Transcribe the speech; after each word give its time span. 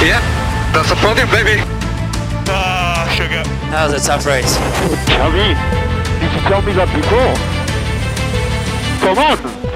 Yeah, 0.00 0.20
that's 0.72 0.88
the 0.88 0.96
podium, 0.96 1.28
baby. 1.28 1.60
Ah, 2.48 3.04
sugar. 3.14 3.44
That 3.68 3.90
was 3.90 4.02
a 4.02 4.06
tough 4.06 4.24
race. 4.24 4.56
Tell 5.04 5.30
me. 5.30 5.52
You 6.24 6.28
should 6.32 6.46
tell 6.48 6.62
me 6.62 6.72
that 6.72 6.88
before. 6.88 7.36
Come 9.04 9.18
on. 9.18 9.69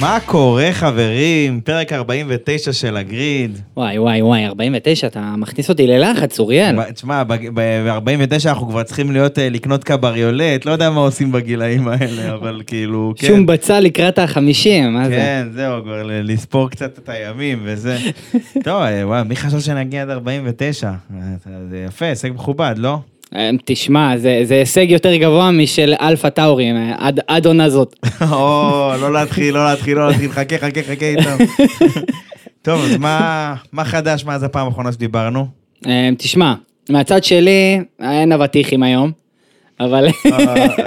מה 0.00 0.18
קורה 0.26 0.68
חברים? 0.72 1.60
פרק 1.60 1.92
49 1.92 2.72
של 2.72 2.96
הגריד. 2.96 3.58
וואי 3.76 3.98
וואי 3.98 4.22
וואי, 4.22 4.46
49, 4.46 5.06
אתה 5.06 5.34
מכניס 5.38 5.68
אותי 5.68 5.86
ללחץ, 5.86 6.38
אוריאל. 6.38 6.76
ב- 6.80 6.90
תשמע, 6.90 7.22
ב-49 7.24 8.48
אנחנו 8.48 8.68
כבר 8.68 8.82
צריכים 8.82 9.12
להיות, 9.12 9.38
אה, 9.38 9.48
לקנות 9.48 9.84
קבריולט, 9.84 10.64
לא 10.66 10.70
יודע 10.70 10.90
מה 10.90 11.00
עושים 11.00 11.32
בגילאים 11.32 11.88
האלה, 11.88 12.32
אבל 12.34 12.62
כאילו, 12.66 13.12
כן. 13.16 13.26
שום 13.26 13.46
בצל 13.46 13.80
לקראת 13.80 14.18
החמישים, 14.18 14.94
מה 14.94 15.08
זה? 15.08 15.14
כן, 15.16 15.46
זהו, 15.54 15.82
כבר 15.82 16.02
לספור 16.22 16.70
קצת 16.70 16.98
את 16.98 17.08
הימים 17.08 17.58
וזה. 17.64 17.98
טוב, 18.64 18.82
אה, 18.82 19.06
וואי, 19.06 19.22
מי 19.22 19.36
חשב 19.36 19.60
שנגיע 19.60 20.02
עד 20.02 20.10
49? 20.10 20.86
אה, 20.88 20.94
זה 21.70 21.84
יפה, 21.88 22.06
הישג 22.06 22.30
מכובד, 22.34 22.74
לא? 22.76 22.98
אה, 23.34 23.50
תשמע, 23.64 24.16
זה 24.18 24.40
זה 24.44 24.54
הישג 24.54 24.90
יותר 24.90 25.16
גבוה 25.16 25.50
משל 25.50 25.94
אלפה 26.00 26.30
טאורים, 26.30 26.76
אה, 26.76 26.94
עד- 26.98 27.20
עד 27.26 27.46
עונה 27.46 27.70
זאת. 27.70 27.94
או, 28.32 28.90
לא 29.00 29.12
להתחיל, 29.12 29.54
לא 29.54 29.64
להתחיל, 29.70 29.96
לא 29.96 30.08
להתחיל, 30.08 30.30
חכה, 30.32 30.58
חכה, 30.58 30.82
חכה 30.82 31.06
איתם. 31.06 31.36
טוב, 32.62 32.80
אז 32.84 32.96
מה 32.96 33.54
מה 33.72 33.84
חדש 33.84 34.24
מאז 34.24 34.42
הפעם 34.42 34.66
האחרונה 34.66 34.92
שדיברנו? 34.92 35.46
אה, 35.86 36.08
תשמע, 36.18 36.54
מהצד 36.90 37.24
שלי, 37.24 37.80
אין 38.00 38.32
אבטיחים 38.32 38.82
היום, 38.82 39.10
אבל... 39.80 40.08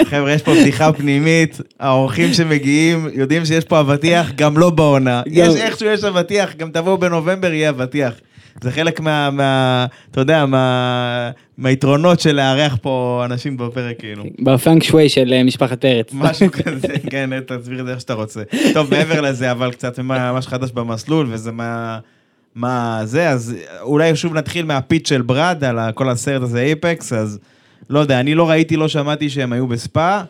חבר'ה, 0.05 0.31
יש 0.33 0.41
פה 0.41 0.51
בדיחה 0.53 0.93
פנימית, 0.93 1.57
האורחים 1.79 2.33
שמגיעים 2.33 3.07
יודעים 3.13 3.45
שיש 3.45 3.65
פה 3.65 3.79
אבטיח, 3.79 4.31
גם 4.35 4.57
לא 4.57 4.69
בעונה. 4.69 5.21
יש 5.25 5.55
איכשהו 5.55 5.87
יש 5.87 6.03
אבטיח, 6.03 6.55
גם 6.55 6.69
תבואו 6.71 6.97
בנובמבר 6.97 7.53
יהיה 7.53 7.69
אבטיח. 7.69 8.13
זה 8.61 8.71
חלק 8.71 8.99
מה, 8.99 9.29
מה 9.31 9.85
אתה 10.11 10.21
יודע, 10.21 10.45
מה, 10.45 11.31
מהיתרונות 11.57 12.19
של 12.19 12.35
לארח 12.35 12.77
פה 12.81 13.21
אנשים 13.25 13.57
בפרק, 13.57 13.99
כאילו. 13.99 14.23
בפאנק 14.39 14.83
שווי 14.83 15.09
של 15.09 15.33
אה, 15.33 15.43
משפחת 15.43 15.81
פרץ. 15.81 16.09
משהו 16.13 16.47
כזה, 16.63 16.87
כן, 17.09 17.29
תסביר 17.41 17.79
את 17.79 17.85
זה 17.85 17.91
איך 17.91 17.99
שאתה 17.99 18.13
רוצה. 18.13 18.41
טוב, 18.73 18.89
מעבר 18.89 19.21
לזה, 19.21 19.51
אבל 19.51 19.71
קצת 19.71 19.99
מה 19.99 20.41
שחדש 20.41 20.71
במסלול, 20.71 21.27
וזה 21.29 21.51
מה... 21.51 21.99
מה 22.55 23.01
זה, 23.03 23.29
אז 23.29 23.55
אולי 23.81 24.15
שוב 24.15 24.33
נתחיל 24.33 24.65
מהפיץ 24.65 25.09
של 25.09 25.21
ברד 25.21 25.63
על 25.63 25.91
כל 25.91 26.09
הסרט 26.09 26.41
הזה 26.41 26.59
אייפקס, 26.61 27.13
אז 27.13 27.39
לא 27.89 27.99
יודע, 27.99 28.19
אני 28.19 28.35
לא 28.35 28.49
ראיתי, 28.49 28.75
לא 28.75 28.87
שמעתי 28.87 29.29
שהם 29.29 29.53
היו 29.53 29.67
בספא. 29.67 30.21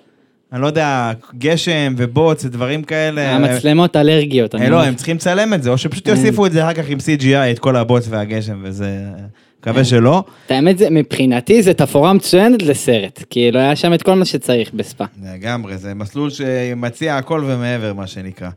אני 0.53 0.61
לא 0.61 0.67
יודע, 0.67 1.11
גשם 1.37 1.93
ובוץ 1.97 2.45
ודברים 2.45 2.83
כאלה. 2.83 3.35
המצלמות 3.35 3.95
אלרגיות. 3.95 4.55
אני 4.55 4.65
אה, 4.65 4.69
לא. 4.69 4.83
הם 4.83 4.95
צריכים 4.95 5.15
לצלם 5.15 5.53
את 5.53 5.63
זה, 5.63 5.69
או 5.69 5.77
שפשוט 5.77 6.05
כן. 6.05 6.11
יוסיפו 6.11 6.45
את 6.45 6.51
זה 6.51 6.63
אחר 6.63 6.73
כך 6.73 6.89
עם 6.89 6.97
CGI, 6.97 7.51
את 7.51 7.59
כל 7.59 7.75
הבוץ 7.75 8.05
והגשם, 8.09 8.59
וזה... 8.63 8.99
מקווה 9.61 9.83
שלא. 9.85 10.23
את 10.45 10.51
האמת, 10.51 10.77
זה- 10.77 10.89
מבחינתי 10.89 11.63
זה 11.63 11.73
תפאורה 11.73 12.13
מצוינת 12.13 12.61
לסרט, 12.61 13.23
כאילו 13.29 13.59
היה 13.59 13.75
שם 13.75 13.93
את 13.93 14.01
כל 14.03 14.13
מה 14.15 14.25
שצריך 14.25 14.73
בספא. 14.73 15.05
לגמרי, 15.33 15.77
זה 15.77 15.93
מסלול 15.93 16.29
שמציע 16.29 17.17
הכל 17.17 17.43
ומעבר, 17.47 17.93
מה 17.93 18.07
שנקרא. 18.07 18.49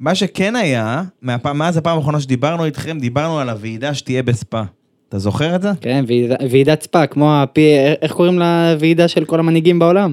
מה 0.00 0.14
שכן 0.14 0.56
היה, 0.56 1.02
מהפעם, 1.22 1.58
מאז 1.58 1.76
הפעם 1.76 1.96
האחרונה 1.98 2.20
שדיברנו 2.20 2.64
איתכם, 2.64 2.98
דיברנו 3.00 3.38
על 3.38 3.48
הוועידה 3.48 3.94
שתהיה 3.94 4.22
בספא. 4.22 4.62
אתה 5.08 5.18
זוכר 5.18 5.54
את 5.56 5.62
זה? 5.62 5.70
כן, 5.80 6.04
ועיד- 6.06 6.32
ועידת 6.50 6.82
ספא, 6.82 7.06
כמו 7.06 7.42
הפי... 7.42 7.70
איך 8.02 8.12
קוראים 8.12 8.38
לוועידה 8.38 9.08
של 9.08 9.24
כל 9.24 9.38
המנהיגים 9.40 9.78
בעולם? 9.78 10.12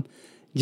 G7, 0.58 0.62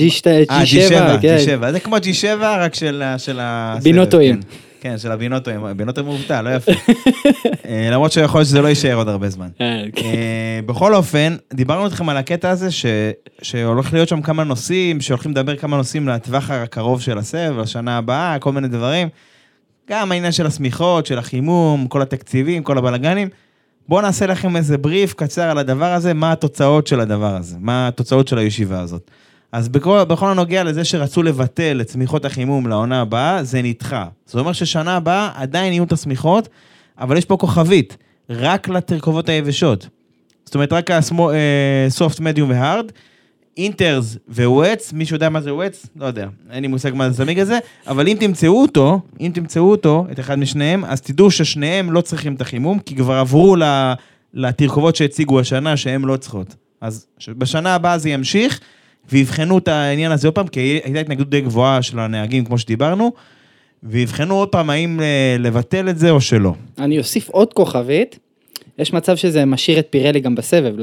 אה, 0.50 0.64
G7, 0.64 1.22
כן. 1.22 1.38
G7, 1.62 1.72
זה 1.72 1.80
כמו 1.80 1.98
G7 1.98 2.44
רק 2.44 2.74
של, 2.76 3.40
ה-. 3.40 3.78
בינוטואים. 3.84 4.42
כן, 4.42 4.48
כן, 4.82 4.98
של 4.98 5.12
הבינוטואים, 5.12 5.62
בינוטואים 5.78 6.10
מובטל, 6.10 6.42
לא 6.42 6.50
יפה. 6.50 6.72
אה, 7.66 7.90
למרות 7.92 8.12
שיכול 8.12 8.40
להיות 8.40 8.48
שזה 8.48 8.62
לא 8.62 8.68
יישאר 8.68 8.96
עוד 8.96 9.08
הרבה 9.08 9.30
זמן. 9.30 9.48
אה, 9.62 9.84
כן. 9.96 10.06
אה, 10.06 10.60
בכל 10.66 10.96
אופן, 10.96 11.36
דיברנו 11.54 11.86
איתכם 11.86 12.10
על 12.10 12.18
הקטע 12.18 12.50
הזה 12.50 12.72
ש... 12.72 12.86
שהולך 13.42 13.94
להיות 13.94 14.10
שם 14.10 14.22
כמה 14.22 14.44
נושאים, 14.44 15.02
שהולכים 15.02 15.32
לדבר 15.32 15.56
כמה 15.56 15.78
נושאים 15.78 16.08
לטווח 16.08 16.52
הקרוב 16.52 17.02
של 17.02 17.18
הסבב, 17.18 17.60
לשנה 17.60 17.98
הבאה, 17.98 18.40
כל 18.40 18.52
מיני 18.52 18.68
דברים. 18.68 19.08
גם 19.90 20.12
העניין 20.12 20.32
של 20.32 20.46
השמיכות, 20.46 21.06
של 21.06 21.18
החימום, 21.18 21.88
כל 21.88 22.02
התקציבים, 22.02 22.64
כל 22.64 22.78
הבלגנים. 22.78 23.30
בואו 23.88 24.02
נעשה 24.02 24.26
לכם 24.26 24.56
איזה 24.56 24.78
בריף 24.78 25.14
קצר 25.14 25.50
על 25.50 25.58
הדבר 25.58 25.94
הזה, 25.94 26.14
מה 26.14 26.32
התוצאות 26.32 26.88
של 26.88 27.00
הדבר 27.00 27.36
הזה, 27.36 27.56
מה 27.60 27.88
התוצאות 27.88 28.28
של 28.28 28.38
הישיבה 28.38 28.80
הזאת. 28.80 29.12
אז 29.52 29.70
בכל, 29.70 30.04
בכל 30.04 30.30
הנוגע 30.30 30.64
לזה 30.64 30.84
שרצו 30.84 31.24
לבטל 31.24 31.82
את 31.82 31.90
שמיכות 31.90 32.26
החימום 32.26 32.68
לעונה 32.68 33.02
הבאה, 33.02 33.44
זה 33.44 33.62
נדחה. 33.62 34.08
זאת 34.26 34.36
אומרת 34.36 34.56
ששנה 34.56 34.96
הבאה 34.96 35.30
עדיין 35.36 35.74
יהיו 35.74 35.84
את 35.84 35.92
השמיכות, 35.92 36.50
אבל 37.00 37.18
יש 37.18 37.26
פה 37.26 37.38
כוכבית, 37.38 37.98
רק 38.30 38.70
לתרכובות 38.70 39.30
היבשות. 39.30 39.88
זאת 40.46 40.56
אומרת, 40.56 40.74
רק 40.74 40.90
הסופט, 40.92 42.20
מדיום 42.20 42.50
והארד, 42.50 42.86
אינטרס 43.58 44.18
וווץ, 44.30 44.94
מישהו 44.94 45.16
יודע 45.16 45.30
מה 45.30 45.42
זה 45.42 45.54
ווץ? 45.54 45.86
לא 45.96 46.06
יודע, 46.06 46.28
אין 46.52 46.62
לי 46.62 46.68
מושג 46.68 46.92
מה 46.94 47.10
זה 47.10 47.24
הזמיג 47.24 47.40
הזה, 47.40 47.60
אבל 47.88 48.08
אם 48.08 48.18
תמצאו 48.20 48.62
אותו, 48.62 49.02
אם 49.20 49.32
תמצאו 49.34 49.72
אותו, 49.72 50.06
את 50.12 50.20
אחד 50.20 50.40
משניהם, 50.40 50.86
אז 50.86 51.02
תדעו 51.02 51.32
ששניהם 51.32 51.92
לא 51.92 52.02
צריכים 52.02 52.36
את 52.36 52.42
החימום, 52.42 52.80
כי 52.80 52.96
כבר 52.96 53.14
עברו 53.14 53.56
לתרכובות 54.34 54.96
שהציגו 54.96 55.40
השנה, 55.40 55.78
שהן 55.78 56.02
לא 56.02 56.18
צריכות. 56.18 56.56
אז 56.82 57.08
בשנה 57.38 57.76
הבאה 57.76 57.98
זה 57.98 58.10
ימשיך, 58.10 58.60
ויבחנו 59.10 59.58
את 59.58 59.68
העניין 59.68 60.12
הזה 60.12 60.28
עוד 60.28 60.36
פעם, 60.36 60.48
כי 60.48 60.80
הייתה 60.84 61.00
התנגדות 61.00 61.30
די 61.30 61.42
גבוהה 61.42 61.82
של 61.82 62.00
הנהגים, 62.00 62.46
כמו 62.46 62.58
שדיברנו, 62.58 63.12
ויבחנו 63.84 64.36
עוד 64.36 64.50
פעם 64.50 64.70
האם 64.70 65.00
אה, 65.02 65.36
לבטל 65.40 65.90
את 65.90 65.98
זה 65.98 66.10
או 66.10 66.22
שלא. 66.22 66.54
אני 66.80 67.00
אוסיף 67.00 67.30
עוד 67.30 67.54
כוכבית, 67.54 68.20
יש 68.78 68.94
מצב 68.94 69.16
שזה 69.16 69.46
משאיר 69.46 69.80
את 69.80 69.88
פירלי 69.90 70.20
גם 70.20 70.36
בסבב 70.36 70.76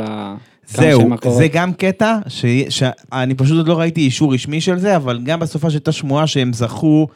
זהו. 0.68 1.10
זה 1.28 1.48
גם 1.48 1.72
קטע, 1.72 2.18
ש... 2.28 2.44
שאני 2.68 3.34
פשוט 3.34 3.56
עוד 3.56 3.68
לא 3.68 3.78
ראיתי 3.78 4.00
אישור 4.00 4.34
רשמי 4.34 4.60
של 4.60 4.78
זה, 4.78 4.96
אבל 4.96 5.20
גם 5.24 5.40
בסופה 5.40 5.70
שהייתה 5.70 5.92
שמועה 5.92 6.26
שהם 6.26 6.52
זכו 6.52 7.06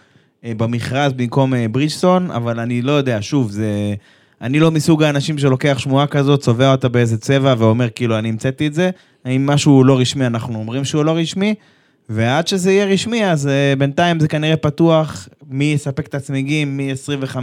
אה, 0.45 0.53
במכרז 0.57 1.13
במקום 1.13 1.55
אה, 1.55 1.69
ברידג'סטון, 1.69 2.31
אבל 2.31 2.61
אני 2.61 2.83
לא 2.83 2.93
יודע, 2.93 3.19
שוב, 3.21 3.51
זה... 3.51 3.95
אני 4.43 4.61
לא 4.61 4.71
מסוג 4.71 5.03
האנשים 5.03 5.39
שלוקח 5.39 5.79
שמועה 5.79 6.07
כזאת, 6.07 6.41
צובע 6.41 6.73
אותה 6.73 6.89
באיזה 6.89 7.19
צבע 7.19 7.55
ואומר 7.59 7.89
כאילו 7.95 8.19
אני 8.19 8.29
המצאתי 8.29 8.67
את 8.67 8.75
זה. 8.75 8.91
אם 9.27 9.47
משהו 9.47 9.85
לא 9.85 9.99
רשמי, 9.99 10.27
אנחנו 10.27 10.59
אומרים 10.59 10.85
שהוא 10.85 11.05
לא 11.05 11.17
רשמי, 11.17 11.55
ועד 12.09 12.49
שזה 12.49 12.73
יהיה 12.73 12.85
רשמי, 12.85 13.27
אז 13.27 13.47
אה, 13.47 13.75
בינתיים 13.79 14.21
זה 14.21 14.29
כנראה 14.29 14.57
פתוח, 14.57 15.29
מי 15.51 15.65
יספק 15.65 16.07
את 16.07 16.15
הצמיגים, 16.15 16.77
מ-25 16.77 17.37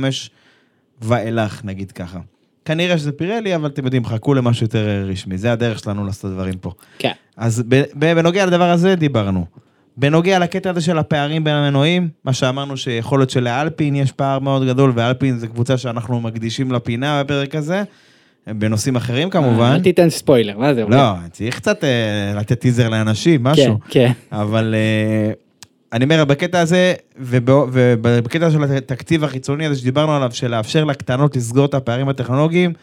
ואילך, 1.02 1.62
נגיד 1.64 1.92
ככה. 1.92 2.20
כנראה 2.66 2.98
שזה 2.98 3.12
פירלי, 3.12 3.56
אבל 3.56 3.68
אתם 3.68 3.86
יודעים, 3.86 4.06
חכו 4.06 4.34
למשהו 4.34 4.64
יותר 4.64 5.06
רשמי, 5.08 5.38
זה 5.38 5.52
הדרך 5.52 5.80
שלנו 5.80 6.06
לעשות 6.06 6.32
דברים 6.32 6.58
פה. 6.58 6.72
כן. 7.00 7.12
אז 7.38 7.64
בנוגע 7.96 8.46
לדבר 8.46 8.70
הזה 8.70 8.96
דיברנו. 8.96 9.46
בנוגע 10.00 10.40
לקטע 10.40 10.70
הזה 10.70 10.82
של 10.82 10.98
הפערים 10.98 11.44
בין 11.44 11.54
המנועים, 11.54 12.10
מה 12.24 12.34
שאמרנו 12.34 12.78
שיכול 12.78 13.20
להיות 13.20 13.30
שלאלפין 13.30 13.96
יש 13.96 14.12
פער 14.12 14.40
מאוד 14.40 14.68
גדול, 14.68 14.92
ואלפין 14.96 15.38
זה 15.38 15.48
קבוצה 15.48 15.78
שאנחנו 15.78 16.22
מקדישים 16.22 16.72
לפינה 16.72 17.24
בפרק 17.24 17.56
הזה, 17.56 17.84
בנושאים 18.48 18.96
אחרים 18.96 19.30
כמובן. 19.30 19.72
אל 19.72 19.80
תיתן 19.80 20.10
ספוילר, 20.10 20.58
מה 20.58 20.74
זה? 20.74 20.86
לא, 20.90 21.12
צריך 21.32 21.56
קצת 21.56 21.84
אה, 21.84 22.34
לתת 22.36 22.60
טיזר 22.60 22.90
לאנשים, 22.90 23.44
משהו. 23.44 23.80
כן, 23.90 23.90
כן. 23.90 24.12
אבל 24.32 24.76
אה, 24.78 25.34
אני 25.94 26.04
אומר, 26.04 26.26
בקטע 26.26 26.60
הזה, 26.60 26.94
ובקטע 27.20 28.52
של 28.52 28.64
התקציב 28.64 29.24
החיצוני 29.24 29.66
הזה 29.66 29.80
שדיברנו 29.80 30.16
עליו, 30.16 30.30
של 30.34 30.48
לאפשר 30.48 30.84
לקטנות 30.84 31.36
לסגור 31.36 31.66
את 31.66 31.74
הפערים 31.74 32.10
הטכנולוגיים, 32.10 32.74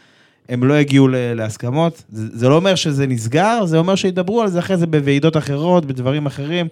הם 0.49 0.65
לא 0.65 0.75
הגיעו 0.75 1.09
להסכמות. 1.11 2.03
זה 2.09 2.49
לא 2.49 2.57
אומר 2.57 2.75
שזה 2.75 3.07
נסגר, 3.07 3.65
זה 3.65 3.79
אומר 3.79 3.95
שידברו 3.95 4.43
על 4.43 4.49
זה 4.49 4.59
אחרי 4.59 4.77
זה 4.77 4.87
בוועידות 4.87 5.37
אחרות, 5.37 5.85
בדברים 5.85 6.27
אחרים. 6.27 6.69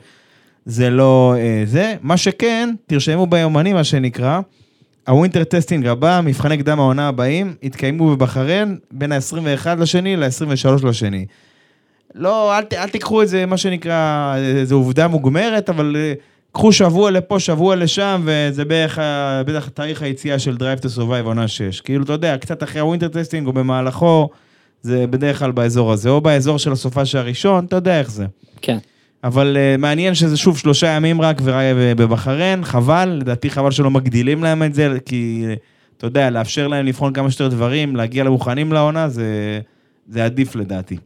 זה 0.67 0.91
לא 0.91 1.35
אה, 1.39 1.63
זה. 1.67 1.95
מה 2.03 2.17
שכן, 2.17 2.75
תרשמו 2.87 3.27
ביומנים, 3.27 3.77
מה 3.77 3.85
שנקרא, 3.85 4.41
ה 5.09 5.14
winter 5.14 5.45
testing 5.45 5.87
הבא, 5.87 6.21
מבחני 6.25 6.59
קדם 6.59 6.81
העונה 6.81 7.09
הבאים, 7.09 7.55
יתקיימו 7.63 8.17
בבחריין 8.17 8.79
בין 8.91 9.13
ה-21 9.13 9.67
לשני 9.79 10.17
ל-23 10.17 10.87
לשני. 10.87 11.27
לא, 12.15 12.59
אל, 12.59 12.65
אל 12.73 12.89
תיקחו 12.89 13.23
את 13.23 13.29
זה, 13.29 13.47
מה 13.47 13.57
שנקרא, 13.57 14.37
זו 14.65 14.75
עובדה 14.75 15.09
מוגמרת, 15.09 15.71
אבל 15.71 15.97
אה, 15.99 16.13
קחו 16.53 16.73
שבוע 16.73 17.11
לפה, 17.11 17.41
שבוע 17.41 17.77
לשם, 17.77 18.23
וזה 18.25 18.65
בערך, 18.65 18.99
בטח 19.47 19.69
תאריך 19.69 20.03
היציאה 20.03 20.39
של 20.39 20.57
Drive 20.57 20.83
to 20.83 20.99
Survive 20.99 21.25
עונה 21.25 21.49
6. 21.49 21.81
כאילו, 21.81 22.05
אתה 22.05 22.13
יודע, 22.13 22.37
קצת 22.39 22.63
אחרי 22.63 22.81
ה 22.81 22.85
winter 22.85 23.09
testing 23.09 23.47
או 23.47 23.53
במהלכו, 23.53 24.29
זה 24.83 25.07
בדרך 25.07 25.39
כלל 25.39 25.53
באזור 25.53 25.93
הזה, 25.93 26.11
או 26.11 26.21
באזור 26.21 26.59
של 26.59 26.73
הסופש 26.73 27.15
הראשון, 27.15 27.65
אתה 27.65 27.77
יודע 27.77 27.99
איך 27.99 28.11
זה. 28.11 28.27
כן. 28.63 28.79
אבל 29.25 29.57
uh, 29.57 29.79
מעניין 29.81 30.15
שזה 30.15 30.37
שוב 30.37 30.59
שלושה 30.59 30.87
ימים 30.87 31.21
רק 31.21 31.41
ור- 31.43 31.95
בבחריין, 31.97 32.65
חבל, 32.65 33.09
לדעתי 33.09 33.51
חבל 33.51 33.71
שלא 33.71 33.91
מגדילים 33.91 34.43
להם 34.43 34.63
את 34.63 34.75
זה, 34.75 34.97
כי 35.07 35.45
אתה 35.97 36.07
יודע, 36.07 36.31
לאפשר 36.31 36.69
להם 36.69 36.87
לבחון 36.87 37.13
כמה 37.13 37.31
שיותר 37.31 37.49
דברים, 37.49 37.97
להגיע 37.97 38.25
למוכנים 38.25 38.73
לעונה, 38.73 39.09
זה, 39.09 39.61
זה 40.09 40.25
עדיף 40.25 40.57
לדעתי. 40.57 40.97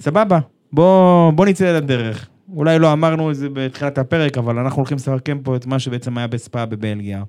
סבבה, 0.00 0.38
בוא, 0.72 1.30
בוא 1.30 1.46
נצא 1.46 1.72
לדרך. 1.72 2.28
אולי 2.54 2.78
לא 2.78 2.92
אמרנו 2.92 3.30
את 3.30 3.36
זה 3.36 3.48
בתחילת 3.52 3.98
הפרק, 3.98 4.38
אבל 4.38 4.58
אנחנו 4.58 4.80
הולכים 4.80 4.96
לסכם 4.96 5.38
פה 5.42 5.56
את 5.56 5.66
מה 5.66 5.78
שבעצם 5.78 6.18
היה 6.18 6.26
בספא 6.26 6.64
בבלגיה. 6.64 7.22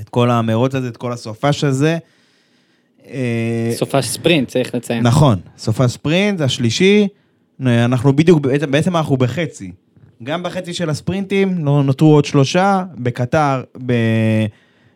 את 0.00 0.08
כל 0.08 0.30
המרוץ 0.30 0.74
הזה, 0.74 0.88
את 0.88 0.96
כל 0.96 1.12
הסופש 1.12 1.64
הזה. 1.64 1.98
אה, 3.06 3.72
סופה 3.76 4.02
ספרינט, 4.02 4.48
צריך 4.48 4.74
לציין. 4.74 5.06
נכון, 5.06 5.38
סופה 5.58 5.88
ספרינט, 5.88 6.40
השלישי, 6.40 7.08
אנחנו 7.66 8.16
בדיוק, 8.16 8.40
בעצם, 8.70 8.96
אנחנו 8.96 9.16
בחצי. 9.16 9.72
גם 10.22 10.42
בחצי 10.42 10.74
של 10.74 10.90
הספרינטים 10.90 11.58
נו- 11.58 11.82
נותרו 11.82 12.14
עוד 12.14 12.24
שלושה, 12.24 12.84
בקטר, 12.94 13.62
ב... 13.86 13.92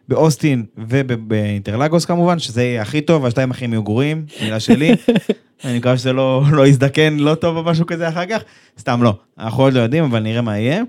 באוסטין 0.09 0.65
ובאינטרלגוס 0.79 2.05
כמובן, 2.05 2.39
שזה 2.39 2.63
יהיה 2.63 2.83
הכי 2.83 3.01
טוב, 3.01 3.27
השתיים 3.27 3.51
הכי 3.51 3.65
יהיו 3.65 3.83
גרועים, 3.83 4.25
מילה 4.43 4.61
שלי. 4.61 4.95
אני 5.65 5.79
מקווה 5.79 5.99
שזה 5.99 6.13
לא, 6.13 6.43
לא 6.53 6.67
יזדקן 6.67 7.17
לא 7.17 7.35
טוב 7.35 7.57
או 7.57 7.63
משהו 7.63 7.87
כזה 7.87 8.09
אחר 8.09 8.27
כך, 8.27 8.43
סתם 8.79 9.03
לא, 9.03 9.15
אנחנו 9.39 9.63
עוד 9.63 9.73
לא 9.73 9.81
יודעים, 9.81 10.05
אבל 10.05 10.21
נראה 10.21 10.41
מה 10.41 10.59
יהיה. 10.59 10.83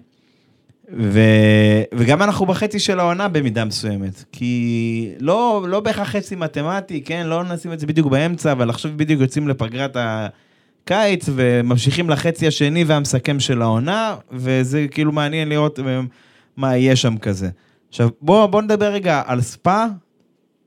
ו... 0.98 1.20
וגם 1.94 2.22
אנחנו 2.22 2.46
בחצי 2.46 2.80
של 2.80 3.00
העונה 3.00 3.28
במידה 3.28 3.66
מסוימת, 3.66 4.24
כי 4.32 5.10
לא, 5.20 5.66
לא 5.70 5.80
בהכרח 5.80 6.10
חצי 6.10 6.36
מתמטי, 6.36 7.02
כן, 7.02 7.28
לא 7.28 7.44
נשים 7.44 7.74
את 7.74 7.80
זה 7.80 7.88
בדיוק 7.88 8.08
באמצע, 8.08 8.52
אבל 8.52 8.70
עכשיו 8.70 8.92
בדיוק 8.96 9.22
יוצאים 9.22 9.48
לפגרת 9.48 9.98
הקיץ 10.88 11.30
וממשיכים 11.36 12.10
לחצי 12.10 12.48
השני 12.48 12.84
והמסכם 12.84 13.40
של 13.40 13.62
העונה, 13.62 14.16
וזה 14.32 14.86
כאילו 14.92 15.12
מעניין 15.12 15.50
לראות 15.50 15.80
אה, 15.80 16.00
מה 16.58 16.78
יהיה 16.78 16.96
שם 16.96 17.18
כזה. 17.18 17.50
עכשיו, 17.90 18.10
בוא, 18.22 18.46
בוא 18.46 18.62
נדבר 18.62 18.86
רגע 18.86 19.22
על 19.26 19.42
ספא 19.42 19.86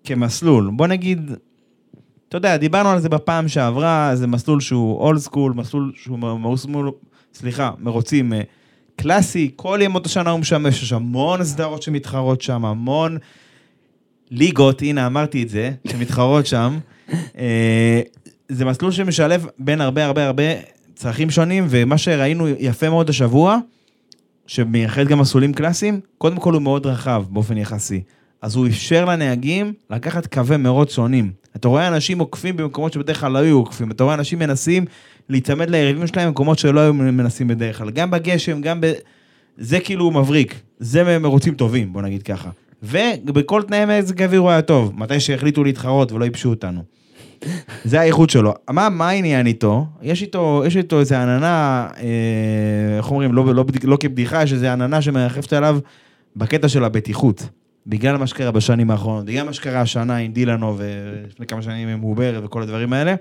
כמסלול. 0.05 0.71
בוא 0.77 0.87
נגיד, 0.87 1.31
אתה 2.29 2.37
יודע, 2.37 2.57
דיברנו 2.57 2.89
על 2.89 2.99
זה 2.99 3.09
בפעם 3.09 3.49
שעברה, 3.49 4.11
זה 4.15 4.27
מסלול 4.27 4.61
שהוא 4.61 4.99
אולד 4.99 5.19
סקול, 5.19 5.53
מסלול 5.53 5.93
שהוא 5.95 6.19
מסלול, 6.19 6.91
סליחה, 7.35 7.71
מרוצים 7.79 8.33
אה, 8.33 8.41
קלאסי, 8.97 9.51
כל 9.57 9.79
ימות 9.83 10.07
השנה 10.07 10.31
הוא 10.31 10.41
משמש, 10.41 10.83
יש 10.83 10.93
המון 10.93 11.45
סדרות 11.45 11.83
שמתחרות 11.83 12.41
שם, 12.41 12.65
המון 12.65 13.19
ליגות, 14.31 14.83
הנה 14.83 15.07
אמרתי 15.07 15.43
את 15.43 15.49
זה, 15.49 15.71
שמתחרות 15.91 16.47
שם. 16.47 16.79
זה 18.51 18.65
מסלול 18.65 18.93
שמשלב 18.93 19.47
בין 19.59 19.81
הרבה 19.81 20.05
הרבה 20.05 20.27
הרבה 20.27 20.43
צרכים 20.95 21.31
שונים, 21.31 21.67
ומה 21.69 21.99
שראינו 21.99 22.49
יפה 22.49 22.91
מאוד 22.91 23.09
השבוע, 23.09 23.59
שמייחד 24.47 25.05
גם 25.05 25.19
מסלולים 25.19 25.53
קלאסיים, 25.53 26.01
קודם 26.19 26.37
כל 26.37 26.55
הוא 26.55 26.63
מאוד 26.63 26.87
רחב 26.87 27.25
באופן 27.31 27.57
יחסי. 27.57 28.03
אז 28.43 28.57
הוא 28.57 28.67
אפשר 28.67 29.05
לנהגים 29.05 29.73
לקחת 29.91 30.27
קווי 30.27 30.57
מרוץ 30.57 30.95
שונים. 30.95 31.31
אתה 31.57 31.69
רואה 31.69 31.89
אנשים 31.89 32.19
עוקפים 32.19 32.57
במקומות 32.57 32.93
שבדרך 32.93 33.21
כלל 33.21 33.33
לא 33.33 33.39
היו 33.39 33.57
עוקפים, 33.57 33.91
אתה 33.91 34.05
רואה 34.05 34.15
אנשים 34.15 34.39
מנסים 34.39 34.85
להיצמד 35.29 35.71
ליריבים 35.71 36.07
שלהם 36.07 36.29
במקומות 36.29 36.59
שלא 36.59 36.81
היו 36.81 36.95
מנסים 36.95 37.49
בדרך 37.49 37.79
כלל. 37.79 37.91
גם 37.91 38.11
בגשם, 38.11 38.61
גם 38.61 38.81
ב... 38.81 38.93
זה 39.59 39.81
כאילו 39.81 40.11
מבריק, 40.11 40.55
זה 40.79 41.19
מרוצים 41.19 41.55
טובים, 41.55 41.93
בוא 41.93 42.03
נגיד 42.03 42.23
ככה. 42.23 42.51
ובכל 42.83 43.63
תנאי 43.63 43.85
מזג 43.99 44.23
האוויר 44.23 44.41
הוא 44.41 44.51
היה 44.51 44.63
טוב, 44.63 44.93
מתי 44.97 45.21
שהחליטו 45.21 45.65
להתחרות 45.65 46.13
ולא 46.13 46.25
ייבשו 46.25 46.51
אותנו. 46.51 47.00
זה 47.85 48.01
האיכות 48.01 48.31
שלו. 48.31 48.55
מה, 48.71 49.09
העניין 49.09 49.47
איתו? 49.47 49.87
יש 50.03 50.23
איתו, 50.23 50.63
יש 50.67 50.77
איתו 50.77 51.01
איזה 51.01 51.23
עננה, 51.23 51.89
אה, 51.97 52.97
איך 52.97 53.11
אומרים, 53.11 53.33
לא, 53.33 53.55
לא, 53.55 53.65
לא 53.83 53.97
כבדיחה, 54.01 54.43
יש 54.43 54.53
איזה 54.53 54.73
עננה 54.73 55.03
שמרחפת 55.03 55.53
עליו 55.53 55.79
בקטע 56.37 56.69
של 56.69 56.85
הבטיחות. 56.85 57.49
בגלל 57.87 58.17
מה 58.17 58.27
שקרה 58.27 58.51
בשנים 58.51 58.91
האחרונות, 58.91 59.25
בגלל 59.25 59.47
מה 59.47 59.53
שקרה 59.53 59.81
השנה 59.81 60.17
עם 60.17 60.33
דילנו 60.33 60.77
ולפני 60.79 61.47
כמה 61.47 61.63
שנים 61.63 61.89
עם 61.89 62.05
אובר 62.05 62.41
וכל 62.45 62.63
הדברים 62.63 62.93
האלה, 62.93 63.15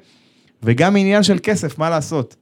וגם 0.63 0.95
עניין 0.95 1.23
של 1.23 1.37
כסף, 1.43 1.77
מה 1.77 1.89
לעשות. 1.89 2.35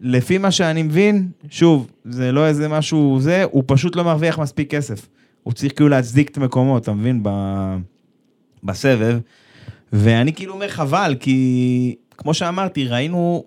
לפי 0.00 0.38
מה 0.38 0.50
שאני 0.50 0.82
מבין, 0.82 1.28
שוב, 1.50 1.90
זה 2.04 2.32
לא 2.32 2.46
איזה 2.46 2.68
משהו 2.68 3.18
זה, 3.20 3.44
הוא 3.50 3.64
פשוט 3.66 3.96
לא 3.96 4.04
מרוויח 4.04 4.38
מספיק 4.38 4.70
כסף. 4.70 5.08
הוא 5.42 5.52
צריך 5.52 5.72
כאילו 5.76 5.88
להצדיק 5.88 6.30
את 6.30 6.38
מקומו, 6.38 6.78
אתה 6.78 6.92
מבין? 6.92 7.20
ב... 7.22 7.30
בסבב. 8.64 9.18
ואני 9.92 10.32
כאילו 10.32 10.54
אומר 10.54 10.68
חבל, 10.68 11.14
כי 11.20 11.94
כמו 12.16 12.34
שאמרתי, 12.34 12.88
ראינו 12.88 13.44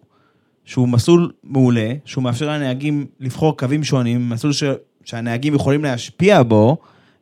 שהוא 0.66 0.88
מסלול 0.88 1.32
מעולה, 1.44 1.94
שהוא 2.06 2.24
מאפשר 2.24 2.50
לנהגים 2.50 3.06
לבחור 3.20 3.58
קווים 3.58 3.84
שונים, 3.84 4.30
מסלול 4.30 4.54
ש... 4.54 4.64
שהנהגים 5.06 5.56
יכולים 5.56 5.84
להשפיע 5.84 6.44
בו, 6.44 6.78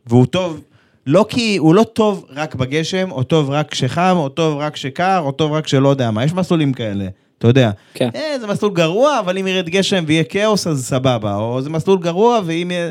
והוא 0.08 0.26
טוב, 0.26 0.62
לא 1.08 1.26
כי, 1.30 1.58
הוא 1.58 1.76
לא 1.76 1.84
טוב 1.84 2.26
רק 2.30 2.56
בגשם, 2.56 3.12
או 3.12 3.24
טוב 3.24 3.50
רק 3.50 3.72
כשחם, 3.72 4.14
או 4.16 4.30
טוב 4.30 4.58
רק 4.58 4.74
כשקר, 4.74 5.20
או 5.26 5.32
טוב 5.32 5.52
רק 5.52 5.66
כשלא 5.66 5.90
יודע 5.90 6.12
מה, 6.12 6.24
יש 6.24 6.34
מסלולים 6.34 6.74
כאלה, 6.74 7.08
אתה 7.38 7.48
יודע. 7.48 7.72
כן. 7.94 8.10
אה, 8.16 8.40
זה 8.40 8.48
מסלול 8.48 8.74
גרוע, 8.74 9.20
אבל 9.20 9.38
אם 9.38 9.48
ירד 9.48 9.70
גשם 9.70 10.04
ויהיה 10.08 10.24
כאוס, 10.24 10.68
אז 10.68 10.86
סבבה, 10.86 11.36
או 11.36 11.62
זה 11.62 11.70
מסלול 11.70 12.00
גרוע, 12.00 12.40
ואם 12.46 12.72
יהיה... 12.72 12.90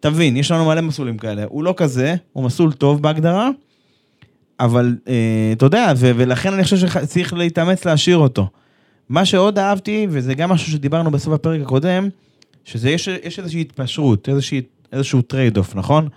תבין, 0.00 0.36
יש 0.36 0.50
לנו 0.50 0.64
מלא 0.64 0.80
מסלולים 0.80 1.18
כאלה. 1.18 1.44
הוא 1.48 1.64
לא 1.64 1.74
כזה, 1.76 2.14
הוא 2.32 2.44
מסלול 2.44 2.72
טוב 2.72 3.02
בהגדרה, 3.02 3.48
אבל 4.60 4.96
אה, 5.08 5.52
אתה 5.52 5.66
יודע, 5.66 5.92
ולכן 5.96 6.52
אני 6.52 6.64
חושב 6.64 6.76
שצריך 6.76 7.34
להתאמץ 7.34 7.84
להשאיר 7.84 8.16
אותו. 8.16 8.48
מה 9.08 9.24
שעוד 9.24 9.58
אהבתי, 9.58 10.06
וזה 10.10 10.34
גם 10.34 10.50
משהו 10.50 10.72
שדיברנו 10.72 11.10
בסוף 11.10 11.34
הפרק 11.34 11.60
הקודם, 11.60 12.08
שזה 12.64 12.90
יש, 12.90 13.08
יש 13.08 13.38
איזושהי 13.38 13.60
התפשרות, 13.60 14.28
איזושהי, 14.28 14.62
איזשהו 14.92 15.22
trade-off, 15.22 15.76
נכון? 15.76 16.08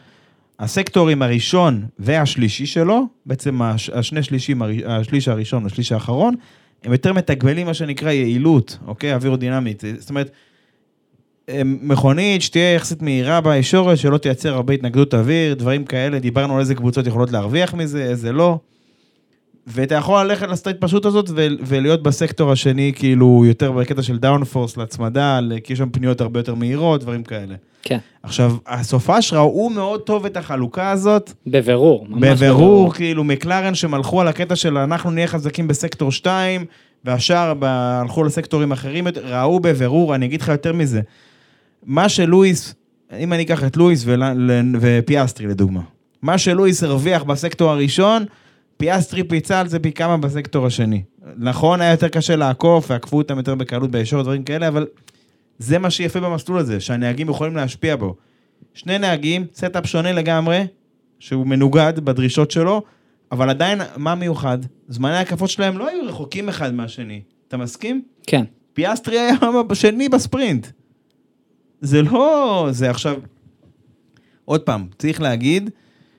הסקטורים 0.60 1.22
הראשון 1.22 1.86
והשלישי 2.00 2.66
שלו, 2.66 3.08
בעצם 3.26 3.62
הש, 3.62 3.90
השני 3.90 4.24
שלישים, 4.24 4.62
השליש 4.86 5.28
הראשון 5.28 5.64
והשליש 5.64 5.92
האחרון, 5.92 6.36
הם 6.84 6.92
יותר 6.92 7.14
מתגמלים 7.14 7.68
מה 7.68 7.74
שנקרא 7.74 8.12
יעילות, 8.12 8.78
אוקיי? 8.88 9.14
אווירודינמית. 9.14 9.84
זאת 10.00 10.10
אומרת, 10.10 10.32
מכונית 11.66 12.42
שתהיה 12.42 12.74
יחסית 12.74 13.02
מהירה 13.02 13.42
בישורת, 13.42 13.98
שלא 13.98 14.18
תייצר 14.18 14.54
הרבה 14.54 14.74
התנגדות 14.74 15.14
אוויר, 15.14 15.54
דברים 15.54 15.86
כאלה, 15.86 16.20
דיברנו 16.20 16.54
על 16.54 16.60
איזה 16.60 16.76
קבוצות 16.76 17.08
יכולות 17.08 17.32
להרוויח 17.32 17.74
מזה, 17.74 18.04
איזה 18.04 18.32
לא. 18.32 18.60
ואתה 19.68 19.96
יכול 19.96 20.24
ללכת 20.24 20.48
לעשות 20.48 20.62
את 20.62 20.68
ההתפשטות 20.68 21.06
הזאת 21.06 21.30
ו- 21.30 21.48
ולהיות 21.66 22.04
בסקטור 22.04 22.52
השני, 22.52 22.92
כאילו, 22.96 23.44
יותר 23.46 23.72
בקטע 23.72 24.02
של 24.02 24.18
דאונפורס 24.18 24.78
להצמדה, 24.78 25.40
כי 25.64 25.74
יש 25.74 25.80
שם 25.80 25.90
פניות 25.90 26.22
הרבה 26.22 26.40
יותר 26.40 26.56
מהירות, 26.56 27.02
דברים 27.02 27.24
כאלה. 27.24 27.56
כן, 27.84 27.98
עכשיו, 28.24 28.56
הסופש 28.68 29.34
ראו 29.34 29.70
מאוד 29.70 30.02
טוב 30.02 30.26
את 30.26 30.38
החלוקה 30.38 30.92
הזאת, 30.92 31.34
בבירור. 31.48 32.06
ממש 32.10 32.24
בבירור, 32.24 32.94
כאילו, 32.94 33.24
מקלרן 33.24 33.76
שהם 33.76 33.94
הלכו 33.94 34.22
על 34.22 34.28
הקטע 34.28 34.56
של 34.56 34.78
אנחנו 34.78 35.12
נהיה 35.12 35.28
חזקים 35.28 35.68
בסקטור 35.68 36.12
2, 36.12 36.66
והשאר 37.06 37.54
הלכו 37.62 38.24
לסקטורים 38.24 38.72
אחרים, 38.72 39.08
ראו 39.24 39.60
בבירור, 39.60 40.16
אני 40.16 40.26
אגיד 40.26 40.42
לך 40.42 40.48
יותר 40.48 40.74
מזה. 40.74 41.02
מה 41.84 42.10
שלואיס, 42.10 42.76
אם 43.20 43.34
אני 43.34 43.44
אקח 43.44 43.64
את 43.64 43.78
לואיס 43.78 44.06
ופיאסטרי 44.82 45.48
לדוגמה, 45.48 45.82
מה 46.22 46.38
שלואיס 46.38 46.84
הרוויח 46.84 47.24
בסקטור 47.24 47.72
הראשון, 47.72 48.26
פיאסטרי 48.78 49.24
פיצה 49.24 49.60
על 49.60 49.68
זה 49.68 49.80
פי 49.80 49.92
כמה 49.92 50.18
בסקטור 50.18 50.66
השני. 50.66 51.04
נכון, 51.38 51.82
היה 51.82 51.92
יותר 51.92 52.08
קשה 52.08 52.36
לעקוף, 52.36 52.92
ועקפו 52.92 53.18
אותם 53.18 53.38
יותר 53.38 53.56
בקלות 53.56 53.92
בישור, 53.92 54.22
דברים 54.22 54.44
כאלה, 54.44 54.68
אבל 54.68 54.88
זה 55.60 55.78
מה 55.78 55.90
שיפה 55.90 56.20
במסלול 56.20 56.60
הזה, 56.60 56.80
שהנהגים 56.80 57.30
יכולים 57.30 57.56
להשפיע 57.56 57.96
בו. 57.96 58.16
שני 58.74 58.98
נהגים, 58.98 59.46
setup 59.56 59.86
שונה 59.86 60.12
לגמרי, 60.12 60.68
שהוא 61.20 61.48
מנוגד 61.48 61.94
בדרישות 62.04 62.52
שלו, 62.52 62.82
אבל 63.32 63.50
עדיין, 63.50 63.82
מה 63.98 64.16
מיוחד? 64.16 64.58
זמני 64.88 65.18
ההקפות 65.18 65.50
שלהם 65.50 65.78
לא 65.78 65.88
היו 65.88 66.06
רחוקים 66.06 66.50
אחד 66.50 66.74
מהשני. 66.74 67.22
אתה 67.48 67.58
מסכים? 67.58 68.02
כן, 68.28 68.44
פיאסטרי 68.74 69.20
היה 69.20 69.34
שני 69.74 70.10
בספרינט. 70.10 70.68
זה 71.82 72.02
לא... 72.02 72.68
זה 72.72 72.90
עכשיו... 72.90 73.16
עוד 74.46 74.62
פעם, 74.62 74.88
צריך 74.98 75.22
להגיד 75.22 75.70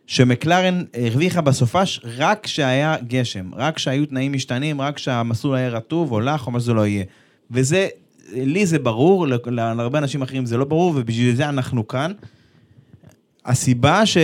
שמקלרן 0.06 0.82
הרוויחה 0.94 1.40
בסופש 1.40 2.00
רק 2.18 2.44
כשהיה 2.44 2.96
גשם, 3.08 3.50
רק 3.54 3.76
כשהיו 3.76 4.06
תנאים 4.06 4.32
משתנים, 4.32 4.80
רק 4.80 4.96
כשהמסלול 4.96 5.56
היה 5.56 5.68
רטוב 5.68 6.12
או 6.12 6.20
לח 6.20 6.46
או 6.46 6.52
מה 6.52 6.60
שזה 6.60 6.72
לא 6.72 6.86
יהיה. 6.86 7.04
וזה, 7.50 7.88
לי 8.32 8.66
זה 8.66 8.78
ברור, 8.78 9.26
להרבה 9.46 9.98
אנשים 9.98 10.22
אחרים 10.22 10.46
זה 10.46 10.56
לא 10.56 10.64
ברור, 10.64 10.92
ובשביל 10.96 11.36
זה 11.36 11.48
אנחנו 11.48 11.88
כאן. 11.88 12.12
הסיבה 13.46 14.06
ש... 14.06 14.16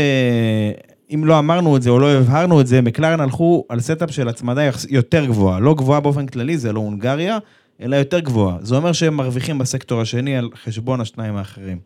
אם 1.14 1.24
לא 1.24 1.38
אמרנו 1.38 1.76
את 1.76 1.82
זה 1.82 1.90
או 1.90 1.98
לא 1.98 2.10
הבהרנו 2.12 2.60
את 2.60 2.66
זה, 2.66 2.82
מקלרן 2.82 3.20
הלכו 3.20 3.64
על 3.68 3.80
setup 3.80 4.10
של 4.10 4.28
הצמדה 4.28 4.62
יותר 4.88 5.26
גבוהה. 5.26 5.60
לא 5.60 5.74
גבוהה 5.74 6.00
באופן 6.00 6.26
כללי, 6.26 6.58
זה 6.58 6.72
לא 6.72 6.80
הונגריה, 6.80 7.38
אלא 7.80 7.96
יותר 7.96 8.20
גבוהה. 8.20 8.58
זה 8.62 8.76
אומר 8.76 8.92
שהם 8.92 9.14
מרוויחים 9.14 9.58
בסקטור 9.58 10.00
השני 10.00 10.36
על 10.36 10.50
חשבון 10.64 11.00
השניים 11.00 11.36
האחרים. 11.36 11.78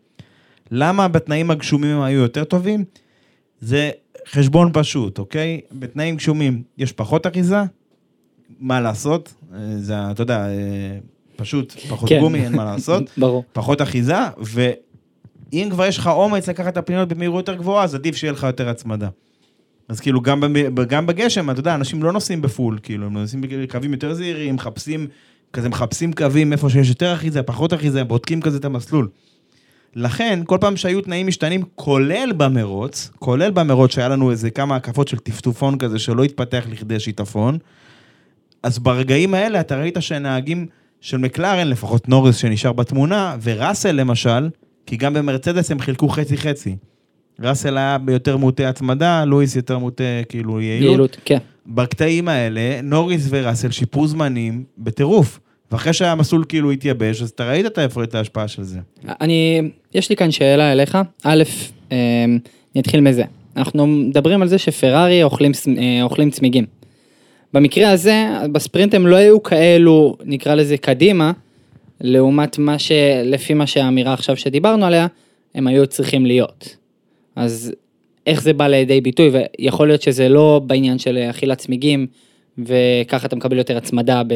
למה 0.71 1.07
בתנאים 1.07 1.51
הגשומים 1.51 1.95
הם 1.95 2.01
היו 2.01 2.19
יותר 2.19 2.43
טובים? 2.43 2.83
זה 3.59 3.91
חשבון 4.29 4.69
פשוט, 4.73 5.19
אוקיי? 5.19 5.61
בתנאים 5.71 6.15
גשומים 6.15 6.63
יש 6.77 6.91
פחות 6.91 7.25
אחיזה, 7.25 7.63
מה 8.59 8.81
לעשות? 8.81 9.33
אה, 9.53 9.59
זה, 9.77 10.11
אתה 10.11 10.21
יודע, 10.21 10.45
אה, 10.45 10.97
פשוט 11.35 11.73
פחות 11.89 12.09
כן. 12.09 12.19
גומי, 12.19 12.43
אין 12.43 12.55
מה 12.55 12.65
לעשות. 12.65 13.03
ברור. 13.17 13.43
פחות 13.53 13.81
אחיזה, 13.81 14.17
ואם 14.37 15.67
כבר 15.71 15.85
יש 15.85 15.97
לך 15.97 16.07
אומץ 16.07 16.49
לקחת 16.49 16.73
את 16.73 16.77
הפניות 16.77 17.09
במהירות 17.09 17.47
יותר 17.47 17.59
גבוהה, 17.59 17.83
אז 17.83 17.95
עדיף 17.95 18.15
שיהיה 18.15 18.33
לך 18.33 18.43
יותר 18.43 18.69
הצמדה. 18.69 19.09
אז 19.87 19.99
כאילו, 19.99 20.21
גם, 20.21 20.43
גם 20.87 21.07
בגשם, 21.07 21.49
אתה 21.49 21.59
יודע, 21.59 21.75
אנשים 21.75 22.03
לא 22.03 22.11
נוסעים 22.11 22.41
בפול, 22.41 22.79
כאילו, 22.83 23.05
הם 23.05 23.17
נוסעים 23.17 23.41
בקווים 23.41 23.91
יותר 23.93 24.13
זהירים, 24.13 24.55
מחפשים, 24.55 25.07
כזה 25.53 25.69
מחפשים 25.69 26.13
קווים 26.13 26.53
איפה 26.53 26.69
שיש 26.69 26.89
יותר 26.89 27.13
אחיזה, 27.13 27.43
פחות 27.43 27.73
אחיזה, 27.73 28.03
בודקים 28.03 28.41
כזה 28.41 28.57
את 28.57 28.65
המסלול. 28.65 29.07
לכן, 29.95 30.39
כל 30.45 30.57
פעם 30.61 30.77
שהיו 30.77 31.01
תנאים 31.01 31.27
משתנים, 31.27 31.63
כולל 31.75 32.31
במרוץ, 32.37 33.09
כולל 33.19 33.51
במרוץ 33.51 33.91
שהיה 33.91 34.09
לנו 34.09 34.31
איזה 34.31 34.49
כמה 34.49 34.75
הקפות 34.75 35.07
של 35.07 35.17
טפטופון 35.17 35.77
כזה 35.77 35.99
שלא 35.99 36.23
התפתח 36.23 36.65
לכדי 36.69 36.99
שיטפון, 36.99 37.57
אז 38.63 38.79
ברגעים 38.79 39.33
האלה 39.33 39.59
אתה 39.59 39.79
ראית 39.79 39.97
שהנהגים 39.99 40.67
של 41.01 41.17
מקלרן, 41.17 41.67
לפחות 41.67 42.09
נוריס 42.09 42.35
שנשאר 42.35 42.73
בתמונה, 42.73 43.35
וראסל 43.43 43.91
למשל, 43.91 44.49
כי 44.85 44.97
גם 44.97 45.13
במרצדס 45.13 45.71
הם 45.71 45.79
חילקו 45.79 46.09
חצי-חצי. 46.09 46.75
ראסל 47.43 47.77
היה 47.77 47.97
ביותר 47.97 48.37
מוטה 48.37 48.69
הצמדה, 48.69 49.25
לואיס 49.25 49.55
יותר 49.55 49.77
מוטה 49.77 50.03
כאילו 50.29 50.61
יעילות. 50.61 50.87
יעילות, 50.87 51.17
כן. 51.25 51.37
בקטעים 51.67 52.27
האלה, 52.27 52.81
נוריס 52.83 53.27
וראסל 53.29 53.71
שיפרו 53.71 54.07
זמנים 54.07 54.63
בטירוף. 54.77 55.39
ואחרי 55.71 55.93
שהמסלול 55.93 56.45
כאילו 56.49 56.71
התייבש, 56.71 57.21
אז 57.21 57.29
אתה 57.29 57.49
ראית 57.49 57.65
את 57.65 57.79
את 58.03 58.15
ההשפעה 58.15 58.47
של 58.47 58.63
זה. 58.63 58.79
אני, 59.21 59.61
יש 59.93 60.09
לי 60.09 60.15
כאן 60.15 60.31
שאלה 60.31 60.71
אליך. 60.71 60.97
א', 61.23 61.43
אני 61.91 62.79
אתחיל 62.79 63.01
מזה. 63.01 63.23
אנחנו 63.57 63.87
מדברים 63.87 64.41
על 64.41 64.47
זה 64.47 64.57
שפרארי 64.57 65.23
אוכלים, 65.23 65.51
אה, 65.77 66.03
אוכלים 66.03 66.29
צמיגים. 66.29 66.65
במקרה 67.53 67.91
הזה, 67.91 68.27
בספרינט 68.51 68.93
הם 68.93 69.07
לא 69.07 69.15
היו 69.15 69.43
כאלו, 69.43 70.17
נקרא 70.25 70.55
לזה 70.55 70.77
קדימה, 70.77 71.31
לעומת 72.01 72.57
מה 72.57 72.79
ש... 72.79 72.91
לפי 73.23 73.53
מה 73.53 73.67
שהאמירה 73.67 74.13
עכשיו 74.13 74.37
שדיברנו 74.37 74.85
עליה, 74.85 75.07
הם 75.55 75.67
היו 75.67 75.87
צריכים 75.87 76.25
להיות. 76.25 76.75
אז 77.41 77.73
איך 78.27 78.41
זה 78.41 78.53
בא 78.53 78.67
לידי 78.67 79.01
ביטוי, 79.01 79.31
ויכול 79.33 79.87
להיות 79.87 80.01
שזה 80.01 80.29
לא 80.29 80.61
בעניין 80.65 80.99
של 80.99 81.17
אכילת 81.29 81.57
צמיגים, 81.57 82.07
וככה 82.57 83.27
אתה 83.27 83.35
מקבל 83.35 83.57
יותר 83.57 83.77
הצמדה 83.77 84.23
ב... 84.27 84.33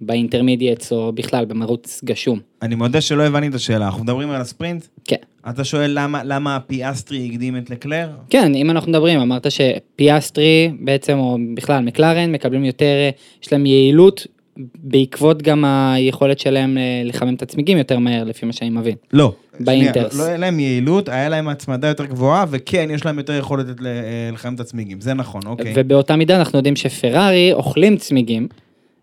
ב 0.00 0.07
intermediates 0.07 0.92
או 0.92 1.12
בכלל 1.12 1.44
במרוץ 1.44 2.00
גשום. 2.04 2.38
אני 2.62 2.74
מודה 2.74 3.00
שלא 3.00 3.22
הבנתי 3.22 3.48
את 3.48 3.54
השאלה, 3.54 3.86
אנחנו 3.86 4.04
מדברים 4.04 4.30
על 4.30 4.40
הספרינט? 4.40 4.86
כן. 5.04 5.16
אתה 5.50 5.64
שואל 5.64 5.90
למה, 5.94 6.24
למה 6.24 6.60
פיאסטרי 6.66 7.28
הקדים 7.30 7.56
את 7.56 7.70
לקלר? 7.70 8.08
כן, 8.30 8.54
אם 8.54 8.70
אנחנו 8.70 8.90
מדברים, 8.90 9.20
אמרת 9.20 9.46
שפיאסטרי 9.50 10.72
בעצם, 10.80 11.18
או 11.18 11.38
בכלל 11.54 11.84
מקלרן, 11.84 12.32
מקבלים 12.32 12.64
יותר, 12.64 13.10
יש 13.42 13.52
להם 13.52 13.66
יעילות 13.66 14.26
בעקבות 14.74 15.42
גם 15.42 15.64
היכולת 15.64 16.38
שלהם 16.38 16.78
אה, 16.78 17.02
לחמם 17.04 17.34
את 17.34 17.42
הצמיגים 17.42 17.78
יותר 17.78 17.98
מהר, 17.98 18.24
לפי 18.24 18.46
מה 18.46 18.52
שאני 18.52 18.70
מבין. 18.70 18.94
לא. 19.12 19.32
באינטרס. 19.60 20.18
לא 20.18 20.24
היה 20.24 20.36
להם 20.36 20.60
יעילות, 20.60 21.08
היה 21.08 21.28
להם 21.28 21.48
הצמדה 21.48 21.88
יותר 21.88 22.04
גבוהה, 22.04 22.44
וכן, 22.50 22.88
יש 22.90 23.04
להם 23.04 23.18
יותר 23.18 23.32
יכולת 23.32 23.66
אה, 23.66 23.72
לחמם 24.32 24.54
את 24.54 24.60
הצמיגים, 24.60 25.00
זה 25.00 25.14
נכון, 25.14 25.42
אוקיי. 25.46 25.72
ובאותה 25.76 26.16
מידה 26.16 26.36
אנחנו 26.36 26.58
יודעים 26.58 26.76
שפרארי 26.76 27.52
אוכלים 27.52 27.96
צמיגים, 27.96 28.48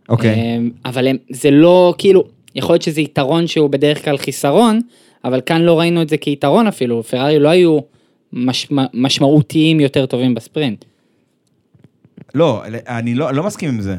אוקיי. 0.09 0.29
אה, 0.29 0.57
אבל 0.85 1.07
הם, 1.07 1.17
זה 1.29 1.51
לא, 1.51 1.93
כאילו, 1.97 2.23
יכול 2.55 2.73
להיות 2.73 2.81
שזה 2.81 3.01
יתרון 3.01 3.47
שהוא 3.47 3.69
בדרך 3.69 4.05
כלל 4.05 4.17
חיסרון, 4.17 4.81
אבל 5.23 5.41
כאן 5.45 5.61
לא 5.61 5.79
ראינו 5.79 6.01
את 6.01 6.09
זה 6.09 6.17
כיתרון 6.17 6.67
אפילו, 6.67 7.03
פרארי 7.03 7.39
לא 7.39 7.49
היו 7.49 7.79
משמע, 8.33 8.85
משמעותיים 8.93 9.79
יותר 9.79 10.05
טובים 10.05 10.35
בספרינט. 10.35 10.85
לא, 12.35 12.63
אני 12.87 13.15
לא, 13.15 13.31
לא 13.31 13.43
מסכים 13.43 13.69
עם 13.69 13.81
זה. 13.81 13.95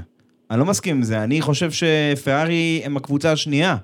אני 0.51 0.61
לא 0.61 0.65
מסכים 0.65 0.97
עם 0.97 1.03
זה. 1.03 1.23
אני 1.23 1.41
חושב 1.41 1.71
שפרארי 1.71 2.83
הם 2.85 2.97
הקבוצה 2.97 3.33
השנייה 3.33 3.77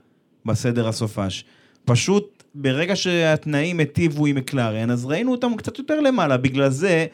בסדר 0.47 0.89
הסופש. 0.89 1.45
פשוט 1.85 2.43
ברגע 2.55 2.97
שהתנאים 2.97 3.79
היטיבו 3.79 4.27
עם 4.27 4.37
מקלרן, 4.37 4.91
אז 4.91 5.05
ראינו 5.07 5.33
אותם 5.33 5.57
קצת 5.57 5.79
יותר 5.79 6.01
למעלה. 6.01 6.37
בגלל 6.37 6.71
זה, 6.71 7.07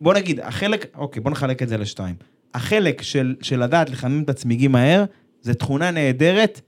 בוא 0.00 0.14
נגיד, 0.14 0.40
החלק, 0.40 0.86
אוקיי, 0.96 1.22
בוא 1.22 1.30
נחלק 1.30 1.62
את 1.62 1.68
זה 1.68 1.76
לשתיים. 1.76 2.14
החלק 2.54 3.02
של, 3.02 3.34
של 3.42 3.62
לדעת 3.62 3.90
לחמם 3.90 4.22
את 4.22 4.28
הצמיגים 4.28 4.72
מהר, 4.72 5.04
זה 5.42 5.54
תכונה 5.54 5.90
נהדרת 5.90 6.60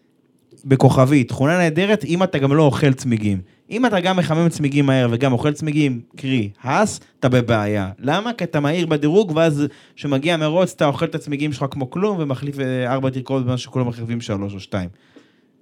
בכוכבית. 0.65 1.29
תכונה 1.29 1.59
נהדרת 1.59 2.05
אם 2.05 2.23
אתה 2.23 2.39
גם 2.39 2.53
לא 2.53 2.63
אוכל 2.63 2.93
צמיגים. 2.93 3.41
אם 3.71 3.87
אתה 3.87 4.01
גם 4.01 4.17
מחמם 4.17 4.49
צמיגים 4.49 4.87
מהר 4.87 5.09
וגם 5.11 5.33
אוכל 5.33 5.53
צמיגים, 5.53 6.01
קרי, 6.17 6.51
האס, 6.63 7.01
אתה 7.21 7.29
בבעיה. 7.29 7.91
למה? 7.99 8.33
כי 8.33 8.45
אתה 8.45 8.61
מהיר 8.61 8.87
בדירוג, 8.87 9.33
ואז 9.37 9.67
כשמגיע 9.97 10.37
מרוץ 10.37 10.73
אתה 10.77 10.87
אוכל 10.87 11.05
את 11.05 11.15
הצמיגים 11.15 11.53
שלך 11.53 11.65
כמו 11.71 11.91
כלום, 11.91 12.17
ומחליף 12.21 12.61
אה, 12.61 12.93
ארבע 12.93 13.11
תרכובות 13.11 13.47
במה 13.47 13.59
שכולם 13.59 13.89
מחליפים 13.89 14.21
שלוש 14.21 14.55
או 14.55 14.61
שתיים. 14.61 14.89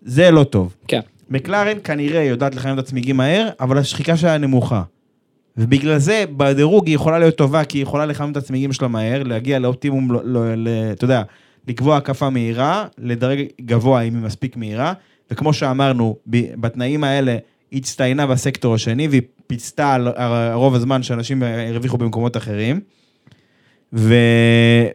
זה 0.03 0.31
לא 0.31 0.45
טוב. 0.45 0.75
כן. 0.89 1.01
מקלרן 1.31 1.77
כנראה 1.85 2.23
יודעת 2.23 2.55
לחמם 2.55 2.75
את 2.75 2.79
הצמיגים 2.79 3.17
מהר, 3.17 3.49
אבל 3.61 3.79
השחיקה 3.79 4.17
שלה 4.17 4.39
נמוכה. 4.39 4.83
ובגלל 5.57 5.99
זה 5.99 6.25
בדירוג 6.37 6.87
היא 6.87 6.95
יכולה 6.95 7.19
להיות 7.19 7.37
טובה, 7.37 7.65
כי 7.65 7.79
היא 7.79 7.83
יכולה 7.83 8.07
לחמם 8.07 8.33
את 8.33 8.37
הצמיגים 8.37 8.73
שלה 8.73 8.89
מהר, 8.89 9.23
להגיע 9.23 9.59
לאופטימום, 9.59 10.13
לא, 10.13 10.21
לא, 10.25 10.55
ל, 10.55 10.69
אתה 10.93 11.05
יודע, 11.05 11.23
לקבוע 11.69 11.97
הקפה 11.97 12.31
מהירה, 12.31 12.87
לדרג 12.99 13.43
גבוה 13.61 14.01
אם 14.01 14.15
היא 14.15 14.23
מספיק 14.23 14.57
מהירה, 14.57 14.93
וכמו 15.31 15.53
שאמרנו, 15.53 16.17
ב- 16.31 16.55
בתנאים 16.61 17.05
האלה 17.05 17.37
הצטיינה 17.75 18.27
בסקטור 18.27 18.75
השני, 18.75 19.09
והיא 19.09 19.23
פיצתה 19.47 19.95
על 19.95 20.09
רוב 20.53 20.75
הזמן 20.75 21.03
שאנשים 21.03 21.43
הרוויחו 21.43 21.99
במקומות 21.99 22.37
אחרים. 22.37 22.81
ו, 23.93 24.15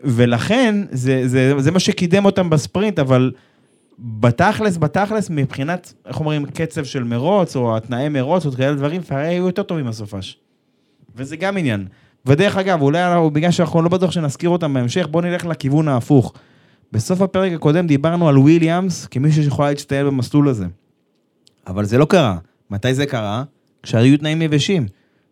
ולכן 0.03 0.75
זה, 0.91 1.27
זה, 1.27 1.53
זה 1.57 1.71
מה 1.71 1.79
שקידם 1.79 2.25
אותם 2.25 2.49
בספרינט, 2.49 2.99
אבל 2.99 3.31
בתכלס, 3.99 4.77
בתכלס, 4.77 5.29
מבחינת, 5.29 5.93
איך 6.05 6.19
אומרים, 6.19 6.45
קצב 6.45 6.83
של 6.83 7.03
מרוץ, 7.03 7.55
או 7.55 7.77
התנאי 7.77 8.09
מרוץ, 8.09 8.45
או 8.45 8.51
כאלה 8.51 8.75
דברים, 8.75 9.01
פערי 9.01 9.27
היו 9.27 9.45
יותר 9.45 9.63
טובים 9.63 9.85
מהסופש. 9.85 10.37
וזה 11.15 11.35
גם 11.35 11.57
עניין. 11.57 11.87
ודרך 12.25 12.57
אגב, 12.57 12.81
אולי 12.81 13.03
אנחנו, 13.03 13.31
בגלל 13.31 13.51
שאנחנו 13.51 13.81
לא 13.81 13.89
בטוח 13.89 14.11
שנזכיר 14.11 14.49
אותם 14.49 14.73
בהמשך, 14.73 15.07
בואו 15.11 15.23
נלך 15.23 15.45
לכיוון 15.45 15.87
ההפוך. 15.87 16.33
בסוף 16.91 17.21
הפרק 17.21 17.51
הקודם 17.53 17.87
דיברנו 17.87 18.29
על 18.29 18.37
וויליאמס 18.37 19.05
כמישהו 19.05 19.43
שיכולה 19.43 19.69
להצטיין 19.69 20.05
במסלול 20.05 20.49
הזה. 20.49 20.65
אבל 21.67 21.85
זה 21.85 21.97
לא 21.97 22.05
קרה. 22.05 22.37
מתי 22.71 22.93
זה 22.93 23.05
קרה? 23.05 23.43
כשהיו 23.83 24.17
תנאים 24.17 24.41
יבשים. 24.41 24.87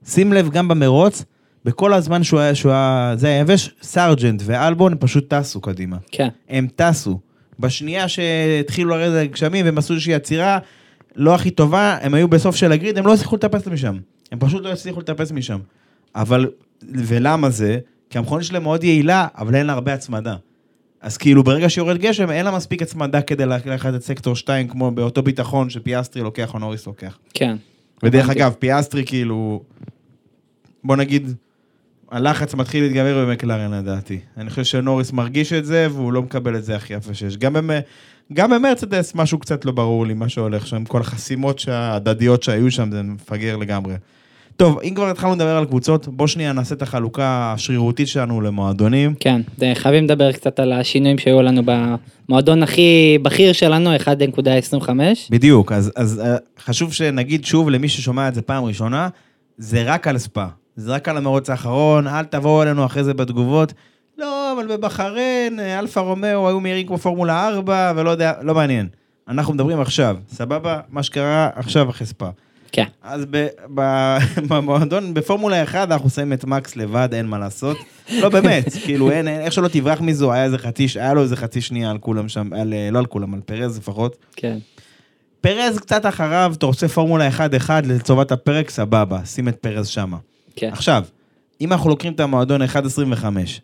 שים 0.06 0.34
לב, 0.34 0.50
גם 0.50 0.67
במרוץ, 0.67 1.25
בכל 1.65 1.94
הזמן 1.94 2.24
שהוא 2.24 2.39
היה, 2.39 2.56
שהוא 2.56 2.72
היה, 2.72 3.13
זה 3.17 3.27
היה 3.27 3.39
יבש, 3.39 3.70
סארג'נט 3.82 4.41
ואלבון 4.46 4.96
פשוט 5.00 5.34
טסו 5.34 5.62
קדימה. 5.62 5.98
כן. 6.12 6.27
הם 6.50 6.67
טסו. 6.75 7.20
בשנייה 7.60 8.08
שהתחילו 8.08 8.89
לרדת 8.89 9.25
הגשמים 9.25 9.65
והם 9.65 9.77
עשו 9.77 9.94
איזושהי 9.94 10.13
עצירה 10.13 10.60
לא 11.15 11.36
הכי 11.36 11.51
טובה, 11.51 11.98
הם 12.01 12.13
היו 12.13 12.27
בסוף 12.27 12.56
של 12.56 12.72
ה 12.72 12.76
grid, 12.76 12.98
הם 12.98 13.08
לא 13.08 13.13
הצליחו 13.13 13.36
לטפס 13.36 13.67
משם. 13.67 13.98
הם 14.32 14.39
פשוט 14.39 14.63
לא 14.63 14.72
הצליחו 14.72 15.00
לטפס 15.00 15.32
משם. 15.32 15.60
אבל, 16.15 16.50
ולמה 16.94 17.50
זה? 17.50 17.79
כי 18.10 18.17
המכונית 18.17 18.46
שלהם 18.46 18.63
מאוד 18.63 18.84
יעילה, 18.84 19.27
אבל 19.38 19.56
אין 19.56 19.65
לה 19.65 19.74
הרבה 19.74 19.94
הצמדה. 19.94 20.36
אז 21.08 21.18
כאילו 21.18 21.44
ברגע 21.44 21.70
שיורד 21.70 21.98
גשם, 21.98 22.32
אין 22.32 22.46
לה 22.46 22.52
מספיק 22.52 22.82
הצמדה 22.82 23.22
כדי 23.22 23.46
לקחת 23.46 23.96
את 23.96 24.04
סקטור 24.04 24.36
2, 24.36 24.68
כמו 24.68 24.92
באותו 24.92 25.24
ביטחון 25.24 25.70
שפיאסטרי 25.70 26.24
לוקח 26.24 26.54
או 26.54 26.60
נוריס 26.60 26.88
לוקח. 26.88 27.18
כן. 27.34 27.56
ודרך. 28.04 28.30
אגב, 28.30 28.54
פיאסטרי 28.60 29.06
כאילו, 29.06 29.64
בוא 30.84 30.96
נגיד, 30.96 31.34
הלחץ 32.12 32.54
מתחיל 32.54 32.84
להתגבר 32.84 33.26
במקלרן 33.26 33.74
לדעתי. 33.74 34.20
אני 34.38 34.50
חושב 34.50 34.64
שנוריס 34.64 35.12
מרגיש 35.12 35.54
את 35.54 35.66
זה, 35.66 35.88
והוא 35.92 36.14
לא 36.14 36.22
מקבל 36.22 36.56
את 36.56 36.64
זה 36.64 36.76
הכי 36.76 36.94
יפה 36.94 37.14
שיש. 37.14 37.38
גם, 37.38 37.54
במ... 37.54 37.70
גם 38.34 38.52
במרצדס 38.52 39.16
משהו 39.16 39.40
קצת 39.40 39.66
לא 39.66 39.72
ברור 39.72 40.06
לי, 40.06 40.14
מה 40.14 40.30
שהולך 40.30 40.68
שם, 40.68 40.86
כל 40.86 41.02
החסימות 41.02 41.68
ההדדיות 41.68 42.44
שהיו 42.44 42.72
שם, 42.72 42.92
זה 42.92 43.04
מפגר 43.04 43.58
לגמרי. 43.58 43.96
טוב, 44.58 44.80
אם 44.84 44.94
כבר 44.96 45.10
התחלנו 45.10 45.36
לדבר 45.36 45.58
על 45.58 45.66
קבוצות, 45.66 46.08
בוא 46.08 46.28
שנייה 46.28 46.54
נעשה 46.54 46.76
את 46.76 46.82
החלוקה 46.82 47.54
השרירותית 47.56 48.08
שלנו 48.08 48.42
למועדונים. 48.42 49.16
כן, 49.20 49.42
חייבים 49.74 50.04
לדבר 50.04 50.32
קצת 50.32 50.60
על 50.60 50.74
השינויים 50.74 51.18
שהיו 51.18 51.42
לנו 51.42 51.62
במועדון 51.66 52.64
הכי 52.64 53.18
בכיר 53.22 53.54
שלנו, 53.54 53.96
1.25. 53.96 54.90
בדיוק, 55.30 55.72
אז, 55.72 55.92
אז 55.96 56.20
אה, 56.20 56.36
חשוב 56.60 56.94
שנגיד 56.94 57.46
שוב 57.46 57.70
למי 57.70 57.90
ששומע 57.90 58.28
את 58.28 58.36
זה 58.36 58.42
פעם 58.42 58.64
ראשונה, 58.64 59.10
זה 59.58 59.84
רק 59.86 60.08
על 60.08 60.18
ספא. 60.18 60.46
זה 60.76 60.94
רק 60.94 61.10
על 61.10 61.18
המרוץ 61.18 61.50
האחרון, 61.50 62.08
אל 62.08 62.24
תבואו 62.24 62.64
אלינו 62.64 62.86
אחרי 62.86 63.04
זה 63.04 63.14
בתגובות. 63.14 63.74
לא, 64.18 64.54
אבל 64.54 64.68
בבחריין, 64.68 65.60
אה, 65.60 65.80
אלפה 65.80 66.02
רומאו 66.02 66.48
היו 66.48 66.60
מהירים 66.60 66.88
כמו 66.88 66.98
פורמולה 66.98 67.48
4, 67.48 67.94
ולא 67.96 68.10
יודע, 68.10 68.34
לא 68.42 68.56
מעניין. 68.56 68.88
אנחנו 69.28 69.54
מדברים 69.54 69.82
עכשיו, 69.82 70.18
סבבה? 70.30 70.80
מה 70.90 71.04
שקרה 71.04 71.50
עכשיו 71.56 71.90
אחרי 71.90 72.08
ספא. 72.08 72.30
כן. 72.72 72.86
אז 73.04 73.26
ב- 73.30 73.48
ב- 73.76 74.18
במועדון, 74.50 75.14
בפורמולה 75.14 75.64
1 75.64 75.92
אנחנו 75.92 76.10
שמים 76.10 76.34
את 76.34 76.46
מקס 76.46 76.76
לבד, 76.76 77.10
אין 77.14 77.26
מה 77.26 77.38
לעשות. 77.38 77.78
לא 78.12 78.30
באמת, 78.30 78.66
כאילו 78.86 79.12
אין, 79.12 79.28
אין- 79.28 79.42
איך 79.42 79.54
שלא 79.54 79.68
תברח 79.68 80.02
מזו, 80.02 80.34
היה 80.34 80.44
איזה 80.44 80.58
חצי, 80.58 80.88
היה 80.96 81.14
לו 81.14 81.22
איזה 81.22 81.36
חצי 81.36 81.62
שנייה 81.62 81.92
על 81.92 81.98
כולם 81.98 82.30
שם, 82.30 82.54
על, 82.54 82.74
אה, 82.74 82.90
לא 82.92 83.00
על 83.00 83.06
כולם, 83.06 83.34
על 83.34 83.40
פרז 83.46 83.78
לפחות. 83.78 84.16
כן. 84.36 84.58
פרז 85.42 85.78
קצת 85.80 86.06
אחריו, 86.06 86.54
אתה 86.58 86.66
רוצה 86.66 86.88
פורמולה 86.88 87.30
1-1 87.30 87.40
לטובת 87.84 88.32
הפרק, 88.32 88.70
סבבה, 88.70 89.26
שים 89.26 89.48
את 89.48 89.56
פרז 89.56 89.88
שמה. 89.88 90.18
כן. 90.56 90.70
עכשיו, 90.72 91.04
אם 91.62 91.72
אנחנו 91.74 91.90
לוקחים 91.90 92.14
את 92.14 92.20
המועדון 92.20 92.62
1.25, 92.62 93.62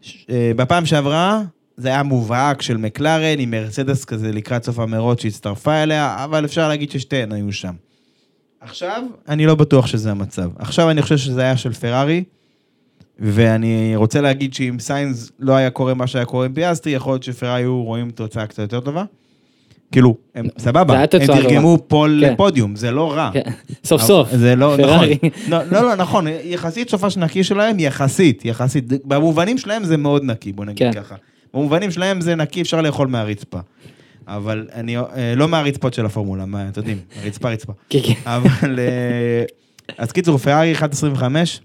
ש- 0.00 0.26
אה, 0.30 0.52
בפעם 0.56 0.86
שעברה 0.86 1.42
זה 1.76 1.88
היה 1.88 2.02
מובהק 2.02 2.62
של 2.62 2.76
מקלרן 2.76 3.38
עם 3.38 3.50
מרצדס 3.50 4.04
כזה 4.04 4.32
לקראת 4.32 4.64
סוף 4.64 4.78
המרוץ 4.78 5.22
שהצטרפה 5.22 5.82
אליה, 5.82 6.24
אבל 6.24 6.44
אפשר 6.44 6.68
להגיד 6.68 6.90
ששתיהן 6.90 7.32
היו 7.32 7.52
שם. 7.52 7.72
עכשיו, 8.66 9.02
אני 9.28 9.46
לא 9.46 9.54
בטוח 9.54 9.86
שזה 9.86 10.10
המצב. 10.10 10.50
עכשיו 10.58 10.90
אני 10.90 11.02
חושב 11.02 11.16
שזה 11.16 11.42
היה 11.42 11.56
של 11.56 11.72
פרארי, 11.72 12.24
ואני 13.18 13.92
רוצה 13.96 14.20
להגיד 14.20 14.54
שאם 14.54 14.76
סיינס 14.78 15.32
לא 15.38 15.52
היה 15.52 15.70
קורה 15.70 15.94
מה 15.94 16.06
שהיה 16.06 16.24
קורה 16.24 16.46
עם 16.46 16.52
פיאסטרי, 16.52 16.92
יכול 16.92 17.12
להיות 17.12 17.22
שפרארי 17.22 17.60
היו 17.60 17.82
רואים 17.82 18.10
תוצאה 18.10 18.46
קצת 18.46 18.58
יותר 18.58 18.80
טובה. 18.80 19.04
כאילו, 19.92 20.16
הם 20.34 20.46
סבבה, 20.58 21.00
הם 21.00 21.06
תרגמו 21.06 21.78
פול 21.88 22.22
כן. 22.24 22.32
לפודיום, 22.32 22.76
זה 22.76 22.90
לא 22.90 23.12
רע. 23.12 23.30
כן, 23.32 23.42
סוף 23.84 24.02
סוף. 24.02 24.28
זה 24.32 24.56
לא, 24.56 24.76
נכון. 24.76 24.84
פרארי. 24.84 25.18
לא, 25.48 25.58
לא, 25.62 25.82
לא, 25.82 25.94
נכון, 25.94 26.26
יחסית 26.44 26.90
סופש 26.90 27.16
נקי 27.16 27.44
שלהם, 27.44 27.80
יחסית, 27.80 28.44
יחסית. 28.44 28.84
במובנים 29.04 29.58
שלהם 29.58 29.84
זה 29.84 29.96
מאוד 29.96 30.24
נקי, 30.24 30.52
בוא 30.52 30.64
נגיד 30.64 30.92
כן. 30.92 31.02
ככה. 31.02 31.14
במובנים 31.54 31.90
שלהם 31.90 32.20
זה 32.20 32.34
נקי, 32.34 32.62
אפשר 32.62 32.80
לאכול 32.80 33.08
מהרצפה. 33.08 33.58
אבל 34.26 34.68
אני, 34.72 34.98
אה, 34.98 35.34
לא 35.36 35.48
מהרצפות 35.48 35.94
של 35.94 36.06
הפורמולה, 36.06 36.46
מה, 36.46 36.68
אתם 36.68 36.80
יודעים, 36.80 36.98
רצפה 37.24 37.50
רצפה. 37.50 37.72
כן, 37.90 37.98
כן. 38.04 38.14
אבל, 38.24 38.78
אה, 38.78 39.44
אז 39.98 40.12
קיצור, 40.12 40.38
פרארי 40.38 40.74
1.25, 40.74 41.60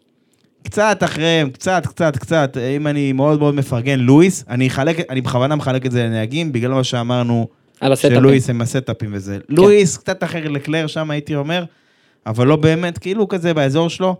קצת 0.63 0.99
אחריהם, 1.03 1.49
קצת, 1.49 1.85
קצת, 1.85 2.17
קצת, 2.17 2.57
אם 2.77 2.87
אני 2.87 3.13
מאוד 3.13 3.39
מאוד 3.39 3.55
מפרגן, 3.55 3.99
לואיס, 3.99 4.45
אני 4.49 4.67
אחלק, 4.67 5.09
אני 5.09 5.21
בכוונה 5.21 5.55
מחלק 5.55 5.85
את 5.85 5.91
זה 5.91 6.03
לנהגים, 6.03 6.51
בגלל 6.51 6.71
מה 6.71 6.83
שאמרנו. 6.83 7.47
שלואיס 7.95 8.49
הם 8.49 8.61
הסטאפים 8.61 9.09
וזה. 9.13 9.37
לואיס 9.49 9.97
קצת 9.97 10.23
אחר 10.23 10.49
לקלר 10.49 10.87
שם 10.87 11.11
הייתי 11.11 11.35
אומר, 11.35 11.63
אבל 12.25 12.47
לא 12.47 12.55
באמת, 12.55 12.97
כאילו 12.97 13.27
כזה 13.27 13.53
באזור 13.53 13.89
שלו. 13.89 14.15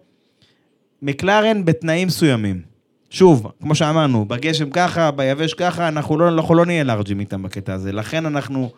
מקלרן 1.02 1.66
בתנאים 1.66 2.08
מסוימים. 2.08 2.71
שוב, 3.12 3.52
כמו 3.62 3.76
שאמרנו, 3.76 4.26
בגשם 4.26 4.70
ככה, 4.70 5.12
ביבש 5.12 5.54
ככה, 5.54 5.88
אנחנו 5.88 6.18
לא, 6.18 6.30
אנחנו 6.30 6.56
לא 6.56 6.66
נהיה 6.66 6.84
לארג'ים 6.84 7.20
איתם 7.20 7.44
בקטע 7.44 7.74
הזה. 7.74 7.92
לכן 7.92 8.26
אנחנו, 8.26 8.70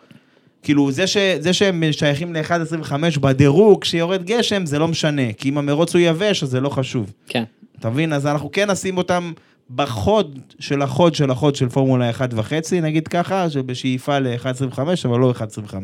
כאילו, 0.62 0.92
זה, 0.92 1.06
ש, 1.06 1.16
זה 1.16 1.52
שהם 1.52 1.82
שייכים 1.92 2.34
ל-1.25 2.34 3.20
בדירוג, 3.20 3.82
כשיורד 3.82 4.24
גשם, 4.24 4.66
זה 4.66 4.78
לא 4.78 4.88
משנה. 4.88 5.32
כי 5.32 5.48
אם 5.48 5.58
המרוץ 5.58 5.94
הוא 5.94 6.02
יבש, 6.04 6.42
אז 6.42 6.48
זה 6.48 6.60
לא 6.60 6.68
חשוב. 6.68 7.12
כן. 7.28 7.44
אתה 7.80 7.90
מבין? 7.90 8.12
אז 8.12 8.26
אנחנו 8.26 8.52
כן 8.52 8.70
נשים 8.70 8.98
אותם 8.98 9.32
בחוד 9.74 10.38
של 10.58 10.82
החוד 10.82 11.14
של 11.14 11.30
החוד 11.30 11.54
של 11.54 11.68
פורמולה 11.68 12.10
1.5, 12.10 12.74
נגיד 12.82 13.08
ככה, 13.08 13.50
שבשאיפה 13.50 14.18
ל-1.25, 14.18 14.78
אבל 15.04 15.18
לא 15.18 15.34
1.25. 15.36 15.74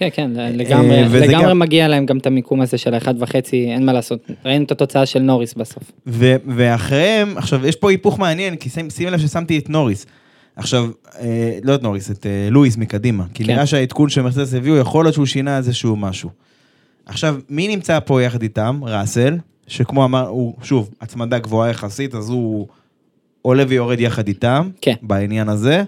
כן, 0.00 0.08
כן, 0.12 0.30
לגמרי, 0.54 0.96
אה, 1.02 1.08
לגמרי 1.08 1.48
גם- 1.50 1.58
מגיע 1.58 1.88
להם 1.88 2.06
גם 2.06 2.18
את 2.18 2.26
המיקום 2.26 2.60
הזה 2.60 2.78
של 2.78 2.94
האחד 2.94 3.14
וחצי, 3.18 3.66
אין 3.70 3.86
מה 3.86 3.92
לעשות. 3.92 4.30
ראינו 4.44 4.64
את 4.64 4.70
התוצאה 4.72 5.06
של 5.06 5.18
נוריס 5.18 5.54
בסוף. 5.54 5.82
ו- 6.06 6.36
ואחריהם, 6.56 7.38
עכשיו, 7.38 7.66
יש 7.66 7.76
פה 7.76 7.90
היפוך 7.90 8.18
מעניין, 8.18 8.56
כי 8.56 8.68
שים 8.70 9.08
לב 9.10 9.18
ששמתי 9.18 9.58
את 9.58 9.70
נוריס. 9.70 10.06
עכשיו, 10.56 10.86
אה, 11.20 11.58
לא 11.62 11.74
את 11.74 11.82
נוריס, 11.82 12.10
את 12.10 12.26
אה, 12.26 12.48
לואיס 12.50 12.76
מקדימה. 12.76 13.24
כי 13.34 13.44
כן. 13.44 13.52
נראה 13.52 13.66
שהעדכון 13.66 14.08
שמרצדס 14.08 14.54
הביאו, 14.54 14.76
יכול 14.76 15.04
להיות 15.04 15.14
שהוא 15.14 15.26
שינה 15.26 15.56
איזשהו 15.56 15.96
משהו. 15.96 16.30
עכשיו, 17.06 17.36
מי 17.48 17.68
נמצא 17.68 17.98
פה 18.00 18.22
יחד 18.22 18.42
איתם? 18.42 18.80
ראסל, 18.82 19.36
שכמו 19.66 20.04
אמר, 20.04 20.26
הוא, 20.28 20.54
שוב, 20.62 20.90
הצמדה 21.00 21.38
גבוהה 21.38 21.70
יחסית, 21.70 22.14
אז 22.14 22.28
הוא 22.28 22.66
עולה 23.42 23.64
ויורד 23.68 24.00
יחד 24.00 24.28
איתם, 24.28 24.68
כן. 24.80 24.94
בעניין 25.02 25.48
הזה. 25.48 25.82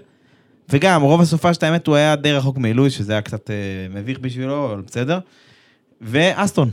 וגם, 0.69 1.01
רוב 1.01 1.21
הסופה 1.21 1.53
של 1.53 1.65
האמת 1.65 1.87
הוא 1.87 1.95
היה 1.95 2.15
די 2.15 2.33
רחוק 2.33 2.57
מלואיס, 2.57 2.93
שזה 2.93 3.13
היה 3.13 3.21
קצת 3.21 3.49
אה, 3.49 3.55
מביך 3.89 4.19
בשבילו, 4.19 4.65
אבל 4.65 4.81
בסדר. 4.81 5.19
ואסטון, 6.01 6.69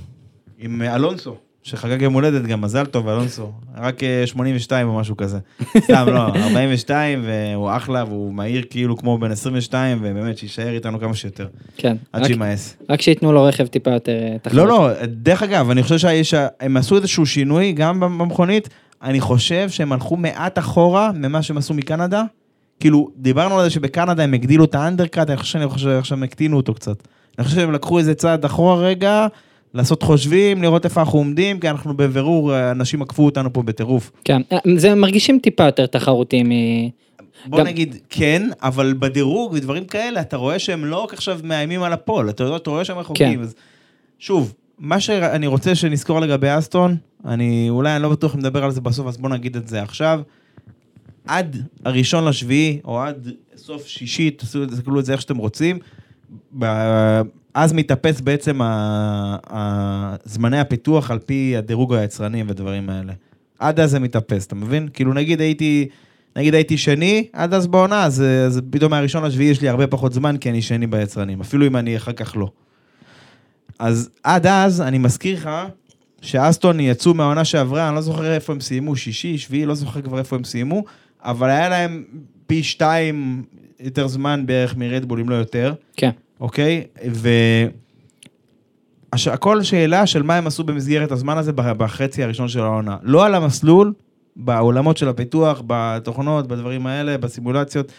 עם 0.58 0.82
אה, 0.82 0.94
אלונסו, 0.94 1.36
שחגג 1.62 2.02
יום 2.02 2.14
הולדת 2.14 2.42
גם, 2.42 2.60
מזל 2.60 2.86
טוב, 2.86 3.08
אלונסו. 3.08 3.52
רק 3.76 4.04
אה, 4.04 4.26
82 4.26 4.88
או 4.88 4.96
משהו 4.96 5.16
כזה. 5.16 5.38
סתם, 5.78 6.06
לא, 6.08 6.26
42, 6.48 7.24
והוא 7.26 7.70
אחלה, 7.76 8.04
והוא 8.04 8.34
מהיר 8.34 8.64
כאילו 8.70 8.96
כמו 8.96 9.18
בן 9.18 9.30
22, 9.30 9.98
ובאמת, 10.00 10.38
שיישאר 10.38 10.74
איתנו 10.74 11.00
כמה 11.00 11.14
שיותר. 11.14 11.46
כן. 11.76 11.96
עד 12.12 12.24
שימאס. 12.24 12.76
רק 12.90 13.00
שייתנו 13.00 13.32
לו 13.32 13.44
רכב 13.44 13.66
טיפה 13.66 13.90
יותר 13.90 14.12
אה, 14.12 14.38
תחרות. 14.42 14.56
לא, 14.56 14.68
לא, 14.68 14.90
דרך 15.06 15.42
אגב, 15.42 15.70
אני 15.70 15.82
חושב 15.82 16.22
שהם 16.22 16.76
עשו 16.76 16.96
איזשהו 16.96 17.26
שינוי 17.26 17.72
גם 17.72 18.00
במכונית, 18.00 18.68
אני 19.02 19.20
חושב 19.20 19.70
שהם 19.70 19.92
הלכו 19.92 20.16
מעט 20.16 20.58
אחורה 20.58 21.10
ממה 21.14 21.42
שהם 21.42 21.58
עשו 21.58 21.74
מקנדה. 21.74 22.22
כאילו, 22.80 23.08
דיברנו 23.16 23.58
על 23.58 23.64
זה 23.64 23.70
שבקנדה 23.70 24.24
הם 24.24 24.34
הגדילו 24.34 24.64
את 24.64 24.74
האנדרקאט, 24.74 25.30
אני 25.30 25.36
חושב 25.38 25.60
שעכשיו 25.76 26.18
הם 26.18 26.22
הקטינו 26.22 26.56
אותו 26.56 26.74
קצת. 26.74 26.96
אני 27.38 27.44
חושב 27.44 27.56
שהם 27.56 27.72
לקחו 27.72 27.98
איזה 27.98 28.14
צעד 28.14 28.44
אחורה 28.44 28.76
רגע, 28.76 29.26
לעשות 29.74 30.02
חושבים, 30.02 30.62
לראות 30.62 30.84
איפה 30.84 31.00
אנחנו 31.00 31.18
עומדים, 31.18 31.60
כי 31.60 31.70
אנחנו 31.70 31.96
בבירור, 31.96 32.70
אנשים 32.70 33.02
עקפו 33.02 33.24
אותנו 33.24 33.52
פה 33.52 33.62
בטירוף. 33.62 34.10
כן, 34.24 34.42
זה 34.76 34.94
מרגישים 34.94 35.38
טיפה 35.42 35.64
יותר 35.64 35.86
תחרותי 35.86 36.42
מ... 36.42 36.48
בוא 37.46 37.58
גם- 37.58 37.66
נגיד 37.66 37.96
כן, 38.08 38.48
אבל 38.62 38.94
בדירוג 38.98 39.52
ודברים 39.52 39.84
כאלה, 39.84 40.20
אתה 40.20 40.36
רואה 40.36 40.58
שהם 40.58 40.84
לא 40.84 40.96
רק 41.04 41.12
עכשיו 41.12 41.40
מאיימים 41.44 41.82
על 41.82 41.92
הפול, 41.92 42.30
אתה 42.30 42.56
אתה 42.56 42.70
רואה 42.70 42.84
שהם 42.84 42.98
רחוקים. 42.98 43.34
כן. 43.38 43.42
אז 43.42 43.54
שוב, 44.18 44.54
מה 44.78 45.00
שאני 45.00 45.46
רוצה 45.46 45.74
שנזכור 45.74 46.20
לגבי 46.20 46.58
אסטון, 46.58 46.96
אני 47.26 47.66
אולי 47.70 47.94
אני 47.94 48.02
לא 48.02 48.08
בטוח 48.08 48.34
אם 48.34 48.40
נדבר 48.40 48.64
על 48.64 48.70
זה 48.70 48.80
בסוף, 48.80 49.06
אז 49.06 49.16
בוא 49.16 49.28
נגיד 49.30 49.56
את 49.56 49.68
זה 49.68 49.82
עכשיו. 49.82 50.20
עד 51.30 51.56
הראשון 51.84 52.24
לשביעי, 52.24 52.80
או 52.84 53.00
עד 53.00 53.28
סוף 53.56 53.86
שישי, 53.86 54.30
תסתכלו 54.30 55.00
את 55.00 55.04
זה 55.04 55.12
איך 55.12 55.20
שאתם 55.20 55.36
רוצים, 55.36 55.78
אז 57.54 57.72
מתאפס 57.72 58.20
בעצם 58.20 58.60
זמני 60.24 60.58
הפיתוח 60.58 61.10
על 61.10 61.18
פי 61.18 61.54
הדירוג 61.56 61.94
היצרנים 61.94 62.46
ודברים 62.48 62.90
האלה. 62.90 63.12
עד 63.58 63.80
אז 63.80 63.90
זה 63.90 63.98
מתאפס, 63.98 64.46
אתה 64.46 64.54
מבין? 64.54 64.88
כאילו 64.92 65.14
נגיד 65.14 65.40
הייתי, 65.40 65.88
נגיד 66.36 66.54
הייתי 66.54 66.78
שני, 66.78 67.26
עד 67.32 67.54
אז 67.54 67.66
בעונה, 67.66 68.04
אז, 68.04 68.20
אז 68.46 68.60
פתאום 68.70 68.90
מהראשון 68.90 69.24
לשביעי 69.24 69.50
יש 69.50 69.60
לי 69.60 69.68
הרבה 69.68 69.86
פחות 69.86 70.12
זמן, 70.12 70.36
כי 70.36 70.50
אני 70.50 70.62
שני 70.62 70.86
ביצרנים, 70.86 71.40
אפילו 71.40 71.66
אם 71.66 71.76
אני 71.76 71.96
אחר 71.96 72.12
כך 72.12 72.36
לא. 72.36 72.50
אז 73.78 74.10
עד 74.24 74.46
אז, 74.46 74.80
אני 74.80 74.98
מזכיר 74.98 75.36
לך, 75.36 75.50
שאסטון 76.22 76.80
יצאו 76.80 77.14
מהעונה 77.14 77.44
שעברה, 77.44 77.88
אני 77.88 77.94
לא 77.94 78.00
זוכר 78.00 78.34
איפה 78.34 78.52
הם 78.52 78.60
סיימו, 78.60 78.96
שישי, 78.96 79.38
שביעי, 79.38 79.66
לא 79.66 79.74
זוכר 79.74 80.02
כבר 80.02 80.18
איפה 80.18 80.36
הם 80.36 80.44
סיימו, 80.44 80.84
אבל 81.24 81.50
היה 81.50 81.68
להם 81.68 82.04
פי 82.46 82.62
שתיים 82.62 83.42
יותר 83.80 84.06
זמן 84.08 84.46
בערך 84.46 84.76
מרדבול, 84.76 85.20
אם 85.20 85.28
לא 85.28 85.34
יותר. 85.34 85.74
כן. 85.96 86.10
אוקיי? 86.40 86.84
הכל 89.26 89.62
שאלה 89.62 90.06
של 90.06 90.22
מה 90.22 90.36
הם 90.36 90.46
עשו 90.46 90.64
במסגרת 90.64 91.12
הזמן 91.12 91.38
הזה 91.38 91.52
בח- 91.52 91.72
בחצי 91.76 92.22
הראשון 92.24 92.48
של 92.48 92.60
העונה. 92.60 92.96
לא 93.02 93.26
על 93.26 93.34
המסלול, 93.34 93.92
בעולמות 94.36 94.96
של 94.96 95.08
הפיתוח, 95.08 95.62
בתוכנות, 95.66 96.46
בדברים 96.48 96.86
האלה, 96.86 97.18
בסימולציות. 97.18 97.92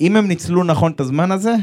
אם 0.00 0.16
הם 0.16 0.28
ניצלו 0.28 0.64
נכון 0.64 0.92
את 0.92 1.00
הזמן 1.00 1.30
הזה, 1.32 1.54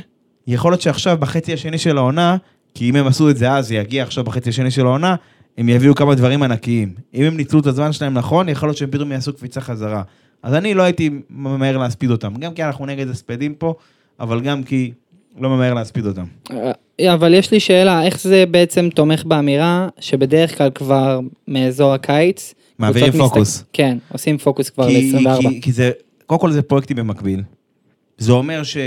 יכול 0.47 0.71
להיות 0.71 0.81
שעכשיו 0.81 1.17
בחצי 1.19 1.53
השני 1.53 1.77
של 1.77 1.97
העונה, 1.97 2.37
כי 2.73 2.89
אם 2.89 2.95
הם 2.95 3.07
עשו 3.07 3.29
את 3.29 3.37
זה 3.37 3.51
אז, 3.51 3.67
זה 3.67 3.75
יגיע 3.75 4.03
עכשיו 4.03 4.23
בחצי 4.23 4.49
השני 4.49 4.71
של 4.71 4.85
העונה, 4.85 5.15
הם 5.57 5.69
יביאו 5.69 5.95
כמה 5.95 6.15
דברים 6.15 6.43
ענקיים. 6.43 6.93
אם 7.13 7.23
הם 7.23 7.37
ניצלו 7.37 7.59
את 7.59 7.65
הזמן 7.65 7.91
שלהם 7.91 8.13
נכון, 8.13 8.49
יכול 8.49 8.69
להיות 8.69 8.77
שהם 8.77 8.91
פתאום 8.91 9.11
יעשו 9.11 9.33
קפיצה 9.33 9.61
חזרה. 9.61 10.01
אז 10.45 10.53
אני 10.53 10.73
לא 10.73 10.83
הייתי 10.83 11.09
ממהר 11.29 11.77
להספיד 11.77 12.11
אותם, 12.11 12.33
גם 12.39 12.53
כי 12.53 12.63
אנחנו 12.63 12.85
נגד 12.85 13.09
הספדים 13.09 13.55
פה, 13.55 13.73
אבל 14.19 14.41
גם 14.41 14.63
כי 14.63 14.91
לא 15.39 15.49
ממהר 15.49 15.73
להספיד 15.73 16.05
אותם. 16.05 16.23
אה, 16.51 17.13
אבל 17.13 17.33
יש 17.33 17.51
לי 17.51 17.59
שאלה, 17.59 18.03
איך 18.05 18.19
זה 18.21 18.43
בעצם 18.51 18.89
תומך 18.95 19.23
באמירה 19.23 19.87
שבדרך 19.99 20.57
כלל 20.57 20.69
כבר 20.75 21.19
מאזור 21.47 21.93
הקיץ... 21.93 22.53
מעבירים 22.79 23.11
פוקוס. 23.11 23.57
מסתכל- 23.57 23.65
כן, 23.73 23.97
עושים 24.11 24.37
פוקוס 24.37 24.69
כבר 24.69 24.87
כי, 24.87 25.11
ל-24. 25.13 25.41
כי, 25.49 25.61
כי 25.61 25.71
זה, 25.71 25.91
קודם 26.25 26.41
כל 26.41 26.51
זה 26.51 26.61
פרויקטים 26.61 26.97
במקביל. 26.97 27.43
זה 28.17 28.31
אומר 28.31 28.63
ש... 28.63 28.77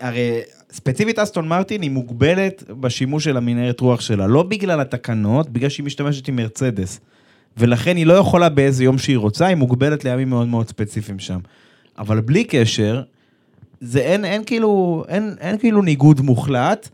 הרי 0.00 0.40
ספציפית 0.72 1.18
אסטון 1.18 1.48
מרטין 1.48 1.82
היא 1.82 1.90
מוגבלת 1.90 2.64
בשימוש 2.80 3.24
של 3.24 3.36
המנהרת 3.36 3.80
רוח 3.80 4.00
שלה, 4.00 4.26
לא 4.26 4.42
בגלל 4.42 4.80
התקנות, 4.80 5.50
בגלל 5.50 5.68
שהיא 5.68 5.86
משתמשת 5.86 6.28
עם 6.28 6.36
מרצדס. 6.36 7.00
ולכן 7.56 7.96
היא 7.96 8.06
לא 8.06 8.14
יכולה 8.14 8.48
באיזה 8.48 8.84
יום 8.84 8.98
שהיא 8.98 9.18
רוצה, 9.18 9.46
היא 9.46 9.56
מוגבלת 9.56 10.04
לימים 10.04 10.30
מאוד 10.30 10.48
מאוד 10.48 10.68
ספציפיים 10.68 11.18
שם. 11.18 11.38
אבל 11.98 12.20
בלי 12.20 12.44
קשר, 12.44 13.02
זה 13.80 14.00
אין, 14.00 14.24
אין 14.24 14.44
כאילו, 14.44 15.04
אין, 15.08 15.34
אין 15.40 15.58
כאילו 15.58 15.82
ניגוד 15.82 16.20
מוחלט. 16.20 16.88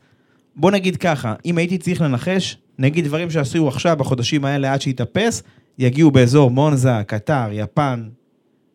בוא 0.57 0.71
נגיד 0.71 0.97
ככה, 0.97 1.35
אם 1.45 1.59
הייתי 1.59 1.79
צריך 1.79 2.01
לנחש, 2.01 2.57
נגיד 2.79 3.05
דברים 3.05 3.31
שעשו 3.31 3.69
עכשיו 3.69 3.97
בחודשים 3.97 4.45
האלה 4.45 4.73
עד 4.73 4.81
שיתאפס, 4.81 5.43
יגיעו 5.79 6.11
באזור 6.11 6.51
מונזה, 6.51 7.03
קטר, 7.07 7.49
יפן, 7.53 8.09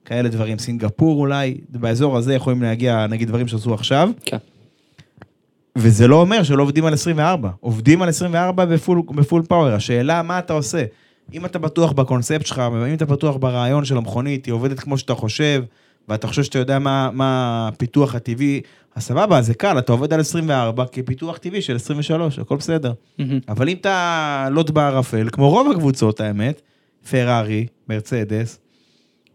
כאלה 0.05 0.29
דברים, 0.29 0.59
סינגפור 0.59 1.19
אולי, 1.19 1.57
באזור 1.69 2.17
הזה 2.17 2.33
יכולים 2.33 2.61
להגיע 2.61 3.07
נגיד 3.07 3.27
דברים 3.27 3.47
שעשו 3.47 3.73
עכשיו, 3.73 4.09
כן. 4.25 4.37
וזה 5.75 6.07
לא 6.07 6.15
אומר 6.15 6.43
שלא 6.43 6.63
עובדים 6.63 6.85
על 6.85 6.93
24, 6.93 7.49
עובדים 7.59 8.01
על 8.01 8.09
24 8.09 8.65
בפול, 8.65 9.01
בפול 9.15 9.43
פאוור, 9.43 9.67
השאלה 9.67 10.21
מה 10.21 10.39
אתה 10.39 10.53
עושה. 10.53 10.83
אם 11.33 11.45
אתה 11.45 11.59
בטוח 11.59 11.91
בקונספט 11.91 12.45
שלך, 12.45 12.61
אם 12.87 12.93
אתה 12.93 13.05
בטוח 13.05 13.35
ברעיון 13.35 13.85
של 13.85 13.97
המכונית, 13.97 14.45
היא 14.45 14.53
עובדת 14.53 14.79
כמו 14.79 14.97
שאתה 14.97 15.15
חושב, 15.15 15.63
ואתה 16.09 16.27
חושב 16.27 16.43
שאתה 16.43 16.59
יודע 16.59 16.79
מה, 16.79 17.09
מה 17.13 17.69
הפיתוח 17.73 18.15
הטבעי, 18.15 18.61
אז 18.95 19.03
סבבה, 19.03 19.41
זה 19.41 19.53
קל, 19.53 19.79
אתה 19.79 19.91
עובד 19.91 20.13
על 20.13 20.19
24 20.19 20.85
כפיתוח 20.91 21.37
טבעי 21.37 21.61
של 21.61 21.75
23, 21.75 22.39
הכל 22.39 22.55
בסדר. 22.55 22.93
מהמם. 23.17 23.39
אבל 23.49 23.69
אם 23.69 23.77
אתה 23.81 24.47
לוט 24.51 24.69
בערפל, 24.69 25.29
כמו 25.31 25.49
רוב 25.49 25.71
הקבוצות 25.71 26.19
האמת, 26.19 26.61
פרארי, 27.09 27.67
מרצדס, 27.89 28.59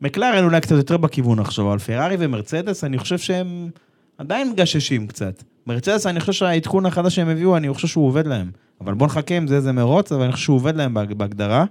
מקלרן 0.03 0.45
אולי 0.45 0.61
קצת 0.61 0.77
יותר 0.77 0.97
בכיוון 0.97 1.39
עכשיו, 1.39 1.69
אבל 1.69 1.79
פרארי 1.79 2.17
ומרצדס, 2.19 2.85
אני 2.85 2.99
חושב 2.99 3.19
שהם 3.19 3.71
עדיין 4.19 4.51
מגששים 4.51 5.07
קצת. 5.07 5.43
מרצדס, 5.67 6.07
אני 6.07 6.21
חושב 6.21 6.33
שהעדכון 6.33 6.87
החדש 6.87 7.15
שהם 7.17 7.29
הביאו, 7.29 7.57
אני 7.57 7.75
חושב 7.75 7.89
שהוא 7.89 8.07
עובד 8.07 8.27
להם. 8.27 8.51
אבל 8.81 8.95
בוא 8.95 9.07
נחכה 9.07 9.37
עם 9.37 9.47
זה 9.47 9.57
איזה 9.57 9.73
מרוץ, 9.73 10.13
אבל 10.13 10.23
אני 10.23 10.33
חושב 10.33 10.45
שהוא 10.45 10.57
עובד 10.57 10.77
להם 10.77 10.95
בהג- 10.95 11.13
בהגדרה. 11.15 11.65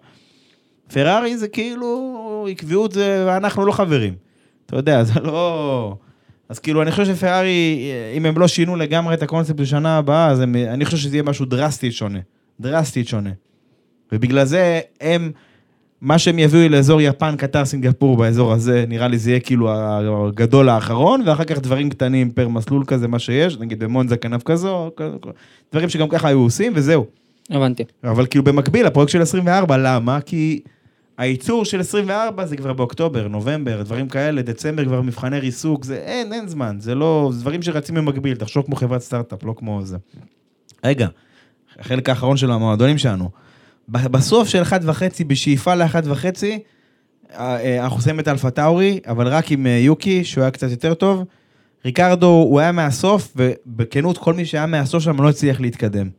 פרארי 0.94 1.38
זה 1.38 1.48
כאילו, 1.48 2.48
עקביות 2.52 2.92
זה, 2.92 3.24
ואנחנו 3.28 3.66
לא 3.66 3.72
חברים. 3.72 4.14
אתה 4.66 4.76
יודע, 4.76 5.04
זה 5.10 5.20
לא... 5.20 5.96
אז 6.50 6.60
כאילו, 6.60 6.82
אני 6.82 6.92
חושב 6.92 7.06
שפרארי, 7.16 7.80
אם 8.18 8.26
הם 8.26 8.38
לא 8.38 8.48
שינו 8.48 8.76
לגמרי 8.76 9.14
את 9.14 9.24
הקונספט 9.24 9.60
לשנה 9.60 9.98
הבאה, 9.98 10.28
אז 10.28 10.40
הם, 10.40 10.56
אני 10.56 10.86
חושב 10.86 10.98
שזה 10.98 11.16
יהיה 11.16 11.24
משהו 11.24 11.46
דרסטית 11.46 11.94
שונה. 11.94 12.20
דרסטית 12.60 13.08
שונה. 13.08 13.30
ובגלל 14.12 14.46
זה 14.46 14.80
הם, 15.02 15.32
מה 16.02 16.20
שהם 16.20 16.40
יביאו 16.40 16.70
לאזור 16.70 17.02
יפן, 17.02 17.36
קטר, 17.38 17.66
סינגפור, 17.66 18.18
באזור 18.18 18.54
הזה, 18.54 18.86
נראה 18.88 19.08
לי 19.08 19.18
זה 19.18 19.30
יהיה 19.30 19.40
כאילו 19.40 19.70
הגדול 20.28 20.70
האחרון, 20.70 21.22
ואחר 21.26 21.44
כך 21.44 21.60
דברים 21.60 21.90
קטנים 21.90 22.32
פר 22.32 22.48
מסלול 22.48 22.84
כזה, 22.88 23.08
מה 23.08 23.20
שיש, 23.20 23.58
נגיד 23.58 23.80
במונזה 23.80 24.18
כנף 24.18 24.44
כזו, 24.44 24.92
דברים 25.72 25.90
שגם 25.90 26.10
ככה 26.10 26.28
היו 26.28 26.40
עושים, 26.40 26.72
וזהו. 26.76 27.06
הבנתי. 27.50 27.84
אבל 28.04 28.26
כאילו 28.26 28.44
במקביל, 28.44 28.86
הפרויקט 28.86 29.12
של 29.12 29.22
24, 29.22 29.78
למה? 29.78 30.22
כי 30.22 30.62
הייצור 31.18 31.66
של 31.66 31.80
24 31.80 32.46
זה 32.46 32.58
כבר 32.58 32.74
באוקטובר, 32.74 33.28
נובמבר, 33.28 33.82
דברים 33.84 34.08
כאלה, 34.10 34.42
דצמבר 34.42 34.86
כבר 34.86 35.02
מבחני 35.02 35.40
ריסוק, 35.40 35.86
זה 35.86 35.96
אין, 35.96 36.34
אין 36.34 36.48
זמן, 36.48 36.78
זה 36.80 36.96
לא, 36.96 37.30
זה 37.34 37.42
דברים 37.42 37.62
שרצים 37.62 37.96
במקביל, 37.96 38.38
תחשוב 38.38 38.66
כמו 38.66 38.76
חברת 38.76 39.02
סטארט-אפ, 39.02 39.44
לא 39.44 39.54
כמו 39.58 39.82
זה. 39.84 39.98
רגע, 40.84 41.08
החלק 41.80 42.10
האחרון 42.10 42.38
של 42.38 42.52
המועדונים 42.52 42.98
שלנו. 42.98 43.30
בסוף 43.90 44.48
של 44.48 44.64
1.5, 44.64 45.24
בשאיפה 45.28 45.76
ל-1.5, 45.76 46.26
אה, 47.34 47.84
אנחנו 47.84 48.02
שמים 48.02 48.20
את 48.20 48.28
אלפה 48.28 48.50
טאורי, 48.50 49.00
אבל 49.08 49.28
רק 49.28 49.52
עם 49.52 49.68
אה, 49.68 49.72
יוקי, 49.72 50.24
שהוא 50.24 50.42
היה 50.42 50.52
קצת 50.52 50.72
יותר 50.72 50.94
טוב. 50.94 51.24
ריקרדו, 51.86 52.28
הוא 52.28 52.60
היה 52.60 52.72
מהסוף, 52.72 53.34
ובכנות, 53.36 54.18
כל 54.18 54.34
מי 54.34 54.46
שהיה 54.46 54.66
מהסוף 54.66 55.04
שם 55.04 55.22
לא 55.22 55.30
הצליח 55.30 55.60
להתקדם. 55.60 56.10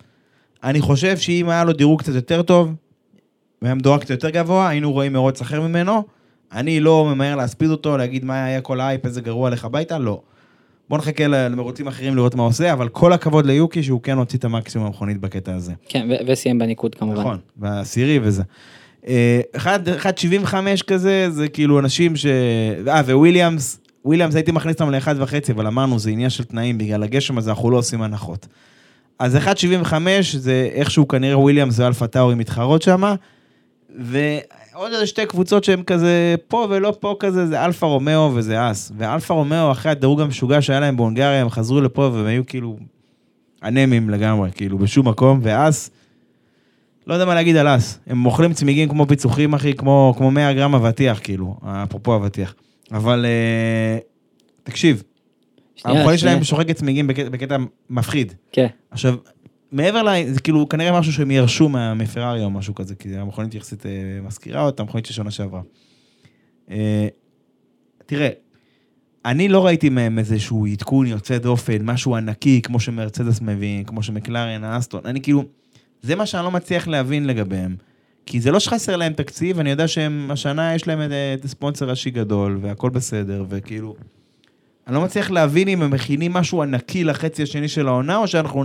אני 0.64 0.81
חושב 0.81 1.16
שאם 1.16 1.48
היה 1.48 1.64
לו 1.64 1.72
דירוג 1.72 2.00
קצת 2.00 2.14
יותר 2.14 2.42
טוב, 2.42 2.74
והיה 3.62 3.74
מדורג 3.74 4.00
קצת 4.00 4.11
יותר 4.11 4.31
גבוה, 4.31 4.68
היינו 4.68 4.92
רואים 4.92 5.12
מרוץ 5.12 5.40
אחר 5.40 5.61
ממנו. 5.61 6.04
אני 6.52 6.81
לא 6.81 7.04
ממהר 7.14 7.37
להספיד 7.37 7.70
אותו, 7.70 7.96
להגיד 7.96 8.24
מה 8.24 8.44
היה 8.44 8.61
כל 8.61 8.81
האייפ, 8.81 9.07
איזה 9.07 9.20
גרוע 9.20 9.50
לך 9.50 9.64
הביתה, 9.64 9.98
לא. 9.98 10.22
בוא 10.88 10.98
נחכה 10.98 11.27
למרוצים 11.27 11.87
אחרים 11.87 12.16
לראות 12.16 12.35
מה 12.35 12.42
עושה, 12.42 12.72
אבל 12.72 12.88
כל 12.88 13.12
הכבוד 13.12 13.46
ליוקי 13.46 13.83
שהוא 13.83 14.01
כן 14.03 14.18
הוציא 14.18 14.38
את 14.38 14.44
המקסימום 14.44 14.87
מהמכונית 14.87 15.21
בקטע 15.20 15.55
הזה. 15.55 15.72
כן, 15.88 16.09
ו- 16.11 16.33
וסיים 16.33 16.59
בניקוד 16.59 16.94
כמובן. 16.94 17.20
נכון, 17.20 17.38
בעשירי 17.57 18.18
וזה. 18.22 18.42
אה, 19.09 19.40
1.75 19.57 20.83
כזה, 20.87 21.31
זה 21.31 21.48
כאילו 21.48 21.79
אנשים 21.79 22.16
ש... 22.16 22.27
אה, 22.88 23.01
וויליאמס, 23.09 23.81
וויליאמס 24.05 24.35
הייתי 24.35 24.53
מכניס 24.53 24.74
אותם 24.74 24.90
ל-1.5, 24.90 25.53
אבל 25.53 25.66
אמרנו, 25.66 25.98
זה 25.98 26.11
עניין 26.11 26.31
של 26.31 26.44
תנאים, 26.44 26.79
בגלל 26.79 27.03
הגשם 27.03 27.38
הזה 27.38 27.51
אנחנו 27.51 27.70
לא 27.70 27.77
עושים 27.77 28.03
הנחות. 28.03 28.46
אז 29.18 29.37
1.75 29.37 29.94
זה 30.38 30.70
איכשהו 30.72 31.09
כנראה 31.09 31.38
וויליאמס 31.38 31.79
ואלפה 31.79 32.07
טאורי 32.07 32.35
מתחרות 32.35 32.83
שם, 32.83 33.14
ועוד 34.79 34.93
איזה 34.93 35.07
שתי 35.07 35.27
קבוצות 35.27 35.64
שהן 35.64 35.83
כזה 35.83 36.35
פה 36.49 36.67
ולא 36.71 36.97
פה 37.01 37.17
כזה, 37.19 37.47
זה 37.47 37.64
אלפה 37.64 37.87
רומאו 37.87 38.35
וזה 38.35 38.71
האס. 38.71 38.92
ואלפה 38.97 39.35
רומאו, 39.35 39.73
אחרי 39.73 39.93
הדירוג 39.93 40.21
המשוגע 40.21 40.62
שהיה 40.62 40.81
להם 40.81 40.97
בהונגריה, 40.97 41.41
הם 41.41 41.51
חזרו 41.51 41.81
לפה 41.81 42.11
והם 42.12 42.27
היו 42.27 42.47
כאילו 42.47 42.77
אנמים 43.62 44.11
לגמרי, 44.11 44.51
כאילו 44.55 44.79
בשום 44.79 45.09
מקום, 45.09 45.41
ואס, 45.43 45.91
לא 47.07 47.14
יודע 47.14 47.25
מה 47.25 47.35
להגיד 47.35 47.57
על 47.57 47.77
אס. 47.77 47.99
הם 48.07 48.27
אוכלים 48.27 48.53
צמיגים 48.53 48.88
כמו 48.88 49.07
פיצוחים, 49.07 49.55
אחי, 49.55 49.75
כמו, 49.75 50.14
כמו 50.17 50.31
100 50.31 50.53
גרם 50.53 50.75
אבטיח, 50.75 51.21
כאילו, 51.23 51.57
אפרופו 51.62 52.17
אבטיח. 52.17 52.55
אבל 52.93 53.27
אה, 53.29 53.99
תקשיב, 54.62 55.03
המכונית. 55.85 56.19
שלהם 56.19 56.45
שוחקת 56.45 56.77
צמיגים 56.77 57.07
בקטע, 57.07 57.29
בקטע 57.29 57.57
מפחיד. 57.91 58.33
כן. 58.53 58.67
עכשיו, 58.91 59.14
מעבר 59.72 60.02
ל... 60.02 60.09
זה 60.33 60.40
כאילו 60.40 60.68
כנראה 60.68 60.98
משהו 60.98 61.12
שהם 61.12 61.31
ירשו 61.31 61.68
מפרארי 61.68 62.44
או 62.44 62.50
משהו 62.50 62.74
כזה, 62.74 62.94
כי 62.94 63.16
המכונית 63.16 63.54
יחסית 63.54 63.87
אה, 63.87 63.90
מזכירה 64.22 64.62
אותה, 64.62 64.83
המכונית 64.83 65.07
של 65.07 65.14
שנה 65.14 65.31
שעברה. 65.31 65.61
אה, 66.70 67.09
תראה, 68.07 68.28
אני 69.24 69.48
לא 69.48 69.66
ראיתי 69.66 69.88
מהם 69.88 70.18
איזשהו 70.18 70.66
עדכון 70.66 71.07
יוצא 71.07 71.38
דופן, 71.38 71.78
משהו 71.83 72.16
ענקי, 72.16 72.62
כמו 72.62 72.81
שמרצדס 72.81 73.40
מבין, 73.40 73.85
כמו 73.85 74.02
שמקלרן, 74.02 74.64
האסטון, 74.64 75.00
אני 75.04 75.20
כאילו, 75.20 75.44
זה 76.02 76.14
מה 76.16 76.26
שאני 76.26 76.44
לא 76.44 76.50
מצליח 76.50 76.88
להבין 76.88 77.26
לגביהם. 77.26 77.76
כי 78.26 78.40
זה 78.40 78.50
לא 78.50 78.61
שחסר 78.61 78.96
להם 78.96 79.12
תקציב, 79.12 79.59
אני 79.61 79.70
יודע 79.70 79.88
שהם, 79.88 80.31
השנה 80.31 80.74
יש 80.74 80.87
להם 80.87 81.02
את, 81.02 81.11
את 81.40 81.46
ספונסר 81.46 81.90
ראשי 81.90 82.11
גדול, 82.11 82.59
והכל 82.61 82.90
בסדר, 82.90 83.44
וכאילו... 83.48 83.94
אני 84.87 84.94
לא 84.94 85.00
מצליח 85.00 85.31
להבין 85.31 85.68
אם 85.68 85.83
הם 85.83 85.90
מכינים 85.90 86.33
משהו 86.33 86.62
ענקי 86.62 87.04
לחצי 87.04 87.42
השני 87.42 87.68
של 87.68 87.88
העונה, 87.88 88.16
או 88.16 88.28
שאנחנו 88.28 88.64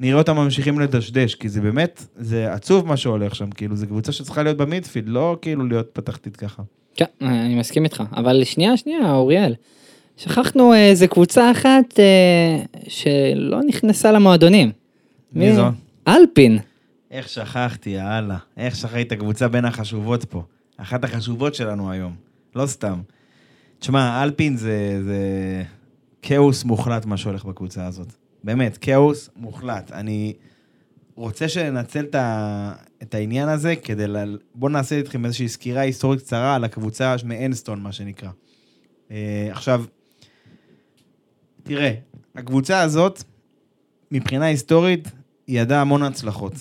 נראה 0.00 0.18
אותם 0.18 0.36
ממשיכים 0.36 0.80
לדשדש, 0.80 1.34
כי 1.34 1.48
זה 1.48 1.60
באמת, 1.60 2.06
זה 2.16 2.52
עצוב 2.52 2.86
מה 2.86 2.96
שהולך 2.96 3.34
שם, 3.34 3.50
כאילו, 3.50 3.76
זו 3.76 3.86
קבוצה 3.86 4.12
שצריכה 4.12 4.42
להיות 4.42 4.56
במידפילד, 4.56 5.08
לא 5.08 5.36
כאילו 5.42 5.66
להיות 5.66 5.86
בתחתית 5.98 6.36
ככה. 6.36 6.62
כן, 6.94 7.04
אני 7.22 7.54
מסכים 7.54 7.84
איתך. 7.84 8.02
אבל 8.16 8.44
שנייה, 8.44 8.76
שנייה, 8.76 9.12
אוריאל. 9.12 9.54
שכחנו 10.16 10.72
אה, 10.72 10.88
איזה 10.88 11.06
קבוצה 11.06 11.50
אחת 11.50 11.98
אה, 12.00 12.64
שלא 12.88 13.60
נכנסה 13.66 14.12
למועדונים. 14.12 14.72
מי 15.32 15.54
זו? 15.54 15.66
אלפין. 16.08 16.58
איך 17.10 17.28
שכחתי, 17.28 17.90
יאללה. 17.90 18.36
איך 18.56 18.76
שכחתי 18.76 19.02
את 19.02 19.12
הקבוצה 19.12 19.48
בין 19.48 19.64
החשובות 19.64 20.24
פה. 20.24 20.42
אחת 20.76 21.04
החשובות 21.04 21.54
שלנו 21.54 21.90
היום. 21.90 22.12
לא 22.56 22.66
סתם. 22.66 23.00
תשמע, 23.78 24.22
אלפין 24.22 24.56
זה, 24.56 25.00
זה 25.04 25.18
כאוס 26.22 26.64
מוחלט 26.64 27.06
מה 27.06 27.16
שהולך 27.16 27.44
בקבוצה 27.44 27.86
הזאת. 27.86 28.12
באמת, 28.44 28.78
כאוס 28.78 29.30
מוחלט. 29.36 29.92
אני 29.92 30.32
רוצה 31.14 31.48
שננצל 31.48 32.04
את, 32.04 32.14
ה... 32.14 32.72
את 33.02 33.14
העניין 33.14 33.48
הזה 33.48 33.76
כדי 33.76 34.06
ל... 34.06 34.38
בואו 34.54 34.72
נעשה 34.72 34.96
איתכם 34.96 35.24
איזושהי 35.24 35.48
סקירה 35.48 35.80
היסטורית 35.80 36.20
קצרה 36.20 36.54
על 36.54 36.64
הקבוצה 36.64 37.14
מאנסטון, 37.24 37.80
מה 37.80 37.92
שנקרא. 37.92 38.28
אה, 39.10 39.48
עכשיו, 39.50 39.84
תראה, 41.62 41.94
הקבוצה 42.34 42.80
הזאת, 42.80 43.22
מבחינה 44.10 44.44
היסטורית, 44.44 45.08
היא 45.46 45.60
ידעה 45.60 45.80
המון 45.80 46.02
הצלחות 46.02 46.52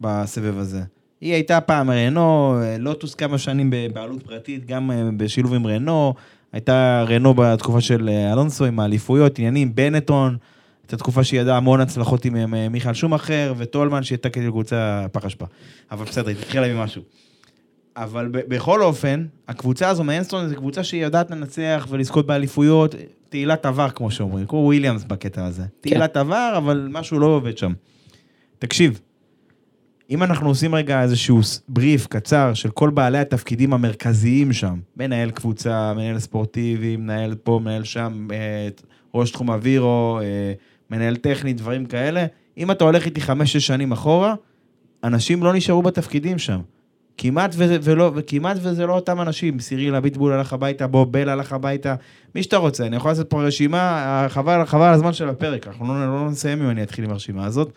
בסבב 0.00 0.58
הזה. 0.58 0.82
היא 1.20 1.32
הייתה 1.32 1.60
פעם 1.60 1.90
רנו, 1.90 2.60
לוטוס 2.78 3.14
כמה 3.14 3.38
שנים 3.38 3.70
בבעלות 3.72 4.22
פרטית, 4.22 4.66
גם 4.66 4.90
אה, 4.90 5.08
בשילוב 5.16 5.54
עם 5.54 5.66
רנו, 5.66 6.14
הייתה 6.52 7.04
רנו 7.08 7.34
בתקופה 7.34 7.80
של 7.80 8.08
אה, 8.08 8.32
אלונסו 8.32 8.64
עם 8.64 8.80
האליפויות, 8.80 9.38
עניינים, 9.38 9.74
בנטון, 9.74 10.36
הייתה 10.84 10.96
תקופה 10.96 11.24
שהיא 11.24 11.40
ידעה 11.40 11.56
המון 11.56 11.80
הצלחות 11.80 12.24
עם 12.24 12.54
אה, 12.54 12.68
מיכאל 12.68 12.94
שומאחר 12.94 13.54
וטולמן, 13.56 14.02
שהייתה 14.02 14.30
כאילו 14.30 14.52
קבוצה 14.52 15.06
פח 15.12 15.24
אשפה. 15.24 15.44
אבל 15.90 16.04
בסדר, 16.04 16.28
היא 16.28 16.36
התחילה 16.38 16.74
ממשהו. 16.74 17.02
אבל 17.96 18.28
בכל 18.32 18.82
אופן, 18.82 19.26
הקבוצה 19.48 19.88
הזו 19.88 20.04
מאנסטון 20.04 20.48
זו 20.48 20.56
קבוצה 20.56 20.84
שהיא 20.84 21.04
יודעת 21.04 21.30
לנצח 21.30 21.86
ולזכות 21.90 22.26
באליפויות, 22.26 22.94
תהילת 23.28 23.66
עבר 23.66 23.90
כמו 23.90 24.10
שאומרים, 24.10 24.46
כמו 24.46 24.58
וויליאמס 24.58 25.04
בקטע 25.04 25.44
הזה. 25.44 25.62
תהילת 25.80 26.16
עבר, 26.16 26.54
אבל 26.56 26.88
משהו 26.90 27.18
לא 27.18 27.26
עובד 27.26 27.58
שם. 27.58 27.72
תקשיב, 28.58 29.00
אם 30.10 30.22
אנחנו 30.22 30.48
עושים 30.48 30.74
רגע 30.74 31.02
איזשהו 31.02 31.40
בריף 31.68 32.06
קצר 32.06 32.54
של 32.54 32.70
כל 32.70 32.90
בעלי 32.90 33.18
התפקידים 33.18 33.72
המרכזיים 33.72 34.52
שם, 34.52 34.78
מנהל 34.96 35.30
קבוצה, 35.30 35.92
מנהל 35.94 36.18
ספורטיבי, 36.18 36.96
מנהל 36.96 37.34
פה, 37.34 37.60
מנהל 37.62 37.84
שם, 37.84 38.28
אה, 38.32 38.68
ראש 39.14 39.30
תחום 39.30 39.50
אווירו, 39.50 40.18
אה, 40.22 40.52
מנהל 40.90 41.16
טכני, 41.16 41.52
דברים 41.52 41.86
כאלה, 41.86 42.26
אם 42.58 42.70
אתה 42.70 42.84
הולך 42.84 43.04
איתי 43.04 43.20
חמש-שש 43.20 43.66
שנים 43.66 43.92
אחורה, 43.92 44.34
אנשים 45.04 45.42
לא 45.42 45.54
נשארו 45.54 45.82
בתפקידים 45.82 46.38
שם. 46.38 46.60
כמעט 47.18 47.54
וזה, 47.56 47.78
ולא, 47.82 48.10
וכמעט 48.14 48.56
וזה 48.60 48.86
לא 48.86 48.92
אותם 48.92 49.20
אנשים, 49.20 49.60
סיריל 49.60 49.94
אביטבול 49.94 50.32
הלך 50.32 50.52
הביתה, 50.52 50.86
בוב 50.86 51.12
בל 51.12 51.28
הלך 51.28 51.52
הביתה, 51.52 51.94
מי 52.34 52.42
שאתה 52.42 52.56
רוצה, 52.56 52.86
אני 52.86 52.96
יכול 52.96 53.10
לעשות 53.10 53.30
פה 53.30 53.42
רשימה, 53.42 54.26
חבל, 54.28 54.64
חבל 54.64 54.86
על 54.86 54.94
הזמן 54.94 55.12
של 55.12 55.28
הפרק, 55.28 55.66
אנחנו 55.66 55.88
לא, 55.88 56.06
לא 56.06 56.30
נסיים 56.30 56.62
אם 56.62 56.70
אני 56.70 56.82
אתחיל 56.82 57.04
עם 57.04 57.10
הרשימה 57.10 57.46
הזאת. 57.46 57.72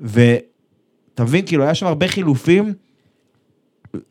ותבין, 0.00 1.46
כאילו, 1.46 1.64
היה 1.64 1.74
שם 1.74 1.86
הרבה 1.86 2.08
חילופים, 2.08 2.72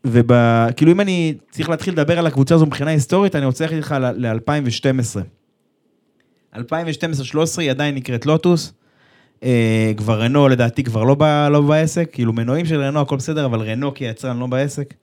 וכאילו 0.05 0.91
אם 0.91 1.01
אני 1.01 1.34
צריך 1.51 1.69
להתחיל 1.69 1.93
לדבר 1.93 2.19
על 2.19 2.27
הקבוצה 2.27 2.55
הזו 2.55 2.65
מבחינה 2.65 2.91
היסטורית, 2.91 3.36
אני 3.36 3.45
רוצה 3.45 3.63
ללכת 3.63 3.75
איתך 3.75 3.95
ל-2012. 4.15 5.19
2012-2013 6.55 6.59
היא 7.57 7.71
עדיין 7.71 7.95
נקראת 7.95 8.25
לוטוס. 8.25 8.73
אה, 9.43 9.91
כבר 9.97 10.21
רנו 10.21 10.47
לדעתי 10.47 10.83
כבר 10.83 11.03
לא, 11.03 11.15
ב, 11.15 11.23
לא 11.51 11.62
בעסק, 11.62 12.09
כאילו 12.12 12.33
מנועים 12.33 12.65
של 12.65 12.81
רנו 12.81 13.01
הכל 13.01 13.15
בסדר, 13.15 13.45
אבל 13.45 13.62
רנו 13.62 13.93
כיצרן 13.93 14.38
לא 14.38 14.47
בעסק. 14.47 14.93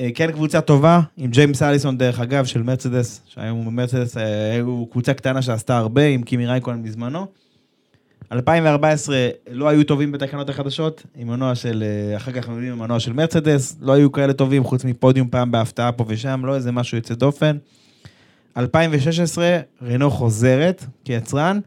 אה, 0.00 0.08
כן 0.14 0.32
קבוצה 0.32 0.60
טובה, 0.60 1.00
עם 1.16 1.30
ג'יימס 1.30 1.62
אליסון 1.62 1.98
דרך 1.98 2.20
אגב 2.20 2.44
של 2.44 2.62
מרצדס, 2.62 3.20
שהיום 3.26 3.76
מרצדס 3.76 4.16
אה, 4.16 4.52
היו 4.52 4.86
קבוצה 4.90 5.14
קטנה 5.14 5.42
שעשתה 5.42 5.78
הרבה 5.78 6.06
עם 6.06 6.22
קימי 6.22 6.46
רייקון 6.46 6.82
בזמנו. 6.82 7.26
2014 8.32 9.28
לא 9.50 9.68
היו 9.68 9.84
טובים 9.84 10.12
בתקנות 10.12 10.48
החדשות, 10.48 11.02
עם 11.16 11.28
מנוע 11.28 11.54
של, 11.54 11.84
אה, 11.86 12.16
אחר 12.16 12.32
כך 12.32 12.48
מביאים 12.48 12.72
עם 12.72 12.78
מנוע 12.78 13.00
של 13.00 13.12
מרצדס, 13.12 13.76
לא 13.80 13.92
היו 13.92 14.12
כאלה 14.12 14.32
טובים 14.32 14.64
חוץ 14.64 14.84
מפודיום 14.84 15.28
פעם 15.28 15.50
בהפתעה 15.50 15.92
פה 15.92 16.04
ושם, 16.08 16.42
לא 16.44 16.54
איזה 16.54 16.72
משהו 16.72 16.96
יוצא 16.98 17.14
דופן. 17.14 17.56
2016 18.56 19.58
רנו 19.82 20.10
חוזרת 20.10 20.84
כיצרן, 21.04 21.60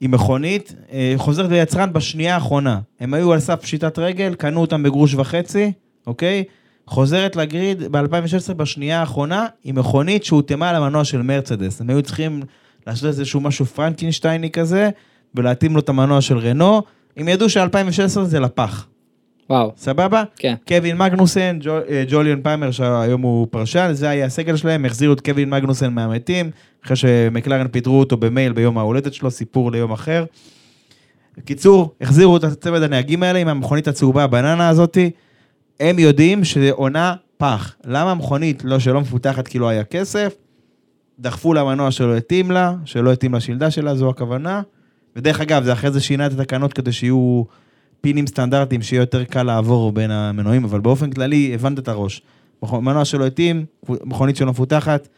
עם 0.00 0.10
מכונית, 0.10 0.74
אה, 0.92 1.14
חוזרת 1.16 1.50
ליצרן 1.50 1.92
בשנייה 1.92 2.34
האחרונה. 2.34 2.80
הם 3.00 3.14
היו 3.14 3.32
על 3.32 3.40
סף 3.40 3.60
פשיטת 3.62 3.98
רגל, 3.98 4.34
קנו 4.34 4.60
אותם 4.60 4.82
בגרוש 4.82 5.14
וחצי, 5.14 5.72
אוקיי? 6.06 6.44
חוזרת 6.86 7.36
ל 7.36 7.45
grid 7.45 7.82
ב-2016 7.92 8.54
בשנייה 8.54 9.00
האחרונה 9.00 9.46
עם 9.64 9.78
מכונית 9.78 10.24
שהותאמה 10.24 10.72
למנוע 10.72 11.04
של 11.04 11.22
מרצדס. 11.22 11.80
הם 11.80 11.90
היו 11.90 12.02
צריכים 12.02 12.42
לעשות 12.86 13.04
איזשהו 13.04 13.40
משהו 13.40 13.66
פרנקינשטייני 13.66 14.50
כזה, 14.50 14.90
ולהתאים 15.34 15.74
לו 15.74 15.80
את 15.80 15.88
המנוע 15.88 16.20
של 16.20 16.38
רנו. 16.38 16.82
הם 17.16 17.28
ידעו 17.28 17.48
ש-2016 17.48 18.20
זה 18.22 18.40
לפח, 18.40 18.86
וואו, 19.50 19.72
סבבה? 19.76 20.22
כן. 20.36 20.54
קווין 20.68 20.96
מגנוסן, 20.96 21.58
ג'ו, 21.60 21.78
אה, 21.88 22.04
ג'וליון 22.08 22.42
פאלמר 22.42 22.70
שהיום 22.70 23.22
הוא 23.22 23.46
פרשן, 23.50 23.88
זה 23.92 24.08
היה 24.08 24.26
הסגל 24.26 24.56
שלהם, 24.56 24.84
החזירו 24.84 25.12
את 25.12 25.20
קווין 25.20 25.50
מגנוסן 25.50 25.92
מהמתים, 25.92 26.50
אחרי 26.84 26.96
שמקלרן 26.96 27.68
פיטרו 27.68 27.98
אותו 27.98 28.16
במייל 28.16 28.52
ביום 28.52 28.78
ההולדת 28.78 29.14
שלו, 29.14 29.30
סיפור 29.30 29.72
ליום 29.72 29.92
אחר. 29.92 30.24
בקיצור, 31.38 31.94
החזירו 32.00 32.36
את 32.36 32.44
הצמד 32.44 32.82
הנהגים 32.82 33.22
האלה 33.22 33.38
עם 33.38 33.48
המכונית 33.48 33.88
הצהובה 33.88 34.24
הבננה 34.24 34.68
הזאתי, 34.68 35.10
הם 35.80 35.98
יודעים 35.98 36.44
שזה 36.44 36.70
עונה 36.70 37.14
פח. 37.36 37.76
למה 37.84 38.10
המכונית 38.10 38.64
לא 38.64 38.78
שלא 38.78 39.00
מפותחת 39.00 39.48
כי 39.48 39.58
לא 39.58 39.68
היה 39.68 39.84
כסף? 39.84 40.34
דחפו 41.18 41.54
למנוע 41.54 41.90
שלא 41.90 42.16
התאים 42.16 42.50
לה, 42.50 42.74
שלא 42.84 43.12
התאים 43.12 43.34
לשלדה 43.34 43.70
שלה, 43.70 43.94
זו 43.94 44.10
הכוונה. 44.10 44.62
ודרך 45.16 45.40
אגב, 45.40 45.64
זה 45.64 45.72
אחרי 45.72 45.90
זה 45.90 46.00
שינה 46.00 46.26
את 46.26 46.32
התקנות 46.32 46.72
כדי 46.72 46.92
שיהיו 46.92 47.42
פינים 48.00 48.26
סטנדרטיים, 48.26 48.82
שיהיה 48.82 49.00
יותר 49.00 49.24
קל 49.24 49.42
לעבור 49.42 49.92
בין 49.92 50.10
המנועים, 50.10 50.64
אבל 50.64 50.80
באופן 50.80 51.10
כללי, 51.10 51.54
הבנת 51.54 51.78
את 51.78 51.88
הראש. 51.88 52.22
מנוע 52.62 53.04
שלא 53.04 53.26
התאים, 53.26 53.64
מכונית 53.88 54.36
שלא 54.36 54.50
מפותחת, 54.50 55.08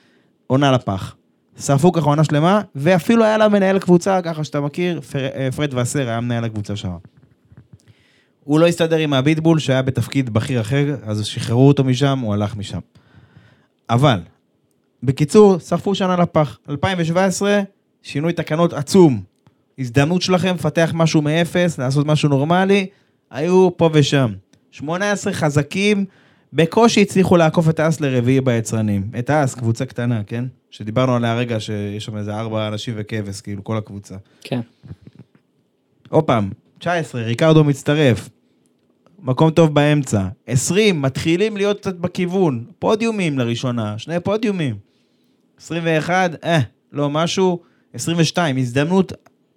עונה 0.47 0.73
לפח. 0.73 1.15
שרפו 1.61 1.93
ככה 1.93 2.07
עונה 2.07 2.25
שלמה, 2.25 2.61
ואפילו 2.75 3.25
היה 3.25 3.39
לה 3.39 3.49
מנהל 3.49 3.79
קבוצה, 3.79 4.23
ככה 4.23 4.45
שאתה 4.45 4.61
מכיר, 4.61 5.01
פר, 5.01 5.29
אה, 5.35 5.49
פרד 5.57 5.75
וסר 5.75 6.09
היה 6.09 6.21
מנהל 6.21 6.45
הקבוצה 6.45 6.77
שם. 6.77 6.91
הוא 8.45 8.61
לא 8.61 8.67
הסתדר 8.67 8.97
עם 8.97 9.13
הביטבול 9.13 9.59
שהיה 9.59 9.83
בתפקיד 9.83 10.31
בכיר 10.31 10.61
אחר, 10.61 10.97
אז 11.03 11.27
שחררו 11.27 11.69
אותו 11.69 11.85
משם, 11.85 12.19
הוא 12.19 12.35
הלך 12.35 12.57
משם. 12.57 12.79
אבל, 13.91 14.21
בקיצור, 15.03 15.59
שרפו 15.59 15.95
שנה 15.95 16.17
לפח. 16.17 16.59
2017, 16.69 17.61
שינוי 18.03 18.33
תקנות 18.33 18.73
עצום. 18.73 19.23
הזדמנות 19.81 20.23
שלכם 20.23 20.55
לפתח 20.55 20.91
משהו 20.95 21.23
מאפס, 21.23 21.79
לעשות 21.79 22.07
משהו 22.07 22.29
נורמלי, 22.29 22.87
היו 23.31 23.69
פה 23.77 23.91
ושם. 23.93 24.33
18 24.71 25.33
חזקים, 25.33 26.05
בקושי 26.53 27.03
הצליחו 27.03 27.37
לעקוף 27.37 27.69
את 27.69 27.81
האס 27.81 28.01
לרביעי 28.01 28.41
ביצרנים. 28.41 29.11
את 29.19 29.31
האס, 29.31 29.55
קבוצה 29.55 29.87
קטנה, 29.87 30.25
כן? 30.27 30.45
שדיברנו 30.71 31.17
עליה 31.17 31.33
הרגע, 31.33 31.61
שיש 31.61 32.05
שם 32.05 32.17
איזה 32.17 32.35
ארבע 32.37 32.69
אנשים 32.69 32.95
וכבש, 32.97 33.41
כאילו, 33.41 33.65
כל 33.65 33.77
הקבוצה. 33.77 34.15
כן. 34.41 34.61
עוד 36.09 36.25
פעם, 36.25 36.51
19, 36.79 37.23
ריקרדו 37.23 37.65
מצטרף. 37.65 38.29
מקום 39.23 39.51
טוב 39.51 39.75
באמצע. 39.75 40.29
20, 40.47 41.03
מתחילים 41.03 41.57
להיות 41.57 41.81
קצת 41.81 41.95
בכיוון. 41.95 42.65
פודיומים 42.79 43.39
לראשונה, 43.39 43.99
שני 43.99 44.21
פודיומים. 44.21 44.77
21, 45.59 46.45
אה, 46.45 46.61
לא 46.93 47.11
משהו. 47.11 47.61
22, 47.95 48.57
הזדמנות 48.57 49.13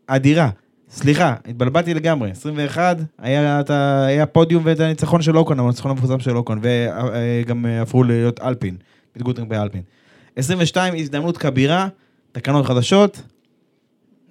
אדירה. 0.07 0.49
סליחה, 0.89 1.35
התבלבלתי 1.47 1.93
לגמרי. 1.93 2.29
21, 2.31 2.97
היה, 3.19 3.59
את 3.59 3.69
ה- 3.69 4.05
היה 4.05 4.25
פודיום 4.25 4.63
ואת 4.65 4.79
הניצחון 4.79 5.21
של 5.21 5.37
אוקון, 5.37 5.59
הניצחון 5.59 5.91
המפורסם 5.91 6.19
של 6.19 6.37
אוקון, 6.37 6.59
וגם 6.61 7.65
הפכו 7.65 8.03
להיות 8.03 8.39
אלפין, 8.39 8.75
גוטרינג 9.21 9.49
באלפין. 9.49 9.81
22, 10.35 10.93
הזדמנות 10.97 11.37
כבירה, 11.37 11.87
תקנות 12.31 12.65
חדשות, 12.65 13.21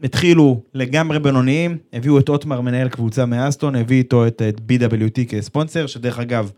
התחילו 0.02 0.61
לגמרי 0.74 1.18
בינוניים, 1.18 1.78
הביאו 1.92 2.18
את 2.18 2.28
אוטמר 2.28 2.61
מנהל 2.61 2.88
קבוצה 2.88 3.26
מאסטון, 3.26 3.76
הביא 3.76 3.96
איתו 3.98 4.26
את, 4.26 4.42
את 4.48 4.58
BWT 4.58 5.24
כספונסר, 5.28 5.87
שדרך 5.87 6.18
אגב, 6.18 6.50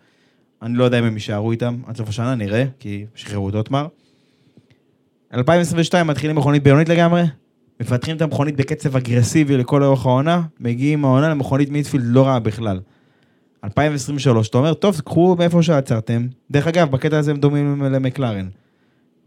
אני 0.62 0.74
לא 0.74 0.84
יודע 0.84 0.98
אם 0.98 1.04
הם 1.04 1.14
יישארו 1.14 1.52
איתם 1.52 1.76
עד 1.86 1.96
סוף 1.96 2.08
השנה, 2.08 2.34
נראה, 2.34 2.64
כי 2.80 3.04
שחררו 3.14 3.48
את 3.48 3.54
אוטמר. 3.54 3.86
2022 5.34 6.06
מתחילים 6.06 6.36
מכונית 6.36 6.62
בינונית 6.62 6.88
לגמרי, 6.88 7.22
מפתחים 7.80 8.16
את 8.16 8.22
המכונית 8.22 8.56
בקצב 8.56 8.96
אגרסיבי 8.96 9.56
לכל 9.56 9.82
אורך 9.82 10.06
העונה, 10.06 10.42
מגיעים 10.60 11.04
העונה 11.04 11.28
למכונית 11.28 11.70
מיטפילד 11.70 12.04
לא 12.06 12.26
רעה 12.26 12.38
בכלל. 12.38 12.80
2023, 13.64 14.48
אתה 14.48 14.58
אומר, 14.58 14.74
טוב, 14.74 15.00
קחו 15.04 15.36
מאיפה 15.38 15.62
שעצרתם. 15.62 16.26
דרך 16.50 16.66
אגב, 16.66 16.90
בקטע 16.90 17.18
הזה 17.18 17.30
הם 17.30 17.36
דומים 17.36 17.82
למקלרן. 17.82 18.48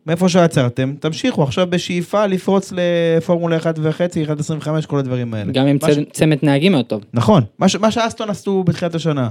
מאיפה 0.07 0.29
שעצרתם, 0.29 0.93
תמשיכו 0.99 1.43
עכשיו 1.43 1.67
בשאיפה 1.69 2.25
לפרוץ 2.25 2.73
לפורמולה 2.75 3.57
1 3.57 3.75
וחצי, 3.81 4.25
1.25, 4.25 4.87
כל 4.87 4.99
הדברים 4.99 5.33
האלה. 5.33 5.51
גם 5.51 5.67
עם 5.67 5.77
ש- 5.87 6.11
צמד 6.11 6.37
נהגים 6.43 6.71
מאוד 6.71 6.85
טוב. 6.85 7.03
נכון, 7.13 7.43
מה, 7.59 7.69
ש... 7.69 7.75
מה 7.75 7.91
שאסטון 7.91 8.29
עשו 8.29 8.63
בתחילת 8.63 8.95
השנה, 8.95 9.29